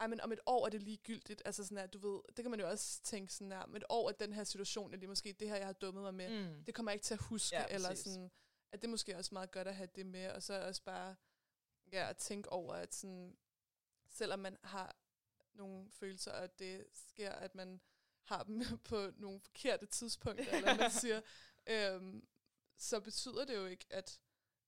ej, 0.00 0.06
men 0.06 0.20
om 0.20 0.32
et 0.32 0.40
år 0.46 0.66
er 0.66 0.70
det 0.70 0.82
ligegyldigt. 0.82 1.42
Altså 1.44 1.64
sådan 1.64 1.78
her, 1.78 1.86
du 1.86 1.98
ved, 1.98 2.20
det 2.36 2.44
kan 2.44 2.50
man 2.50 2.60
jo 2.60 2.68
også 2.68 3.02
tænke 3.02 3.32
sådan 3.32 3.52
her, 3.52 3.58
om 3.58 3.76
et 3.76 3.84
år 3.88 4.08
er 4.08 4.12
den 4.12 4.32
her 4.32 4.44
situation, 4.44 4.92
eller 4.92 5.08
måske 5.08 5.32
det 5.32 5.48
her, 5.48 5.56
jeg 5.56 5.66
har 5.66 5.72
dummet 5.72 6.02
mig 6.02 6.14
med, 6.14 6.54
mm. 6.54 6.64
det 6.64 6.74
kommer 6.74 6.92
jeg 6.92 6.94
ikke 6.94 7.04
til 7.04 7.14
at 7.14 7.20
huske, 7.20 7.56
ja, 7.56 7.66
eller 7.70 7.88
præcis. 7.88 8.04
sådan, 8.12 8.30
at 8.72 8.82
det 8.82 8.88
er 8.88 8.90
måske 8.90 9.16
også 9.16 9.30
meget 9.34 9.50
godt 9.50 9.68
at 9.68 9.76
have 9.76 9.88
det 9.94 10.06
med, 10.06 10.30
og 10.30 10.42
så 10.42 10.66
også 10.66 10.82
bare, 10.82 11.16
ja, 11.92 12.08
at 12.10 12.16
tænke 12.16 12.52
over, 12.52 12.74
at 12.74 12.94
sådan, 12.94 13.36
selvom 14.08 14.38
man 14.38 14.56
har 14.62 14.96
nogle 15.54 15.90
følelser, 15.90 16.32
og 16.32 16.58
det 16.58 16.86
sker, 16.92 17.30
at 17.30 17.54
man 17.54 17.80
har 18.24 18.42
dem 18.42 18.62
på 18.90 19.10
nogle 19.16 19.40
forkerte 19.40 19.86
tidspunkter, 19.86 20.44
eller 20.44 20.62
hvad 20.62 20.76
man 20.76 20.90
siger, 21.04 21.20
øhm, 21.66 22.28
så 22.76 23.00
betyder 23.00 23.44
det 23.44 23.54
jo 23.56 23.66
ikke, 23.66 23.86
at 23.90 24.20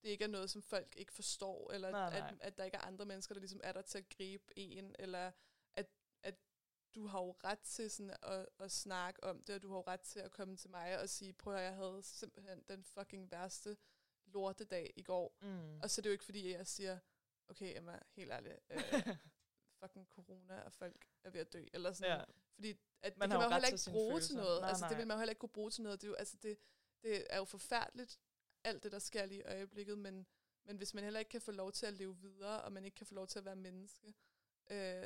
det 0.02 0.08
ikke 0.08 0.24
er 0.24 0.28
noget, 0.28 0.50
som 0.50 0.62
folk 0.62 0.94
ikke 0.96 1.12
forstår, 1.12 1.72
eller 1.72 1.90
Nej, 1.90 2.10
nej. 2.10 2.28
At, 2.28 2.34
at 2.40 2.58
der 2.58 2.64
ikke 2.64 2.76
er 2.76 2.86
andre 2.86 3.04
mennesker, 3.04 3.34
der 3.34 3.40
ligesom 3.40 3.60
er 3.64 3.72
der 3.72 3.82
til 3.82 3.98
at 3.98 4.08
gribe 4.08 4.58
en, 4.58 4.96
eller 4.98 5.32
at, 5.74 5.86
at 6.22 6.34
du 6.94 7.06
har 7.06 7.20
jo 7.20 7.36
ret 7.44 7.58
til 7.58 7.90
sådan 7.90 8.16
at, 8.22 8.46
at 8.58 8.72
snakke 8.72 9.24
om 9.24 9.42
det, 9.42 9.54
og 9.54 9.62
du 9.62 9.68
har 9.68 9.76
jo 9.76 9.84
ret 9.86 10.00
til 10.00 10.20
at 10.20 10.30
komme 10.30 10.56
til 10.56 10.70
mig 10.70 11.00
og 11.00 11.08
sige, 11.08 11.32
prøv 11.32 11.54
at 11.54 11.62
jeg 11.62 11.74
havde 11.74 12.00
simpelthen 12.02 12.64
den 12.68 12.84
fucking 12.84 13.30
værste 13.30 13.76
lortedag 14.26 14.92
i 14.96 15.02
går. 15.02 15.36
Mm. 15.42 15.80
Og 15.80 15.90
så 15.90 16.00
er 16.00 16.02
det 16.02 16.10
jo 16.10 16.12
ikke 16.12 16.24
fordi, 16.24 16.50
jeg 16.50 16.66
siger, 16.66 16.98
okay 17.48 17.76
Emma, 17.76 17.98
helt 18.12 18.32
ærligt, 18.32 18.58
øh, 18.70 18.82
fucking 19.82 20.08
corona, 20.10 20.60
og 20.62 20.72
folk 20.72 21.06
er 21.24 21.30
ved 21.30 21.40
at 21.40 21.52
dø, 21.52 21.64
eller 21.72 21.92
sådan. 21.92 22.18
ja. 22.18 22.24
Fordi 22.54 22.70
at 23.02 23.18
Man 23.18 23.30
det 23.30 23.32
kan 23.32 23.40
man 23.40 23.48
jo 23.48 23.52
heller 23.52 23.68
ikke 23.68 23.90
bruge 23.90 24.12
følelser. 24.12 24.28
til 24.28 24.36
noget. 24.36 24.60
Nej, 24.60 24.68
altså, 24.68 24.84
det 24.84 24.90
nej. 24.90 24.98
vil 24.98 25.06
man 25.06 25.14
jo 25.14 25.18
heller 25.18 25.30
ikke 25.30 25.40
kunne 25.40 25.48
bruge 25.58 25.70
til 25.70 25.82
noget. 25.82 26.00
Det 26.00 26.06
er 26.06 26.10
jo, 26.10 26.14
altså, 26.14 26.36
det, 26.42 26.58
det 27.02 27.26
er 27.30 27.36
jo 27.38 27.44
forfærdeligt, 27.44 28.20
alt 28.64 28.82
det, 28.82 28.92
der 28.92 28.98
sker 28.98 29.26
lige 29.26 29.40
i 29.40 29.44
øjeblikket, 29.44 29.98
men, 29.98 30.26
men 30.64 30.76
hvis 30.76 30.94
man 30.94 31.04
heller 31.04 31.20
ikke 31.20 31.28
kan 31.28 31.40
få 31.40 31.50
lov 31.52 31.72
til 31.72 31.86
at 31.86 31.92
leve 31.92 32.16
videre, 32.16 32.62
og 32.62 32.72
man 32.72 32.84
ikke 32.84 32.94
kan 32.94 33.06
få 33.06 33.14
lov 33.14 33.26
til 33.26 33.38
at 33.38 33.44
være 33.44 33.56
menneske, 33.56 34.14
øh, 34.70 35.04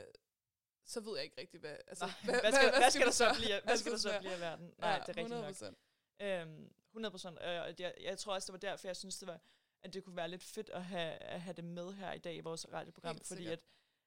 så 0.85 1.01
ved 1.01 1.15
jeg 1.17 1.25
ikke 1.25 1.41
rigtig, 1.41 1.61
hvad... 1.61 1.77
Altså, 1.87 2.05
Nej, 2.07 2.15
hvad, 2.25 2.41
hvad, 2.41 2.53
skal, 2.53 2.71
hvad 2.79 2.91
skal 2.91 3.07
der 3.07 3.13
så 3.13 3.35
blive, 3.39 3.61
hvad 3.65 3.77
skal 3.77 3.93
der 3.93 3.99
så 3.99 4.17
blive 4.19 4.33
af 4.33 4.41
verden? 4.41 4.75
Nej, 4.79 4.91
Ja, 4.91 4.99
det 5.07 5.09
er 5.19 5.23
rigtigt 5.23 5.63
nok. 5.63 5.75
100%. 6.21 6.25
Øhm, 6.27 6.73
100 6.91 7.11
procent. 7.11 7.39
Øh, 7.43 7.81
jeg, 7.81 7.95
jeg 8.01 8.19
tror 8.19 8.35
også, 8.35 8.53
det 8.53 8.63
var 8.63 8.71
derfor, 8.71 8.89
jeg 8.89 8.97
synes, 8.97 9.19
det 9.19 9.29
var, 9.29 9.41
at 9.83 9.95
det 9.95 10.05
kunne 10.05 10.17
være 10.17 10.29
lidt 10.29 10.43
fedt 10.45 10.71
at 10.71 10.85
have, 10.85 11.13
at 11.13 11.41
have 11.41 11.55
det 11.55 11.65
med 11.65 11.93
her 11.93 12.13
i 12.13 12.19
dag 12.19 12.37
i 12.37 12.41
vores 12.41 12.73
radioprogram, 12.73 13.15
Helt 13.17 13.27
fordi 13.27 13.41
sikkert. 13.43 13.59
at, 13.59 13.65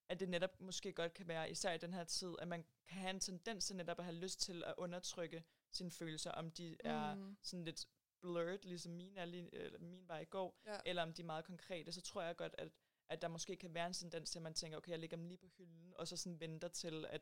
at 0.10 0.20
det 0.20 0.30
netop 0.30 0.62
måske 0.62 0.94
godt 0.94 1.14
kan 1.14 1.28
være, 1.28 1.52
især 1.52 1.74
i 1.74 1.78
den 1.78 1.94
her 1.94 2.04
tid, 2.04 2.36
at 2.40 2.48
man 2.48 2.66
kan 2.88 2.98
have 2.98 3.10
en 3.10 3.20
tendens 3.20 3.66
til 3.66 3.76
netop 3.76 4.00
at 4.00 4.06
have 4.06 4.16
lyst 4.16 4.42
til 4.42 4.64
at 4.64 4.74
undertrykke 4.78 5.44
sine 5.72 5.92
følelser, 5.92 6.32
om 6.32 6.52
de 6.52 6.78
er 6.80 7.16
Mm. 7.16 7.38
sådan 7.42 7.66
lidt 7.66 7.86
blurred, 8.22 8.60
ligesom 8.64 8.92
mine, 8.92 9.20
er 9.20 9.26
lige, 9.26 9.56
eller 9.56 9.80
mine 9.80 10.08
var 10.08 10.20
i 10.20 10.26
går, 10.26 10.62
Ja. 10.66 10.78
eller 10.86 11.02
om 11.04 11.14
de 11.14 11.22
er 11.22 11.26
meget 11.26 11.46
konkrete, 11.46 11.92
så 11.92 12.02
tror 12.02 12.22
jeg 12.22 12.36
godt, 12.38 12.56
at, 12.58 12.70
at 13.10 13.22
der 13.22 13.28
måske 13.28 13.56
kan 13.56 13.74
være 13.74 13.88
en 13.88 13.94
tendens 13.94 14.30
til, 14.32 14.40
at 14.40 14.44
man 14.44 14.54
tænker, 14.54 14.78
okay, 14.78 14.92
jeg 14.92 15.00
lægger 15.00 15.18
dem 15.18 15.26
lige 15.26 15.38
på 15.38 15.48
hylden, 15.58 15.94
og 15.96 16.08
så 16.08 16.18
sådan 16.18 16.40
venter 16.40 16.68
til, 16.68 17.06
at, 17.10 17.22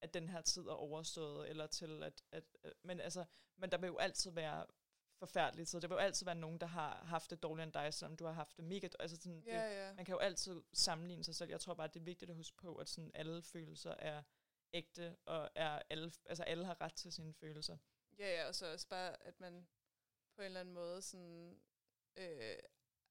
at 0.00 0.14
den 0.14 0.28
her 0.28 0.40
tid 0.40 0.62
er 0.62 0.72
overstået, 0.72 1.50
eller 1.50 1.66
til 1.66 2.02
at, 2.02 2.22
at, 2.32 2.44
at 2.62 2.72
men 2.82 3.00
altså, 3.00 3.24
men 3.56 3.70
der 3.72 3.78
vil 3.78 3.86
jo 3.86 3.96
altid 3.96 4.30
være 4.30 4.66
forfærdelige 5.26 5.66
tider. 5.66 5.80
Der 5.80 5.88
vil 5.88 5.94
jo 5.94 5.98
altid 5.98 6.24
være 6.24 6.34
nogen, 6.34 6.58
der 6.58 6.66
har 6.66 7.04
haft 7.04 7.30
det 7.30 7.42
dårligere 7.42 7.64
end 7.64 7.72
dig, 7.72 7.94
selvom 7.94 8.16
du 8.16 8.24
har 8.24 8.32
haft 8.32 8.56
det 8.56 8.64
mega, 8.64 8.88
altså 9.00 9.16
sådan, 9.16 9.40
det, 9.40 9.46
Ja, 9.46 9.86
ja. 9.86 9.94
man 9.94 10.04
kan 10.04 10.12
jo 10.12 10.18
altid 10.18 10.62
sammenligne 10.72 11.24
sig 11.24 11.34
selv. 11.34 11.50
Jeg 11.50 11.60
tror 11.60 11.74
bare, 11.74 11.88
det 11.88 11.96
er 11.96 12.04
vigtigt 12.04 12.30
at 12.30 12.36
huske 12.36 12.56
på, 12.56 12.76
at 12.76 12.88
sådan 12.88 13.10
alle 13.14 13.42
følelser 13.42 13.90
er 13.90 14.22
ægte, 14.72 15.16
og 15.26 15.50
er 15.54 15.82
alle, 15.90 16.12
altså 16.26 16.42
alle 16.42 16.64
har 16.64 16.80
ret 16.80 16.94
til 16.94 17.12
sine 17.12 17.34
følelser. 17.34 17.76
Ja, 18.18 18.28
ja, 18.36 18.48
og 18.48 18.54
så 18.54 18.72
også 18.72 18.88
bare, 18.88 19.22
at 19.26 19.40
man 19.40 19.66
på 20.34 20.42
en 20.42 20.46
eller 20.46 20.60
anden 20.60 20.74
måde 20.74 21.02
sådan... 21.02 21.60
Øh, 22.16 22.56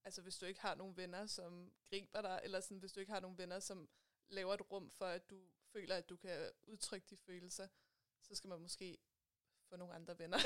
altså 0.04 0.22
hvis 0.22 0.38
du 0.38 0.46
ikke 0.46 0.62
har 0.62 0.76
nogen 0.76 0.98
venner, 0.98 1.26
som 1.26 1.74
griber 1.90 2.22
dig, 2.22 2.40
eller 2.44 2.60
sådan, 2.60 2.78
hvis 2.78 2.92
du 2.92 3.00
ikke 3.00 3.12
har 3.12 3.20
nogen 3.20 3.38
venner, 3.38 3.60
som 3.60 3.90
laver 4.30 4.54
et 4.54 4.72
rum 4.72 4.90
for, 4.90 5.06
at 5.06 5.30
du 5.30 5.42
føler, 5.74 5.96
at 5.96 6.10
du 6.10 6.18
kan 6.18 6.52
udtrykke 6.64 7.08
de 7.10 7.18
følelser, 7.18 7.68
så 8.22 8.36
skal 8.36 8.48
man 8.50 8.60
måske 8.60 8.98
få 9.74 9.78
nogle 9.78 9.94
andre 9.94 10.20
venner. 10.20 10.38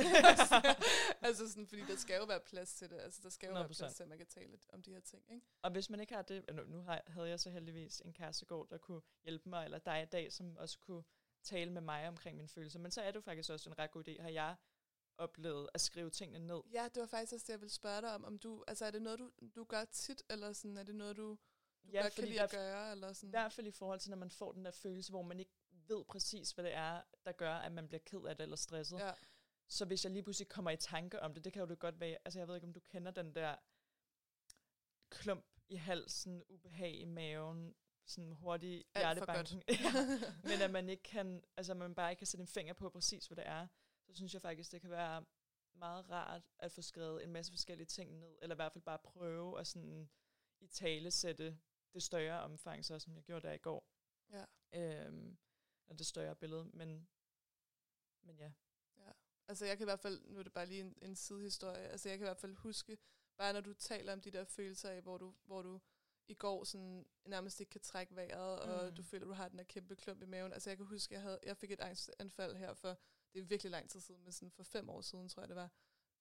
altså 1.27 1.49
sådan, 1.49 1.67
fordi 1.67 1.81
der 1.81 1.95
skal 1.95 2.15
jo 2.17 2.25
være 2.25 2.39
plads 2.39 2.73
til 2.73 2.89
det. 2.89 2.99
Altså 2.99 3.19
der 3.23 3.29
skal 3.29 3.47
jo 3.47 3.53
100%. 3.55 3.57
være 3.57 3.67
plads 3.67 3.93
til, 3.95 4.03
at 4.03 4.09
man 4.09 4.17
kan 4.17 4.27
tale 4.27 4.59
om 4.69 4.81
de 4.81 4.91
her 4.91 4.99
ting. 4.99 5.23
Ikke? 5.31 5.45
Og 5.61 5.71
hvis 5.71 5.89
man 5.89 5.99
ikke 5.99 6.15
har 6.15 6.21
det, 6.21 6.45
nu, 6.53 6.63
nu 6.63 6.85
havde 7.07 7.29
jeg 7.29 7.39
så 7.39 7.49
heldigvis 7.49 8.01
en 8.05 8.13
kærestegård, 8.13 8.69
der 8.69 8.77
kunne 8.77 9.01
hjælpe 9.23 9.49
mig, 9.49 9.65
eller 9.65 9.79
dig 9.79 10.03
i 10.03 10.05
dag, 10.05 10.33
som 10.33 10.57
også 10.57 10.79
kunne 10.79 11.03
tale 11.43 11.71
med 11.71 11.81
mig 11.81 12.07
omkring 12.07 12.37
mine 12.37 12.49
følelser. 12.49 12.79
Men 12.79 12.91
så 12.91 13.01
er 13.01 13.11
det 13.11 13.23
faktisk 13.23 13.49
også 13.49 13.69
en 13.69 13.79
ret 13.79 13.91
god 13.91 14.07
idé. 14.07 14.21
Har 14.21 14.29
jeg 14.29 14.55
oplevet 15.17 15.69
at 15.73 15.81
skrive 15.81 16.09
tingene 16.09 16.47
ned? 16.47 16.61
Ja, 16.73 16.87
det 16.95 17.01
var 17.01 17.07
faktisk 17.07 17.33
også 17.33 17.43
det, 17.43 17.53
jeg 17.53 17.61
ville 17.61 17.73
spørge 17.73 18.01
dig 18.01 18.15
om. 18.15 18.25
om 18.25 18.39
du, 18.39 18.63
altså 18.67 18.85
er 18.85 18.91
det 18.91 19.01
noget, 19.01 19.19
du, 19.19 19.31
du 19.55 19.63
gør 19.63 19.85
tit, 19.85 20.23
eller 20.29 20.53
sådan, 20.53 20.77
er 20.77 20.83
det 20.83 20.95
noget, 20.95 21.17
du, 21.17 21.37
du 21.83 21.91
ja, 21.91 22.01
godt 22.01 22.13
kan 22.13 22.23
lide 22.23 22.41
at 22.41 22.51
gøre? 22.51 22.91
Eller 22.91 23.13
sådan? 23.13 23.29
I 23.29 23.31
hvert 23.31 23.53
fald 23.53 23.67
i 23.67 23.71
forhold 23.71 23.99
til, 23.99 24.09
når 24.09 24.17
man 24.17 24.31
får 24.31 24.51
den 24.51 24.65
der 24.65 24.71
følelse, 24.71 25.11
hvor 25.11 25.21
man 25.21 25.39
ikke 25.39 25.56
ved 25.89 26.03
præcis, 26.05 26.51
hvad 26.51 26.63
det 26.63 26.73
er, 26.73 27.01
der 27.25 27.31
gør, 27.31 27.53
at 27.53 27.71
man 27.71 27.87
bliver 27.87 28.01
ked 28.05 28.21
af 28.25 28.37
det 28.37 28.43
eller 28.43 28.55
stresset. 28.55 28.99
Ja. 28.99 29.11
Så 29.67 29.85
hvis 29.85 30.03
jeg 30.03 30.11
lige 30.11 30.23
pludselig 30.23 30.47
kommer 30.49 30.71
i 30.71 30.77
tanke 30.77 31.21
om 31.21 31.33
det, 31.33 31.43
det 31.43 31.53
kan 31.53 31.59
jo 31.59 31.67
det 31.67 31.79
godt 31.79 31.99
være, 31.99 32.17
altså 32.25 32.39
jeg 32.39 32.47
ved 32.47 32.55
ikke, 32.55 32.67
om 32.67 32.73
du 32.73 32.79
kender 32.79 33.11
den 33.11 33.35
der 33.35 33.55
klump 35.09 35.45
i 35.69 35.75
halsen, 35.75 36.43
ubehag 36.49 36.99
i 36.99 37.05
maven, 37.05 37.75
sådan 38.05 38.31
hurtig 38.31 38.85
hjertebanken. 38.95 39.63
ja. 39.69 39.91
Men 40.49 40.61
at 40.61 40.71
man 40.71 40.89
ikke 40.89 41.03
kan, 41.03 41.43
altså 41.57 41.73
man 41.73 41.95
bare 41.95 42.11
ikke 42.11 42.19
kan 42.19 42.27
sætte 42.27 42.41
en 42.41 42.47
finger 42.47 42.73
på 42.73 42.89
præcis, 42.89 43.27
hvad 43.27 43.35
det 43.35 43.47
er, 43.47 43.67
så 44.05 44.15
synes 44.15 44.33
jeg 44.33 44.41
faktisk, 44.41 44.71
det 44.71 44.81
kan 44.81 44.89
være 44.89 45.25
meget 45.73 46.09
rart 46.09 46.41
at 46.59 46.71
få 46.71 46.81
skrevet 46.81 47.23
en 47.23 47.31
masse 47.31 47.51
forskellige 47.51 47.87
ting 47.87 48.19
ned, 48.19 48.37
eller 48.41 48.55
i 48.55 48.57
hvert 48.57 48.73
fald 48.73 48.83
bare 48.83 48.99
prøve 48.99 49.59
at 49.59 49.67
sådan 49.67 50.09
i 50.59 50.67
tale 50.67 51.11
sætte 51.11 51.57
det 51.93 52.03
større 52.03 52.41
omfang, 52.41 52.85
så 52.85 52.99
som 52.99 53.15
jeg 53.15 53.23
gjorde 53.23 53.47
der 53.47 53.53
i 53.53 53.57
går. 53.57 53.87
Ja. 54.31 54.45
Øhm, 54.73 55.37
og 55.87 55.99
det 55.99 56.05
større 56.05 56.35
billede, 56.35 56.69
men, 56.73 57.07
men 58.21 58.37
ja. 58.37 58.51
Ja, 58.97 59.11
altså 59.47 59.65
jeg 59.65 59.77
kan 59.77 59.83
i 59.83 59.89
hvert 59.89 59.99
fald, 59.99 60.21
nu 60.25 60.39
er 60.39 60.43
det 60.43 60.53
bare 60.53 60.65
lige 60.65 60.81
en, 60.81 60.97
en 61.01 61.15
sidehistorie, 61.15 61.87
altså 61.87 62.09
jeg 62.09 62.17
kan 62.17 62.25
i 62.25 62.29
hvert 62.29 62.37
fald 62.37 62.55
huske, 62.55 62.97
bare 63.37 63.53
når 63.53 63.61
du 63.61 63.73
taler 63.73 64.13
om 64.13 64.21
de 64.21 64.31
der 64.31 64.43
følelser 64.43 64.89
af, 64.89 65.01
hvor 65.01 65.17
du, 65.17 65.35
hvor 65.43 65.61
du 65.61 65.79
i 66.27 66.33
går 66.33 66.63
sådan 66.63 67.05
nærmest 67.25 67.59
ikke 67.59 67.69
kan 67.69 67.81
trække 67.81 68.15
vejret, 68.15 68.65
mm. 68.65 68.71
og 68.71 68.97
du 68.97 69.03
føler, 69.03 69.25
du 69.25 69.33
har 69.33 69.47
den 69.47 69.57
der 69.57 69.63
kæmpe 69.63 69.95
klump 69.95 70.21
i 70.21 70.25
maven. 70.25 70.53
Altså 70.53 70.69
jeg 70.69 70.77
kan 70.77 70.85
huske, 70.85 71.13
jeg, 71.13 71.21
havde, 71.21 71.39
jeg 71.43 71.57
fik 71.57 71.71
et 71.71 71.79
angstanfald 71.79 72.55
her 72.55 72.73
for, 72.73 72.97
det 73.33 73.39
er 73.39 73.43
virkelig 73.43 73.71
lang 73.71 73.89
tid 73.89 73.99
siden, 73.99 74.23
men 74.23 74.31
sådan 74.31 74.51
for 74.51 74.63
fem 74.63 74.89
år 74.89 75.01
siden, 75.01 75.29
tror 75.29 75.41
jeg 75.41 75.49
det 75.49 75.55
var. 75.55 75.71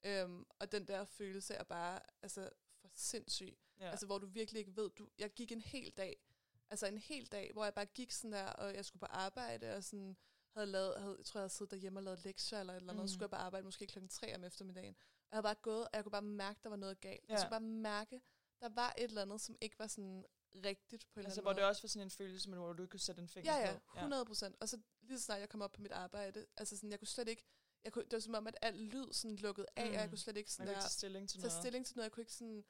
Øhm, 0.04 0.46
og 0.58 0.72
den 0.72 0.88
der 0.88 1.04
følelse 1.04 1.54
er 1.54 1.64
bare, 1.64 2.00
altså 2.22 2.50
for 2.80 2.88
sindssyg. 2.94 3.58
Ja. 3.80 3.90
Altså 3.90 4.06
hvor 4.06 4.18
du 4.18 4.26
virkelig 4.26 4.58
ikke 4.58 4.76
ved, 4.76 4.90
du, 4.90 5.08
jeg 5.18 5.30
gik 5.30 5.52
en 5.52 5.60
hel 5.60 5.90
dag, 5.90 6.25
altså 6.70 6.86
en 6.86 6.98
hel 6.98 7.26
dag, 7.26 7.50
hvor 7.52 7.64
jeg 7.64 7.74
bare 7.74 7.86
gik 7.86 8.12
sådan 8.12 8.32
der, 8.32 8.46
og 8.46 8.74
jeg 8.74 8.84
skulle 8.84 9.00
på 9.00 9.06
arbejde, 9.06 9.74
og 9.76 9.84
sådan 9.84 10.16
havde 10.54 10.66
lavet, 10.66 10.94
havde, 11.00 11.16
jeg 11.18 11.26
tror, 11.26 11.38
jeg 11.38 11.42
havde 11.42 11.52
siddet 11.52 11.70
derhjemme 11.70 11.98
og 11.98 12.02
lavet 12.02 12.24
lektier 12.24 12.60
eller 12.60 12.72
et 12.72 12.76
eller 12.76 12.92
andet, 12.92 13.04
mm. 13.04 13.08
skulle 13.08 13.22
jeg 13.22 13.30
på 13.30 13.36
arbejde 13.36 13.64
måske 13.64 13.86
klokken 13.86 14.08
3 14.08 14.34
om 14.34 14.44
eftermiddagen. 14.44 14.96
Og 14.98 15.28
jeg 15.30 15.36
havde 15.36 15.42
bare 15.42 15.54
gået, 15.62 15.84
og 15.84 15.90
jeg 15.92 16.04
kunne 16.04 16.12
bare 16.12 16.22
mærke, 16.22 16.60
der 16.62 16.68
var 16.68 16.76
noget 16.76 17.00
galt. 17.00 17.28
Ja. 17.28 17.32
Jeg 17.32 17.40
skulle 17.40 17.50
bare 17.50 17.60
mærke, 17.60 18.20
der 18.60 18.68
var 18.68 18.94
et 18.98 19.04
eller 19.04 19.22
andet, 19.22 19.40
som 19.40 19.56
ikke 19.60 19.78
var 19.78 19.86
sådan 19.86 20.24
rigtigt 20.64 21.06
på 21.12 21.20
en 21.20 21.26
altså, 21.26 21.40
eller 21.40 21.50
anden 21.50 21.54
hvor 21.54 21.62
det 21.62 21.68
også 21.68 21.82
var 21.82 21.88
sådan 21.88 22.06
en 22.06 22.10
følelse, 22.10 22.50
men 22.50 22.58
hvor 22.58 22.72
du 22.72 22.82
ikke 22.82 22.90
kunne 22.90 23.00
sætte 23.00 23.22
en 23.22 23.28
finger 23.28 23.56
ja, 23.56 23.70
ja, 23.70 23.78
100 23.96 24.24
procent. 24.24 24.52
Ja. 24.52 24.58
Og 24.60 24.68
så 24.68 24.80
lige 25.02 25.18
så 25.18 25.24
snart 25.24 25.40
jeg 25.40 25.48
kom 25.48 25.62
op 25.62 25.72
på 25.72 25.82
mit 25.82 25.92
arbejde, 25.92 26.46
altså 26.56 26.76
sådan, 26.76 26.90
jeg 26.90 26.98
kunne 26.98 27.08
slet 27.08 27.28
ikke, 27.28 27.44
jeg 27.84 27.92
kunne, 27.92 28.04
det 28.04 28.12
var 28.12 28.18
som 28.18 28.34
om, 28.34 28.46
at 28.46 28.56
alt 28.62 28.80
lyd 28.80 29.12
sådan 29.12 29.36
lukkede 29.36 29.66
af, 29.76 29.86
mm. 29.86 29.94
og 29.94 30.00
jeg 30.00 30.08
kunne 30.08 30.18
slet 30.18 30.36
ikke 30.36 30.52
sådan 30.52 30.74
der, 30.74 30.80
tage 30.80 30.90
stilling 30.90 31.28
til 31.28 31.40
tage 31.40 31.48
noget. 31.48 31.62
stilling 31.62 31.86
til 31.86 31.96
noget. 31.96 32.04
Jeg 32.04 32.12
kunne 32.12 32.22
ikke 32.22 32.32
sådan 32.32 32.64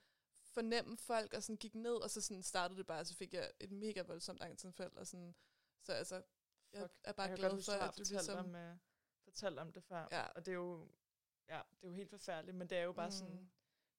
fornemme 0.57 0.97
folk, 0.97 1.35
og 1.35 1.42
sådan 1.42 1.57
gik 1.57 1.75
ned, 1.75 1.97
og 2.05 2.11
så 2.11 2.21
sådan 2.21 2.42
startede 2.42 2.79
det 2.79 2.87
bare, 2.87 3.01
og 3.01 3.07
så 3.07 3.14
fik 3.14 3.35
jeg 3.35 3.53
et 3.61 3.71
mega 3.71 4.03
voldsomt 4.03 4.42
angstanfald, 4.42 4.97
og 4.97 5.07
sådan, 5.07 5.35
så 5.83 5.92
altså, 5.92 6.23
jeg 6.73 6.83
Fuck. 6.83 6.92
er 7.05 7.12
bare 7.12 7.29
jeg 7.29 7.37
glad 7.37 7.62
for, 7.62 7.73
at 7.73 7.97
du 7.99 8.03
ligesom... 8.11 8.38
Om, 8.38 8.55
uh, 8.55 8.77
fortalt 9.25 9.59
om 9.59 9.73
det 9.73 9.85
før, 9.85 10.09
ja. 10.11 10.23
og 10.27 10.47
det 10.47 10.53
er 10.53 10.57
jo, 10.57 10.88
ja, 11.49 11.61
det 11.71 11.85
er 11.85 11.88
jo 11.88 11.95
helt 11.95 12.11
forfærdeligt, 12.11 12.57
men 12.57 12.71
det 12.71 12.79
er 12.79 12.83
jo 12.83 12.92
bare 12.92 13.07
mm. 13.07 13.12
sådan, 13.12 13.51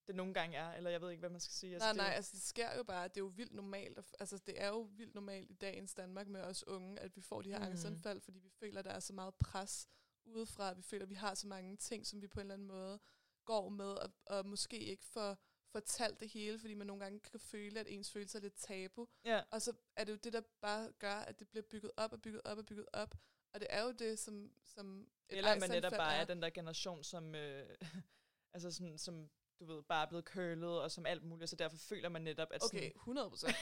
det 0.08 0.16
nogle 0.16 0.34
gange 0.34 0.58
er, 0.58 0.74
eller 0.74 0.90
jeg 0.90 1.02
ved 1.02 1.10
ikke, 1.10 1.20
hvad 1.20 1.30
man 1.30 1.40
skal 1.40 1.54
sige. 1.54 1.74
Altså, 1.74 1.88
nej, 1.88 2.06
nej, 2.06 2.16
altså 2.16 2.32
det 2.36 2.42
sker 2.42 2.78
jo 2.78 2.84
bare, 2.84 3.08
det 3.08 3.18
er 3.18 3.22
jo 3.22 3.34
vildt 3.36 3.54
normalt, 3.54 4.00
altså 4.20 4.38
det 4.38 4.62
er 4.62 4.68
jo 4.68 4.80
vildt 4.80 5.16
normalt 5.16 5.52
i 5.52 5.54
dagens 5.54 5.94
Danmark 5.94 6.28
med 6.28 6.42
os 6.42 6.68
unge, 6.68 7.00
at 7.00 7.16
vi 7.16 7.22
får 7.22 7.42
de 7.42 7.50
her 7.50 7.60
mm. 7.60 7.66
angstanfald, 7.66 8.22
fordi 8.22 8.40
vi 8.40 8.50
føler, 8.50 8.82
der 8.82 8.92
er 8.92 9.00
så 9.00 9.14
meget 9.14 9.36
pres 9.36 9.90
udefra, 10.26 10.74
vi 10.74 10.82
føler, 10.82 11.06
vi 11.06 11.16
har 11.16 11.34
så 11.34 11.48
mange 11.48 11.78
ting, 11.78 12.08
som 12.08 12.22
vi 12.22 12.28
på 12.28 12.40
en 12.40 12.42
eller 12.42 12.54
anden 12.54 12.68
måde 12.68 13.00
går 13.46 13.70
med, 13.70 13.94
og, 13.94 14.12
og 14.26 14.46
måske 14.46 14.80
ikke 14.80 15.06
får 15.06 15.38
fortalt 15.72 16.20
det 16.20 16.30
hele, 16.30 16.60
fordi 16.60 16.74
man 16.74 16.88
nogle 16.88 17.04
gange 17.04 17.20
kan 17.20 17.40
føle, 17.40 17.80
at 17.80 17.88
ens 17.90 18.12
følelser 18.12 18.40
er 18.40 18.44
lidt 18.44 18.56
tabu. 18.58 19.08
Ja. 19.26 19.42
Og 19.52 19.62
så 19.62 19.74
er 19.96 20.04
det 20.04 20.12
jo 20.12 20.18
det, 20.18 20.34
der 20.34 20.42
bare 20.62 20.92
gør, 21.00 21.16
at 21.16 21.40
det 21.40 21.48
bliver 21.50 21.64
bygget 21.64 21.92
op 21.98 22.14
og 22.14 22.22
bygget 22.22 22.42
op 22.46 22.58
og 22.58 22.66
bygget 22.66 22.86
op. 22.94 23.16
Og 23.54 23.60
det 23.60 23.68
er 23.70 23.84
jo 23.84 23.92
det, 23.92 24.20
som... 24.20 24.52
som 24.64 25.08
Eller 25.30 25.60
man 25.60 25.70
netop 25.70 25.92
bare 25.92 26.16
er 26.16 26.26
den 26.26 26.42
der 26.42 26.50
generation, 26.50 27.04
som... 27.04 27.36
Øh, 27.36 27.76
altså 28.54 28.72
sådan, 28.72 28.98
som 28.98 29.30
du 29.60 29.66
ved, 29.66 29.84
bare 29.84 30.06
er 30.06 30.10
blevet 30.10 30.26
curlet 30.26 30.82
og 30.82 30.92
som 30.92 31.06
alt 31.06 31.24
muligt, 31.24 31.50
så 31.50 31.56
derfor 31.56 31.78
føler 31.78 32.10
man 32.10 32.22
netop, 32.22 32.48
at, 32.52 32.64
okay, 32.64 32.92
100% 32.92 33.48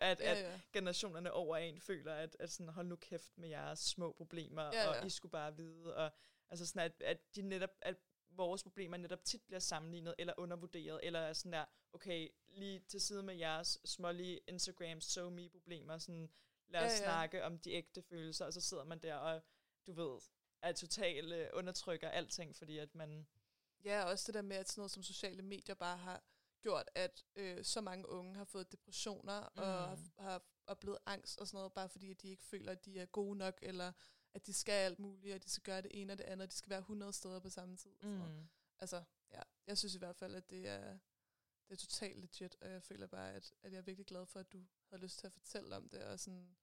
at, 0.00 0.20
ja, 0.20 0.32
ja. 0.32 0.52
at 0.54 0.60
generationerne 0.72 1.32
over 1.32 1.56
en 1.56 1.80
føler, 1.80 2.14
at, 2.14 2.36
at 2.40 2.50
sådan, 2.50 2.72
hold 2.72 2.86
nu 2.86 2.96
kæft 2.96 3.38
med 3.38 3.48
jeres 3.48 3.78
små 3.78 4.12
problemer, 4.12 4.62
ja, 4.62 4.82
ja. 4.82 5.00
og 5.00 5.06
I 5.06 5.10
skulle 5.10 5.32
bare 5.32 5.56
vide, 5.56 5.96
og 5.96 6.10
altså 6.50 6.66
sådan, 6.66 6.82
at, 6.82 7.02
at 7.02 7.36
de 7.36 7.42
netop, 7.42 7.70
at 7.82 7.96
vores 8.36 8.62
problemer 8.62 8.96
netop 8.96 9.24
tit 9.24 9.42
bliver 9.46 9.60
sammenlignet 9.60 10.14
eller 10.18 10.34
undervurderet, 10.36 11.00
eller 11.02 11.20
er 11.20 11.32
sådan 11.32 11.52
der, 11.52 11.64
okay, 11.92 12.28
lige 12.48 12.80
til 12.80 13.00
side 13.00 13.22
med 13.22 13.34
jeres 13.34 13.78
smålige 13.84 14.40
Instagram 14.48 15.00
so 15.00 15.30
me 15.30 15.48
problemer, 15.48 15.98
sådan, 15.98 16.30
lad 16.68 16.80
os 16.80 16.90
ja, 16.90 16.96
ja. 16.96 17.02
snakke 17.04 17.44
om 17.44 17.58
de 17.58 17.72
ægte 17.72 18.02
følelser, 18.02 18.44
og 18.44 18.52
så 18.52 18.60
sidder 18.60 18.84
man 18.84 18.98
der 18.98 19.14
og, 19.14 19.42
du 19.86 19.92
ved, 19.92 20.20
er 20.62 20.72
totalt 20.72 21.32
øh, 21.32 21.48
undertrykker 21.52 22.08
alting, 22.08 22.56
fordi 22.56 22.78
at 22.78 22.94
man 22.94 23.26
Ja, 23.84 24.04
også 24.04 24.24
det 24.26 24.34
der 24.34 24.42
med, 24.42 24.56
at 24.56 24.68
sådan 24.68 24.80
noget 24.80 24.90
som 24.90 25.02
sociale 25.02 25.42
medier 25.42 25.74
bare 25.74 25.96
har 25.96 26.22
gjort, 26.60 26.90
at 26.94 27.24
øh, 27.36 27.64
så 27.64 27.80
mange 27.80 28.08
unge 28.08 28.34
har 28.34 28.44
fået 28.44 28.72
depressioner 28.72 29.40
mm. 29.40 29.62
og 29.62 29.98
har, 30.24 30.42
oplevet 30.68 30.98
angst 31.06 31.40
og 31.40 31.46
sådan 31.46 31.58
noget, 31.58 31.72
bare 31.72 31.88
fordi 31.88 32.10
at 32.10 32.22
de 32.22 32.28
ikke 32.28 32.44
føler, 32.44 32.72
at 32.72 32.84
de 32.84 32.98
er 32.98 33.06
gode 33.06 33.38
nok, 33.38 33.58
eller 33.62 33.92
at 34.36 34.46
de 34.46 34.52
skal 34.52 34.72
alt 34.72 34.98
muligt, 34.98 35.34
og 35.34 35.44
de 35.44 35.50
skal 35.50 35.62
gøre 35.62 35.82
det 35.82 35.90
ene 36.00 36.12
og 36.12 36.18
det 36.18 36.24
andet, 36.24 36.46
og 36.46 36.50
de 36.50 36.56
skal 36.56 36.70
være 36.70 36.78
100 36.78 37.12
steder 37.12 37.40
på 37.40 37.50
samme 37.50 37.76
tid. 37.76 37.90
Og 37.90 38.02
sådan 38.02 38.18
noget. 38.18 38.34
Mm. 38.34 38.48
Altså, 38.78 39.02
ja, 39.32 39.40
jeg 39.66 39.78
synes 39.78 39.94
i 39.94 39.98
hvert 39.98 40.16
fald, 40.16 40.34
at 40.34 40.50
det 40.50 40.68
er, 40.68 40.98
det 41.68 41.74
er 41.74 41.76
totalt 41.76 42.18
legit, 42.20 42.56
og 42.60 42.70
jeg 42.70 42.82
føler 42.82 43.06
bare, 43.06 43.32
at, 43.32 43.54
at 43.62 43.72
jeg 43.72 43.78
er 43.78 43.82
virkelig 43.82 44.06
glad 44.06 44.26
for, 44.26 44.40
at 44.40 44.52
du 44.52 44.64
havde 44.88 45.02
lyst 45.02 45.18
til 45.18 45.26
at 45.26 45.32
fortælle 45.32 45.76
om 45.76 45.88
det, 45.88 46.02
og 46.02 46.20
sådan, 46.20 46.56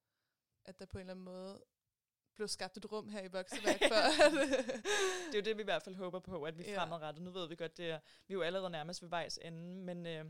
at 0.65 0.79
der 0.79 0.85
på 0.85 0.97
en 0.97 0.99
eller 0.99 1.13
anden 1.13 1.25
måde 1.25 1.63
blev 2.35 2.47
skabt 2.47 2.77
et 2.77 2.91
rum 2.91 3.09
her 3.09 3.23
i 3.23 3.27
Vokseværk 3.27 3.79
for. 3.79 4.23
det 5.31 5.33
er 5.33 5.39
jo 5.39 5.41
det, 5.41 5.57
vi 5.57 5.61
i 5.61 5.65
hvert 5.65 5.83
fald 5.83 5.95
håber 5.95 6.19
på, 6.19 6.43
at 6.43 6.57
vi 6.57 6.63
ja. 6.63 6.81
fremadrettet. 6.81 7.23
Nu 7.23 7.31
ved 7.31 7.47
vi 7.47 7.55
godt, 7.55 7.77
det 7.77 7.89
er, 7.89 7.99
vi 8.27 8.33
er 8.33 8.37
jo 8.37 8.41
allerede 8.41 8.69
nærmest 8.69 9.01
ved 9.01 9.09
vejs 9.09 9.39
ende, 9.41 9.81
men 9.83 10.05
øh, 10.05 10.25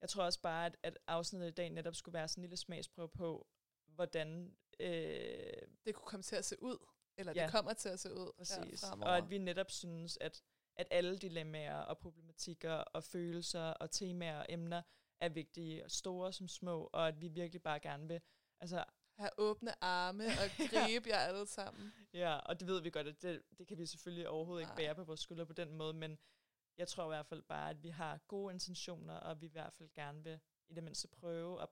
jeg 0.00 0.08
tror 0.08 0.24
også 0.24 0.40
bare, 0.40 0.66
at, 0.66 0.76
at 0.82 0.98
afsnittet 1.06 1.48
i 1.48 1.54
dag 1.54 1.70
netop 1.70 1.94
skulle 1.94 2.12
være 2.12 2.28
sådan 2.28 2.40
en 2.40 2.42
lille 2.42 2.56
smagsprøve 2.56 3.08
på, 3.08 3.46
hvordan... 3.86 4.56
Øh, 4.80 5.68
det 5.84 5.94
kunne 5.94 6.06
komme 6.06 6.22
til 6.22 6.36
at 6.36 6.44
se 6.44 6.62
ud, 6.62 6.78
eller 7.16 7.32
ja, 7.36 7.42
det 7.42 7.52
kommer 7.52 7.72
til 7.72 7.88
at 7.88 8.00
se 8.00 8.14
ud. 8.14 8.32
Præcis. 8.36 8.82
Ja, 8.82 9.02
og 9.02 9.16
at 9.16 9.30
vi 9.30 9.38
netop 9.38 9.70
synes, 9.70 10.18
at, 10.20 10.42
at 10.76 10.88
alle 10.90 11.18
dilemmaer 11.18 11.78
og 11.78 11.98
problematikker 11.98 12.72
og 12.72 13.04
følelser 13.04 13.64
og 13.64 13.90
temaer 13.90 14.38
og 14.38 14.46
emner 14.48 14.82
er 15.20 15.28
vigtige, 15.28 15.84
store 15.88 16.32
som 16.32 16.48
små, 16.48 16.90
og 16.92 17.08
at 17.08 17.20
vi 17.20 17.28
virkelig 17.28 17.62
bare 17.62 17.80
gerne 17.80 18.08
vil 18.08 18.20
altså, 18.60 18.84
have 19.18 19.30
åbne 19.38 19.84
arme 19.84 20.24
og 20.24 20.50
gribe 20.72 21.08
jer 21.08 21.18
alle 21.18 21.46
sammen. 21.46 21.92
Ja, 22.12 22.36
og 22.36 22.60
det 22.60 22.68
ved 22.68 22.82
vi 22.82 22.90
godt, 22.90 23.06
at 23.06 23.22
det, 23.22 23.42
det 23.58 23.66
kan 23.66 23.78
vi 23.78 23.86
selvfølgelig 23.86 24.28
overhovedet 24.28 24.66
Nej. 24.66 24.72
ikke 24.72 24.82
bære 24.82 24.94
på 24.94 25.04
vores 25.04 25.20
skuldre 25.20 25.46
på 25.46 25.52
den 25.52 25.74
måde, 25.74 25.94
men 25.94 26.18
jeg 26.78 26.88
tror 26.88 27.04
i 27.04 27.08
hvert 27.08 27.26
fald 27.26 27.42
bare, 27.42 27.70
at 27.70 27.82
vi 27.82 27.88
har 27.88 28.18
gode 28.18 28.52
intentioner, 28.52 29.14
og 29.14 29.40
vi 29.40 29.46
i 29.46 29.50
hvert 29.50 29.72
fald 29.72 29.88
gerne 29.94 30.24
vil 30.24 30.40
i 30.68 30.74
det 30.74 30.82
mindste 30.82 31.08
prøve 31.08 31.62
at 31.62 31.68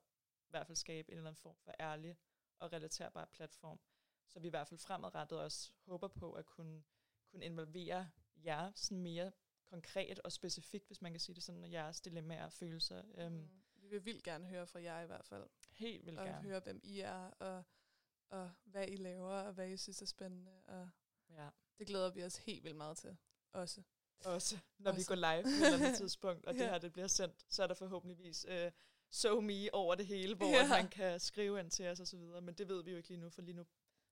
i 0.48 0.50
hvert 0.50 0.66
fald 0.66 0.76
skabe 0.76 1.12
en 1.12 1.18
eller 1.18 1.30
anden 1.30 1.42
form 1.42 1.56
for 1.64 1.72
ærlig 1.80 2.16
og 2.58 2.72
relaterbar 2.72 3.28
platform, 3.32 3.80
så 4.28 4.40
vi 4.40 4.46
i 4.46 4.50
hvert 4.50 4.68
fald 4.68 4.78
fremadrettet 4.78 5.40
også 5.40 5.72
håber 5.86 6.08
på 6.08 6.32
at 6.32 6.46
kunne, 6.46 6.82
kunne 7.30 7.44
involvere 7.44 8.10
jer 8.44 8.72
sådan 8.74 9.00
mere 9.00 9.32
konkret 9.64 10.20
og 10.20 10.32
specifikt, 10.32 10.86
hvis 10.86 11.02
man 11.02 11.12
kan 11.12 11.20
sige 11.20 11.34
det 11.34 11.42
sådan, 11.42 11.64
og 11.64 11.70
jeres 11.70 12.00
dilemmaer 12.00 12.44
og 12.44 12.52
følelser. 12.52 13.02
Øhm. 13.14 13.32
Mm. 13.32 13.48
Vi 13.74 13.88
vil 13.88 14.04
vildt 14.04 14.22
gerne 14.22 14.46
høre 14.46 14.66
fra 14.66 14.82
jer 14.82 15.00
i 15.00 15.06
hvert 15.06 15.24
fald. 15.24 15.46
Helt 15.70 16.06
vildt 16.06 16.18
og 16.18 16.26
gerne. 16.26 16.42
høre, 16.42 16.60
hvem 16.60 16.80
I 16.82 17.00
er, 17.00 17.30
og, 17.30 17.64
og 18.30 18.50
hvad 18.64 18.88
I 18.88 18.96
laver, 18.96 19.32
og 19.32 19.52
hvad 19.52 19.68
I 19.68 19.76
synes 19.76 20.02
er 20.02 20.06
spændende. 20.06 20.62
Og 20.64 20.90
ja. 21.30 21.48
Det 21.78 21.86
glæder 21.86 22.10
vi 22.10 22.24
os 22.24 22.36
helt 22.36 22.64
vildt 22.64 22.76
meget 22.76 22.96
til. 22.96 23.16
Også. 23.52 23.82
Også, 24.24 24.58
når 24.78 24.90
også. 24.90 25.00
vi 25.00 25.04
går 25.04 25.14
live 25.14 25.42
på 25.42 25.48
et 25.48 25.66
eller 25.66 25.86
andet 25.86 25.98
tidspunkt, 26.02 26.46
og 26.46 26.54
ja. 26.54 26.62
det 26.62 26.70
her 26.70 26.78
det 26.78 26.92
bliver 26.92 27.06
sendt, 27.06 27.46
så 27.48 27.62
er 27.62 27.66
der 27.66 27.74
forhåbentligvis 27.74 28.46
uh, 28.48 28.70
so 29.10 29.40
me 29.40 29.74
over 29.74 29.94
det 29.94 30.06
hele, 30.06 30.34
hvor 30.34 30.46
ja. 30.46 30.68
man 30.68 30.88
kan 30.88 31.20
skrive 31.20 31.60
ind 31.60 31.70
til 31.70 31.86
os 31.88 32.00
og 32.00 32.06
så 32.06 32.16
videre. 32.16 32.40
Men 32.40 32.54
det 32.54 32.68
ved 32.68 32.84
vi 32.84 32.90
jo 32.90 32.96
ikke 32.96 33.08
lige 33.08 33.20
nu, 33.20 33.30
for 33.30 33.42
lige 33.42 33.54
nu 33.56 33.64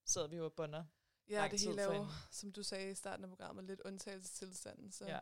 sidder 0.05 0.27
vi 0.27 0.35
jo 0.35 0.45
og 0.45 0.53
bunder. 0.53 0.85
Ja, 1.29 1.47
det 1.51 1.61
hele 1.61 1.81
er 1.81 1.85
jo, 1.95 2.07
som 2.31 2.51
du 2.51 2.63
sagde 2.63 2.91
i 2.91 2.95
starten 2.95 3.23
af 3.23 3.29
programmet, 3.29 3.65
lidt 3.65 3.81
undtagelsestilstanden. 3.81 4.91
Så 4.91 5.05
Ja, 5.05 5.19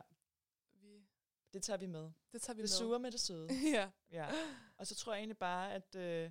vi, 0.72 1.06
det 1.52 1.62
tager 1.62 1.76
vi 1.76 1.86
med. 1.86 2.10
det 2.32 2.42
tager 2.42 2.54
vi 2.54 2.62
Det 2.62 2.70
med. 2.70 2.78
sure 2.78 2.98
med 2.98 3.10
det 3.10 3.20
søde. 3.20 3.48
ja. 3.76 3.90
Ja. 4.10 4.28
Og 4.76 4.86
så 4.86 4.94
tror 4.94 5.12
jeg 5.12 5.18
egentlig 5.20 5.38
bare, 5.38 5.72
at, 5.74 5.94
øh, 5.94 6.30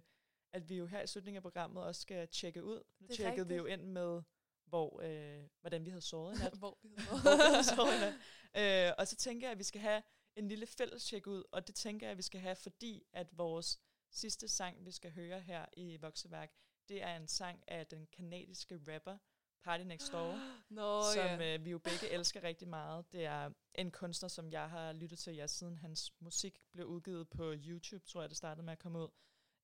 at 0.54 0.70
vi 0.70 0.76
jo 0.78 0.86
her 0.86 1.02
i 1.02 1.08
slutningen 1.08 1.38
af 1.38 1.42
programmet 1.42 1.84
også 1.84 2.02
skal 2.02 2.28
tjekke 2.28 2.64
ud. 2.64 2.84
Nu 3.00 3.08
Det 3.08 3.16
tjekkede 3.16 3.48
vi 3.48 3.56
jo 3.56 3.64
rigtigt. 3.66 3.82
ind 3.82 3.92
med, 3.92 4.22
hvor, 4.66 5.02
øh, 5.04 5.44
hvordan 5.62 5.86
vi 5.86 5.90
havde 5.90 6.02
sovet 6.02 6.36
i 6.36 6.44
nat. 6.44 6.54
Hvor 6.58 6.78
vi 6.84 6.90
hvor 6.90 7.18
vi 7.48 7.54
havde 7.54 7.64
sovet 7.64 7.94
i 7.96 8.00
nat. 8.00 8.88
Øh, 8.90 8.94
og 8.98 9.08
så 9.08 9.16
tænker 9.16 9.48
jeg, 9.48 9.52
at 9.52 9.58
vi 9.58 9.64
skal 9.64 9.82
have 9.82 10.04
en 10.36 10.48
lille 10.48 10.66
fælles 10.66 11.04
tjek 11.06 11.28
ud, 11.28 11.44
og 11.52 11.68
det 11.68 11.76
tænker 11.76 12.08
jeg, 12.08 12.12
at 12.12 12.18
vi 12.18 12.22
skal 12.22 12.42
have, 12.42 12.56
fordi 12.56 13.04
at 13.14 13.38
vores 13.38 13.80
sidste 14.12 14.48
sang, 14.48 14.86
vi 14.86 14.92
skal 14.92 15.12
høre 15.12 15.40
her 15.40 15.66
i 15.74 15.98
Vokseværk, 15.98 16.52
det 16.90 17.04
er 17.04 17.16
en 17.16 17.28
sang 17.28 17.64
af 17.68 17.88
den 17.88 18.08
kanadiske 18.08 18.80
rapper 18.88 19.18
Party 19.64 19.84
Next 19.84 20.12
Door, 20.12 20.40
Nå, 20.70 21.02
som 21.14 21.40
ja. 21.40 21.54
øh, 21.54 21.66
vi 21.66 21.72
jo 21.72 21.80
begge 21.80 22.10
elsker 22.10 22.44
rigtig 22.44 22.68
meget. 22.68 23.12
Det 23.12 23.26
er 23.26 23.50
en 23.76 23.92
kunstner, 23.92 24.30
som 24.30 24.52
jeg 24.52 24.70
har 24.70 24.94
lyttet 24.94 25.20
til, 25.20 25.36
ja, 25.36 25.48
siden 25.48 25.78
hans 25.78 26.14
musik 26.20 26.60
blev 26.72 26.86
udgivet 26.86 27.30
på 27.30 27.54
YouTube, 27.56 28.06
tror 28.06 28.22
jeg, 28.22 28.30
det 28.30 28.38
startede 28.38 28.66
med 28.66 28.74
at 28.74 28.80
komme 28.80 29.00
ud. 29.00 29.10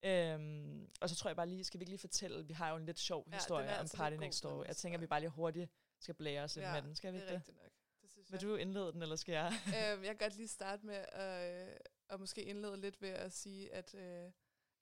Øhm, 0.04 0.90
og 1.02 1.10
så 1.10 1.16
tror 1.16 1.30
jeg 1.30 1.36
bare 1.36 1.50
lige, 1.50 1.64
skal 1.64 1.80
vi 1.80 1.82
ikke 1.82 1.92
lige 1.92 2.00
fortælle, 2.00 2.48
vi 2.48 2.54
har 2.54 2.70
jo 2.70 2.76
en 2.76 2.86
lidt 2.86 3.00
sjov 3.00 3.26
den 3.26 3.34
historie 3.34 3.70
om 3.70 3.80
altså 3.80 3.98
Party 3.98 4.16
Next 4.16 4.44
Door. 4.44 4.64
Jeg 4.64 4.76
tænker, 4.78 5.00
vi 5.00 5.08
bare 5.08 5.20
lige 5.20 5.30
hurtigt 5.30 5.72
skal 6.00 6.16
blære 6.16 6.44
os 6.44 6.58
Ja, 6.58 6.74
med 6.74 6.82
den. 6.82 6.96
Skal 6.96 7.14
vi 7.14 7.18
ikke 7.18 7.28
det? 7.28 7.36
rigtigt 7.36 7.58
nok. 7.58 7.72
Det 8.02 8.12
synes 8.12 8.17
Vil 8.30 8.42
du 8.42 8.56
indlede 8.56 8.92
den, 8.92 9.02
eller 9.02 9.16
skal 9.16 9.32
jeg? 9.32 9.54
øhm, 9.78 10.04
jeg 10.04 10.18
kan 10.18 10.18
godt 10.18 10.36
lige 10.36 10.48
starte 10.48 10.86
med 10.86 11.06
at, 11.12 11.70
øh, 11.70 11.76
at 12.10 12.20
måske 12.20 12.44
indlede 12.44 12.78
lidt 12.78 13.02
ved 13.02 13.10
at 13.10 13.34
sige, 13.34 13.74
at, 13.74 13.96
øh, 13.96 14.32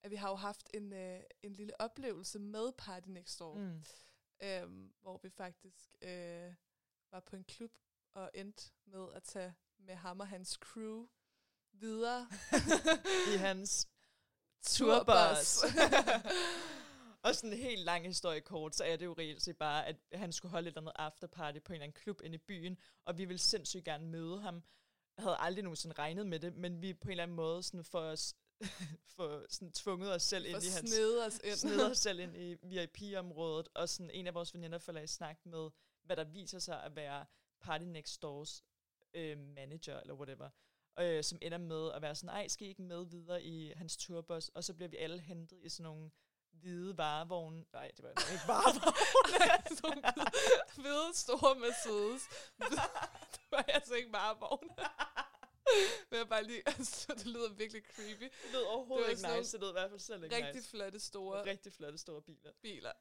at 0.03 0.11
vi 0.11 0.15
har 0.15 0.29
jo 0.29 0.35
haft 0.35 0.69
en, 0.73 0.93
øh, 0.93 1.19
en 1.43 1.53
lille 1.53 1.81
oplevelse 1.81 2.39
med 2.39 2.71
Party 2.77 3.09
Next 3.09 3.39
Door. 3.39 3.55
Mm. 3.55 3.83
øhm, 4.43 4.93
hvor 5.01 5.19
vi 5.23 5.29
faktisk 5.29 5.95
øh, 6.01 6.53
var 7.11 7.19
på 7.19 7.35
en 7.35 7.43
klub 7.43 7.71
og 8.13 8.31
endte 8.33 8.71
med 8.85 9.07
at 9.13 9.23
tage 9.23 9.53
med 9.77 9.95
ham 9.95 10.19
og 10.19 10.27
hans 10.27 10.49
crew 10.49 11.07
videre. 11.71 12.27
I 13.33 13.37
hans 13.37 13.87
Turbus. 14.75 15.63
Og 17.25 17.35
sådan 17.35 17.53
en 17.53 17.59
helt 17.59 17.81
lang 17.81 18.05
historie 18.05 18.41
kort, 18.41 18.75
så 18.75 18.83
er 18.83 18.95
det 18.95 19.05
jo 19.05 19.15
reelt 19.17 19.41
set 19.41 19.57
bare, 19.57 19.85
at 19.87 19.95
han 20.13 20.31
skulle 20.31 20.51
holde 20.51 20.67
et 20.67 20.71
eller 20.71 20.81
andet 20.81 20.93
afterparty 20.95 21.59
på 21.59 21.73
en 21.73 21.75
eller 21.75 21.83
anden 21.83 22.01
klub 22.01 22.21
inde 22.23 22.35
i 22.35 22.37
byen, 22.37 22.77
og 23.05 23.17
vi 23.17 23.25
ville 23.25 23.39
sindssygt 23.39 23.85
gerne 23.85 24.07
møde 24.07 24.41
ham. 24.41 24.63
Jeg 25.17 25.23
havde 25.23 25.37
aldrig 25.39 25.63
nogensinde 25.63 25.95
regnet 25.99 26.27
med 26.27 26.39
det, 26.39 26.55
men 26.55 26.81
vi 26.81 26.93
på 26.93 27.07
en 27.07 27.11
eller 27.11 27.23
anden 27.23 27.35
måde 27.35 27.63
sådan 27.63 27.83
for 27.83 27.99
os, 27.99 28.35
for 29.15 29.45
sådan 29.49 29.71
tvunget 29.71 30.13
os 30.13 30.23
selv 30.23 30.45
ind 30.45 30.63
i 30.63 30.69
hans 30.69 30.89
snede 30.89 31.25
os 31.25 31.39
ind. 31.43 31.81
os 31.81 31.97
selv 32.07 32.19
ind 32.19 32.37
i 32.37 32.57
VIP-området, 32.63 33.69
og 33.75 33.89
sådan 33.89 34.09
en 34.09 34.27
af 34.27 34.33
vores 34.33 34.53
veninder 34.53 34.77
falder 34.77 35.01
i 35.01 35.07
snak 35.07 35.45
med, 35.45 35.69
hvad 36.03 36.15
der 36.15 36.23
viser 36.23 36.59
sig 36.59 36.83
at 36.83 36.95
være 36.95 37.25
Party 37.61 37.85
Next 37.85 38.21
Doors 38.21 38.63
øh, 39.13 39.37
manager, 39.37 39.99
eller 39.99 40.13
whatever, 40.13 40.49
øh, 40.99 41.23
som 41.23 41.37
ender 41.41 41.57
med 41.57 41.91
at 41.91 42.01
være 42.01 42.15
sådan, 42.15 42.29
ej, 42.29 42.47
skal 42.47 42.67
I 42.67 42.69
ikke 42.69 42.81
med 42.81 43.05
videre 43.05 43.43
i 43.43 43.73
hans 43.75 43.97
turbus, 43.97 44.49
og 44.49 44.63
så 44.63 44.73
bliver 44.73 44.89
vi 44.89 44.97
alle 44.97 45.19
hentet 45.19 45.59
i 45.63 45.69
sådan 45.69 45.83
nogle 45.83 46.11
hvide 46.61 46.97
varevogne. 46.97 47.65
Nej, 47.73 47.91
det 47.97 48.03
var 48.03 48.09
ikke 48.09 48.47
varevogne. 48.47 48.97
Sådan 49.77 50.03
nogle 50.03 50.31
hvide, 50.75 51.17
store 51.17 51.55
Mercedes. 51.59 52.23
det 53.35 53.41
var 53.51 53.65
altså 53.67 53.93
ikke 53.93 54.09
bare 54.11 54.37
vogn. 54.39 54.69
Men 56.09 56.17
jeg 56.19 56.27
bare 56.29 56.43
lige, 56.43 56.61
altså, 56.65 57.13
det 57.17 57.25
lyder 57.25 57.49
virkelig 57.53 57.83
creepy. 57.95 58.23
det 58.23 58.51
lød 58.53 58.61
overhovedet 58.63 59.09
Det 59.09 59.17
ikke 59.17 59.37
nice, 59.37 59.51
det 59.51 59.59
lød 59.61 59.69
i 59.69 59.71
hvert 59.71 59.89
fald 59.89 59.99
selv 59.99 60.23
ikke 60.23 60.35
Rigtig 60.35 60.55
nice. 60.55 60.69
flotte, 60.69 60.99
store 60.99 61.45
Rigtig 61.45 61.73
flotte 61.73 61.97
store 61.97 62.21
biler. 62.21 62.51
biler. 62.61 62.91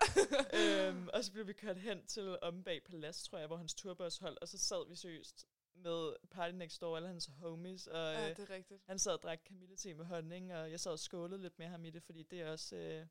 øhm, 0.89 1.09
og 1.13 1.25
så 1.25 1.33
blev 1.33 1.47
vi 1.47 1.53
kørt 1.53 1.79
hen 1.79 2.07
til 2.07 2.39
om 2.43 2.65
bag 2.65 2.85
Palads, 2.85 3.23
tror 3.29 3.39
jeg, 3.39 3.47
hvor 3.47 3.57
hans 3.57 3.75
turbus 3.75 4.19
holdt, 4.19 4.39
og 4.39 4.49
så 4.49 4.59
sad 4.59 4.89
vi 4.89 4.97
seriøst 4.97 5.47
med 5.75 6.15
Party 6.31 6.55
Next 6.55 6.81
Door, 6.81 6.97
alle 6.97 7.09
hans 7.09 7.31
homies, 7.41 7.87
og 7.87 8.13
ja, 8.13 8.31
øh, 8.31 8.37
det 8.37 8.51
er 8.51 8.55
rigtigt. 8.55 8.83
han 8.87 8.99
sad 8.99 9.13
og 9.13 9.23
drak 9.23 9.39
kamillete 9.47 9.95
med 9.95 10.05
honning, 10.05 10.55
og 10.55 10.71
jeg 10.71 10.81
sad 10.81 10.93
og 10.93 10.99
skålede 10.99 11.43
lidt 11.43 11.59
med 11.59 11.67
ham 11.67 11.85
i 11.85 11.91
det, 11.91 12.03
fordi 12.03 12.23
det 12.23 12.41
er 12.41 12.51
også 12.51 12.77
øh, 12.77 13.07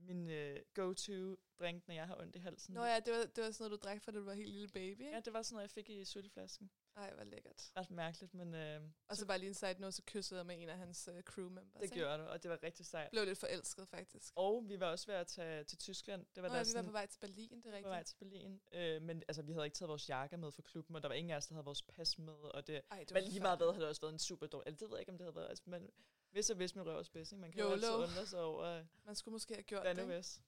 min 0.00 0.28
øh, 0.28 0.60
go-to-drink, 0.74 1.88
når 1.88 1.94
jeg 1.94 2.06
har 2.06 2.16
ondt 2.20 2.36
i 2.36 2.38
halsen. 2.38 2.74
Nå 2.74 2.84
ja, 2.84 3.00
det 3.00 3.12
var, 3.14 3.24
det 3.36 3.44
var 3.44 3.50
sådan 3.50 3.64
noget, 3.64 3.82
du 3.82 3.88
drak, 3.88 4.02
for 4.02 4.10
da 4.10 4.18
du 4.18 4.24
var 4.24 4.34
helt 4.34 4.52
lille 4.52 4.68
baby, 4.68 5.00
ikke? 5.00 5.10
Ja, 5.10 5.20
det 5.20 5.32
var 5.32 5.42
sådan 5.42 5.54
noget, 5.54 5.62
jeg 5.62 5.70
fik 5.70 5.90
i 5.90 6.04
sutteflasken. 6.04 6.70
Ej, 6.96 7.14
hvor 7.14 7.24
lækkert. 7.24 7.72
Ret 7.76 7.90
mærkeligt, 7.90 8.34
men 8.34 8.54
øh, 8.54 8.80
Og 9.08 9.16
så 9.16 9.26
bare 9.26 9.38
lige 9.38 9.48
en 9.48 9.54
side 9.54 9.80
note, 9.80 9.92
så 9.92 10.02
kyssede 10.06 10.38
jeg 10.38 10.46
med 10.46 10.62
en 10.62 10.68
af 10.68 10.78
hans 10.78 11.08
uh, 11.12 11.20
crew 11.20 11.48
members. 11.48 11.72
det 11.74 11.82
ikke? 11.82 11.94
gjorde 11.94 12.18
det, 12.18 12.28
og 12.28 12.42
det 12.42 12.50
var 12.50 12.62
rigtig 12.62 12.86
sejt. 12.86 13.10
Blev 13.10 13.24
lidt 13.24 13.38
forelsket, 13.38 13.88
faktisk. 13.88 14.32
Og 14.36 14.68
vi 14.68 14.80
var 14.80 14.86
også 14.86 15.06
ved 15.06 15.14
at 15.14 15.26
tage 15.26 15.64
til 15.64 15.78
Tyskland. 15.78 16.26
Det 16.34 16.42
var 16.42 16.48
Nå, 16.48 16.52
der 16.52 16.58
ja, 16.58 16.62
vi 16.62 16.66
var 16.66 16.72
sådan, 16.72 16.84
på 16.84 16.92
vej 16.92 17.06
til 17.06 17.18
Berlin, 17.18 17.62
det 17.62 17.74
er 17.74 17.82
på 17.82 17.88
vej 17.88 17.98
rigtigt. 17.98 18.18
til 18.18 18.24
Berlin. 18.24 18.60
Øh, 18.72 19.02
men 19.02 19.22
altså, 19.28 19.42
vi 19.42 19.52
havde 19.52 19.64
ikke 19.66 19.74
taget 19.74 19.88
vores 19.88 20.08
jakker 20.08 20.36
med 20.36 20.52
fra 20.52 20.62
klubben, 20.62 20.96
og 20.96 21.02
der 21.02 21.08
var 21.08 21.14
ingen 21.14 21.30
af 21.30 21.36
os, 21.36 21.46
der 21.46 21.54
havde 21.54 21.64
vores 21.64 21.82
pas 21.82 22.18
med. 22.18 22.34
Og 22.34 22.66
det, 22.66 22.82
Ej, 22.90 22.98
det 22.98 23.12
men 23.12 23.24
lige 23.24 23.40
meget 23.40 23.58
hvad 23.58 23.66
havde 23.66 23.80
det 23.80 23.88
også 23.88 24.00
været 24.00 24.12
en 24.12 24.18
super 24.18 24.46
dårlig... 24.46 24.66
Altså, 24.66 24.84
det 24.84 24.90
ved 24.90 24.96
jeg 24.96 25.00
ikke, 25.00 25.12
om 25.12 25.18
det 25.18 25.24
havde 25.24 25.36
været... 25.36 25.48
Altså, 25.48 25.64
men 25.66 25.90
hvis 26.30 26.50
og 26.50 26.56
hvis 26.56 26.74
min 26.76 26.86
røv 26.86 26.98
er 26.98 27.02
spids, 27.02 27.32
ikke? 27.32 27.40
Man 27.40 27.52
kan 27.52 27.60
jo 27.60 27.72
altid 27.72 27.88
YOLO. 27.88 28.02
undre 28.02 28.26
sig 28.26 28.40
over, 28.40 28.62
øh, 28.64 28.84
Man 29.04 29.14
skulle 29.16 29.32
måske 29.32 29.54
have 29.54 29.62
gjort 29.62 29.86
det, 29.96 30.06
hvis. 30.06 30.42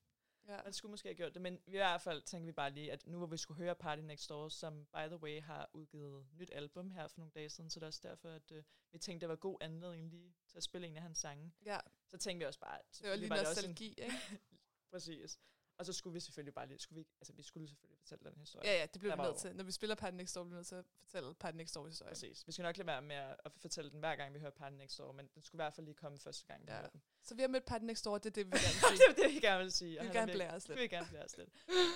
Ja. 0.48 0.62
Man 0.64 0.72
skulle 0.72 0.90
måske 0.90 1.08
have 1.08 1.14
gjort 1.14 1.34
det, 1.34 1.42
men 1.42 1.60
i 1.66 1.70
hvert 1.70 2.00
fald 2.02 2.22
tænkte 2.22 2.46
vi 2.46 2.52
bare 2.52 2.70
lige, 2.70 2.92
at 2.92 3.06
nu 3.06 3.18
hvor 3.18 3.26
vi 3.26 3.36
skulle 3.36 3.58
høre 3.58 3.74
Party 3.74 4.02
Next 4.02 4.28
Door, 4.28 4.48
som 4.48 4.84
by 4.84 5.06
the 5.06 5.16
way 5.16 5.40
har 5.42 5.70
udgivet 5.72 6.26
nyt 6.32 6.50
album 6.52 6.90
her 6.90 7.06
for 7.08 7.18
nogle 7.20 7.32
dage 7.34 7.48
siden, 7.50 7.70
så 7.70 7.80
det 7.80 7.84
er 7.84 7.86
også 7.86 8.00
derfor, 8.02 8.28
at 8.28 8.52
øh, 8.52 8.64
vi 8.92 8.98
tænkte, 8.98 9.20
det 9.24 9.28
var 9.28 9.36
god 9.36 9.58
anledning 9.60 10.08
lige 10.10 10.34
til 10.48 10.56
at 10.56 10.62
spille 10.62 10.86
en 10.86 10.96
af 10.96 11.02
hans 11.02 11.18
sange. 11.18 11.52
ja, 11.64 11.78
Så 12.08 12.18
tænkte 12.18 12.44
vi 12.44 12.46
også 12.46 12.60
bare, 12.60 12.78
at 12.78 12.98
det 13.02 13.10
var 13.10 13.16
lige 13.16 13.30
det 13.30 13.38
også 13.40 13.50
en- 13.50 13.54
nostalgi, 13.70 13.88
ikke? 13.88 14.14
Præcis. 14.90 15.38
Og 15.78 15.86
så 15.86 15.92
skulle 15.92 16.14
vi 16.14 16.20
selvfølgelig 16.20 16.54
bare 16.54 16.66
lige, 16.66 16.78
skulle 16.78 16.98
vi, 17.02 17.06
altså 17.20 17.32
vi 17.32 17.42
skulle 17.42 17.68
selvfølgelig 17.68 17.98
fortælle 17.98 18.24
den 18.30 18.38
historie. 18.38 18.68
Ja, 18.70 18.78
ja, 18.78 18.86
det 18.86 19.00
blev 19.00 19.12
vi 19.12 19.16
nødt 19.16 19.36
til. 19.36 19.56
Når 19.56 19.64
vi 19.64 19.72
spiller 19.72 19.94
Party 19.96 20.16
Next 20.16 20.34
Door, 20.34 20.44
bliver 20.44 20.54
vi 20.54 20.58
nødt 20.58 20.66
til 20.66 20.74
at 20.74 20.84
fortælle 20.98 21.34
Party 21.34 21.56
Next 21.56 21.74
Door 21.74 21.86
historie. 21.86 22.10
Præcis. 22.10 22.46
Vi 22.46 22.52
skal 22.52 22.62
nok 22.62 22.76
lade 22.76 22.86
være 22.86 23.02
med 23.02 23.16
at, 23.16 23.52
fortælle 23.56 23.90
den 23.90 23.98
hver 23.98 24.16
gang, 24.16 24.34
vi 24.34 24.38
hører 24.38 24.50
Party 24.50 24.76
Next 24.76 24.98
Door, 24.98 25.12
men 25.12 25.26
den 25.34 25.42
skulle 25.42 25.60
i 25.60 25.62
hvert 25.64 25.74
fald 25.74 25.84
lige 25.86 25.94
komme 25.94 26.18
første 26.18 26.46
gang, 26.46 26.62
vi 26.66 26.70
Ja. 26.72 26.76
hører 26.78 26.88
den. 26.90 27.02
Så 27.22 27.34
vi 27.34 27.40
har 27.40 27.48
mødt 27.48 27.64
Party 27.64 27.84
Next 27.84 28.04
Door, 28.04 28.18
det 28.18 28.26
er 28.26 28.30
det, 28.30 28.46
vi 28.46 28.50
vil 28.56 28.60
gerne 28.60 28.80
det 28.90 28.98
sige. 28.98 29.08
er 29.10 29.14
det, 29.28 29.34
vi 29.34 29.40
gerne 29.40 29.62
vil 29.62 29.72
sige. 29.72 29.90
Vi 29.90 29.96
Og 29.98 30.02
vil 30.04 30.08
er 30.10 30.14
gerne 30.14 30.32
blære 30.32 30.54
os 30.54 30.68
lidt. 30.68 30.76
Vi 30.76 30.82
vil 30.82 30.90
gerne 30.90 31.08
blære 31.08 31.24
os 31.24 31.36
lidt. 31.36 31.50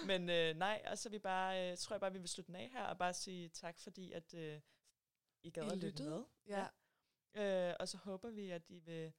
Men 0.07 0.31
øh, 0.31 0.57
nej, 0.57 0.83
altså 0.85 1.09
vi 1.09 1.18
bare, 1.18 1.70
øh, 1.72 1.77
tror 1.79 1.95
jeg 1.95 2.01
bare, 2.01 2.12
vi 2.12 2.18
vil 2.18 2.29
slutte 2.29 2.47
den 2.47 2.57
af 2.57 2.70
her, 2.72 2.85
og 2.85 2.99
bare 2.99 3.14
sige 3.14 3.49
tak, 3.49 3.79
fordi 3.79 4.12
at 4.12 4.35
øh, 4.35 4.61
I 5.43 5.51
gad 5.51 5.64
I 5.64 5.66
at 5.70 5.79
lytte 5.79 6.03
med. 6.03 6.24
Ja. 6.47 6.66
Øh, 7.70 7.77
og 7.81 7.89
så 7.89 7.97
håber 7.97 8.31
vi, 8.31 8.51
at 8.51 8.62
I 8.68 8.79
vil 8.79 9.12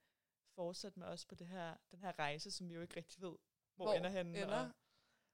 fortsætte 0.54 0.98
med 0.98 1.06
os 1.06 1.24
på 1.26 1.34
det 1.34 1.46
her, 1.46 1.76
den 1.90 1.98
her 1.98 2.18
rejse, 2.18 2.50
som 2.50 2.68
vi 2.68 2.74
jo 2.74 2.80
ikke 2.82 2.96
rigtig 2.96 3.22
ved, 3.22 3.34
hvor, 3.78 3.86
Hvor 3.86 3.94
ender 3.94 4.10
henne. 4.10 4.42
ender. 4.42 4.58
Og, 4.64 4.70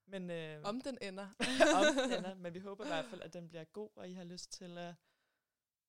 men, 0.07 0.30
øh, 0.30 0.61
Om 0.64 0.80
den 0.80 0.99
ender. 1.03 1.28
om 1.76 1.84
den 1.99 2.12
ender. 2.18 2.34
Men 2.34 2.55
vi 2.55 2.59
håber 2.59 2.84
i 2.84 2.88
hvert 2.88 3.05
fald, 3.05 3.22
at 3.22 3.32
den 3.32 3.49
bliver 3.49 3.64
god, 3.64 3.90
og 3.95 4.09
I 4.09 4.12
har 4.12 4.24
lyst 4.24 4.53
til 4.53 4.78
at, 4.78 4.95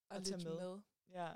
Og 0.10 0.16
at 0.18 0.24
tage 0.26 0.38
med. 0.50 0.56
med. 0.60 0.82
Ja, 1.10 1.32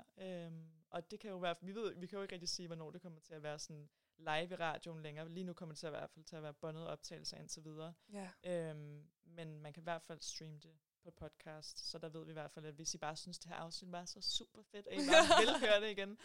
øhm, 0.46 0.70
og 0.90 1.10
det 1.10 1.20
kan 1.20 1.30
jo 1.30 1.38
være, 1.38 1.54
vi 1.60 1.74
ved, 1.74 1.94
vi 1.94 2.06
kan 2.06 2.16
jo 2.16 2.22
ikke 2.22 2.34
rigtig 2.34 2.48
sige, 2.48 2.66
hvornår 2.66 2.90
det 2.90 3.02
kommer 3.02 3.20
til 3.20 3.34
at 3.34 3.42
være 3.42 3.58
sådan 3.58 3.88
live 4.18 4.50
i 4.50 4.54
radioen 4.54 5.02
længere. 5.02 5.28
Lige 5.28 5.44
nu 5.44 5.52
kommer 5.52 5.72
det 5.74 5.78
til 5.78 5.86
at 5.86 5.92
være, 5.92 6.00
i 6.00 6.02
hvert 6.02 6.10
fald 6.10 6.24
til 6.24 6.36
at 6.36 6.42
være 6.42 6.54
bundet 6.54 6.86
optagelser 6.86 7.36
indtil 7.36 7.64
videre. 7.64 7.94
Ja. 8.12 8.30
Øhm, 8.44 9.10
men 9.24 9.60
man 9.60 9.72
kan 9.72 9.82
i 9.82 9.84
hvert 9.84 10.02
fald 10.02 10.20
streame 10.20 10.58
det 10.58 10.78
på 11.04 11.10
podcast, 11.10 11.78
så 11.90 11.98
der 11.98 12.08
ved 12.08 12.24
vi 12.24 12.30
i 12.30 12.32
hvert 12.32 12.50
fald, 12.50 12.64
at 12.66 12.74
hvis 12.74 12.94
I 12.94 12.98
bare 12.98 13.16
synes, 13.16 13.38
det 13.38 13.48
her 13.48 13.56
afsnit 13.56 13.92
var 13.92 14.04
så 14.04 14.20
super 14.20 14.62
fedt, 14.62 14.86
og 14.86 14.92
I 14.94 14.96
bare 14.96 15.40
vil 15.40 15.60
høre 15.68 15.80
det 15.80 15.90
igen, 15.90 16.18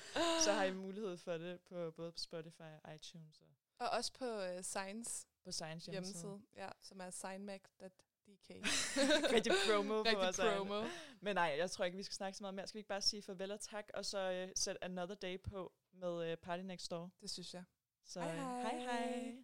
så 0.43 0.51
har 0.53 0.63
I 0.63 0.73
mulighed 0.73 1.17
for 1.17 1.37
det 1.37 1.61
på 1.61 1.91
både 1.91 2.11
på 2.11 2.17
Spotify 2.17 2.61
og 2.83 2.95
iTunes 2.95 3.39
og 3.41 3.47
Og 3.79 3.89
også 3.89 4.13
på 4.13 4.25
uh, 4.25 4.61
Science 4.61 5.27
på 5.43 5.51
Science 5.51 5.91
hjemmeside. 5.91 6.21
hjemmeside, 6.21 6.63
ja, 6.63 6.69
som 6.81 7.01
er 7.01 7.09
signmac.dk. 7.09 8.49
Rigtig 9.35 9.53
promo 9.69 10.03
på 10.03 10.09
vores 10.13 10.39
egen. 10.39 10.57
promo. 10.57 10.87
Men 11.21 11.35
nej, 11.35 11.55
jeg 11.57 11.71
tror 11.71 11.85
ikke, 11.85 11.97
vi 11.97 12.03
skal 12.03 12.15
snakke 12.15 12.37
så 12.37 12.43
meget 12.43 12.53
mere. 12.53 12.67
Skal 12.67 12.77
vi 12.77 12.79
ikke 12.79 12.87
bare 12.89 13.01
sige 13.01 13.21
farvel 13.21 13.51
og 13.51 13.59
tak, 13.59 13.89
og 13.93 14.05
så 14.05 14.31
øh, 14.31 14.49
sætte 14.55 14.83
Another 14.83 15.15
Day 15.15 15.41
på 15.41 15.73
med 15.93 16.31
øh, 16.31 16.37
Party 16.37 16.63
Next 16.63 16.91
Door? 16.91 17.11
Det 17.21 17.29
synes 17.29 17.53
jeg. 17.53 17.63
Så 18.05 18.21
Hej, 18.21 18.31
øh, 18.31 18.37
hej. 18.37 18.61
hej 18.61 18.79
hej. 18.79 19.35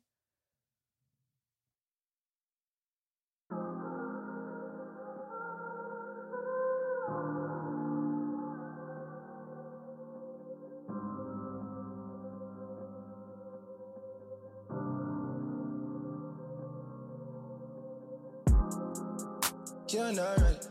You're 19.93 20.13
not. 20.13 20.67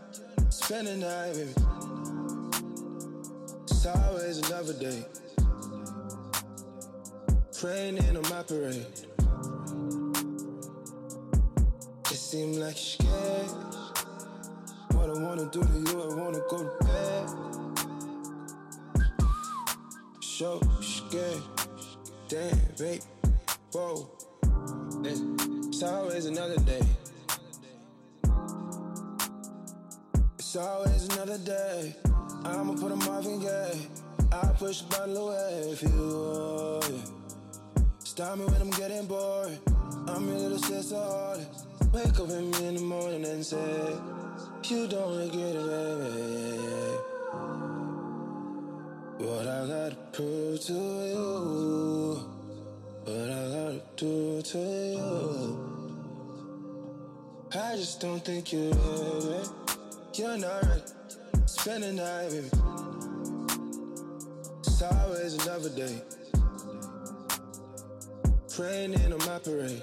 Spend 0.49 0.87
the 0.87 0.97
night, 0.97 1.35
baby. 1.35 1.53
It's 3.64 3.85
always 3.85 4.39
another 4.39 4.73
day. 4.73 5.05
Praying 7.61 7.99
in 7.99 8.16
on 8.16 8.23
my 8.31 8.43
parade. 8.43 8.87
It 12.07 12.16
seems 12.16 12.57
like 12.57 12.77
you're 12.77 13.11
scared. 13.11 13.51
What 14.93 15.11
I 15.11 15.21
wanna 15.21 15.51
do 15.51 15.62
to 15.64 15.68
you, 15.68 16.03
I 16.03 16.14
wanna 16.14 16.41
go 16.49 16.64
to 16.64 16.71
bed. 16.87 17.29
So 20.23 20.62
scared. 20.81 21.43
Damn, 22.29 22.59
babe. 22.79 23.03
Whoa. 23.73 24.09
It's 25.05 25.83
always 25.83 26.25
another 26.25 26.57
day. 26.61 26.81
It's 30.53 30.57
always 30.57 31.07
another 31.11 31.39
day. 31.39 31.95
I'ma 32.45 32.75
put 32.75 32.89
them 32.89 33.03
off 33.03 33.25
and 33.25 33.41
gay. 33.41 33.87
I'll 34.33 34.53
push 34.55 34.81
the 34.81 34.89
bottle 34.97 35.29
away 35.29 35.71
if 35.71 35.81
you 35.81 36.81
it. 36.83 37.09
Stop 38.01 38.37
me 38.37 38.47
when 38.47 38.61
I'm 38.61 38.71
getting 38.71 39.07
bored. 39.07 39.57
I'm 40.09 40.27
your 40.27 40.39
little 40.39 40.59
sister. 40.59 41.47
Wake 41.93 42.19
up 42.19 42.27
with 42.27 42.43
me 42.43 42.67
in 42.67 42.75
the 42.75 42.81
morning 42.81 43.25
and 43.27 43.47
say, 43.47 43.95
You 44.65 44.89
don't 44.89 45.19
regret 45.19 45.55
it, 45.55 45.67
baby. 45.71 46.99
What 49.25 49.47
I 49.47 49.67
gotta 49.69 49.97
prove 50.13 50.61
to 50.63 50.73
you. 51.13 52.27
What 53.05 53.31
I 53.39 53.43
gotta 53.55 53.83
do 53.97 54.43
to 54.43 54.59
you. 54.99 55.57
I 57.55 57.77
just 57.77 58.01
don't 58.01 58.25
think 58.25 58.53
you're 58.53 58.73
ready. 58.73 59.70
You're 60.15 60.37
not 60.39 60.63
ready. 60.65 60.83
Spend 61.47 61.85
the 61.85 61.93
night 61.93 62.33
with 62.33 62.53
me. 62.53 62.61
It's 64.59 64.83
always 64.83 65.35
another 65.47 65.71
day. 65.71 66.03
Raining 68.59 69.13
on 69.13 69.19
my 69.21 69.39
parade. 69.39 69.83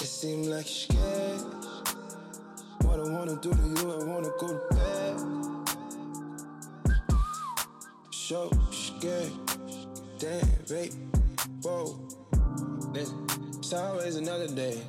It 0.00 0.06
seems 0.06 0.48
like 0.48 0.64
you're 0.64 0.98
scared. 0.98 1.40
What 2.82 2.98
I 2.98 3.10
wanna 3.10 3.36
do 3.36 3.52
to 3.52 3.62
you, 3.62 3.92
I 3.92 4.04
wanna 4.04 4.30
go 4.40 4.48
to 4.48 4.60
bed. 4.74 5.20
So 8.10 8.50
scared. 8.70 9.32
Damn, 10.18 10.48
babe. 10.68 10.92
Whoa. 11.62 11.98
It's 12.94 13.72
always 13.72 14.16
another 14.16 14.48
day. 14.48 14.82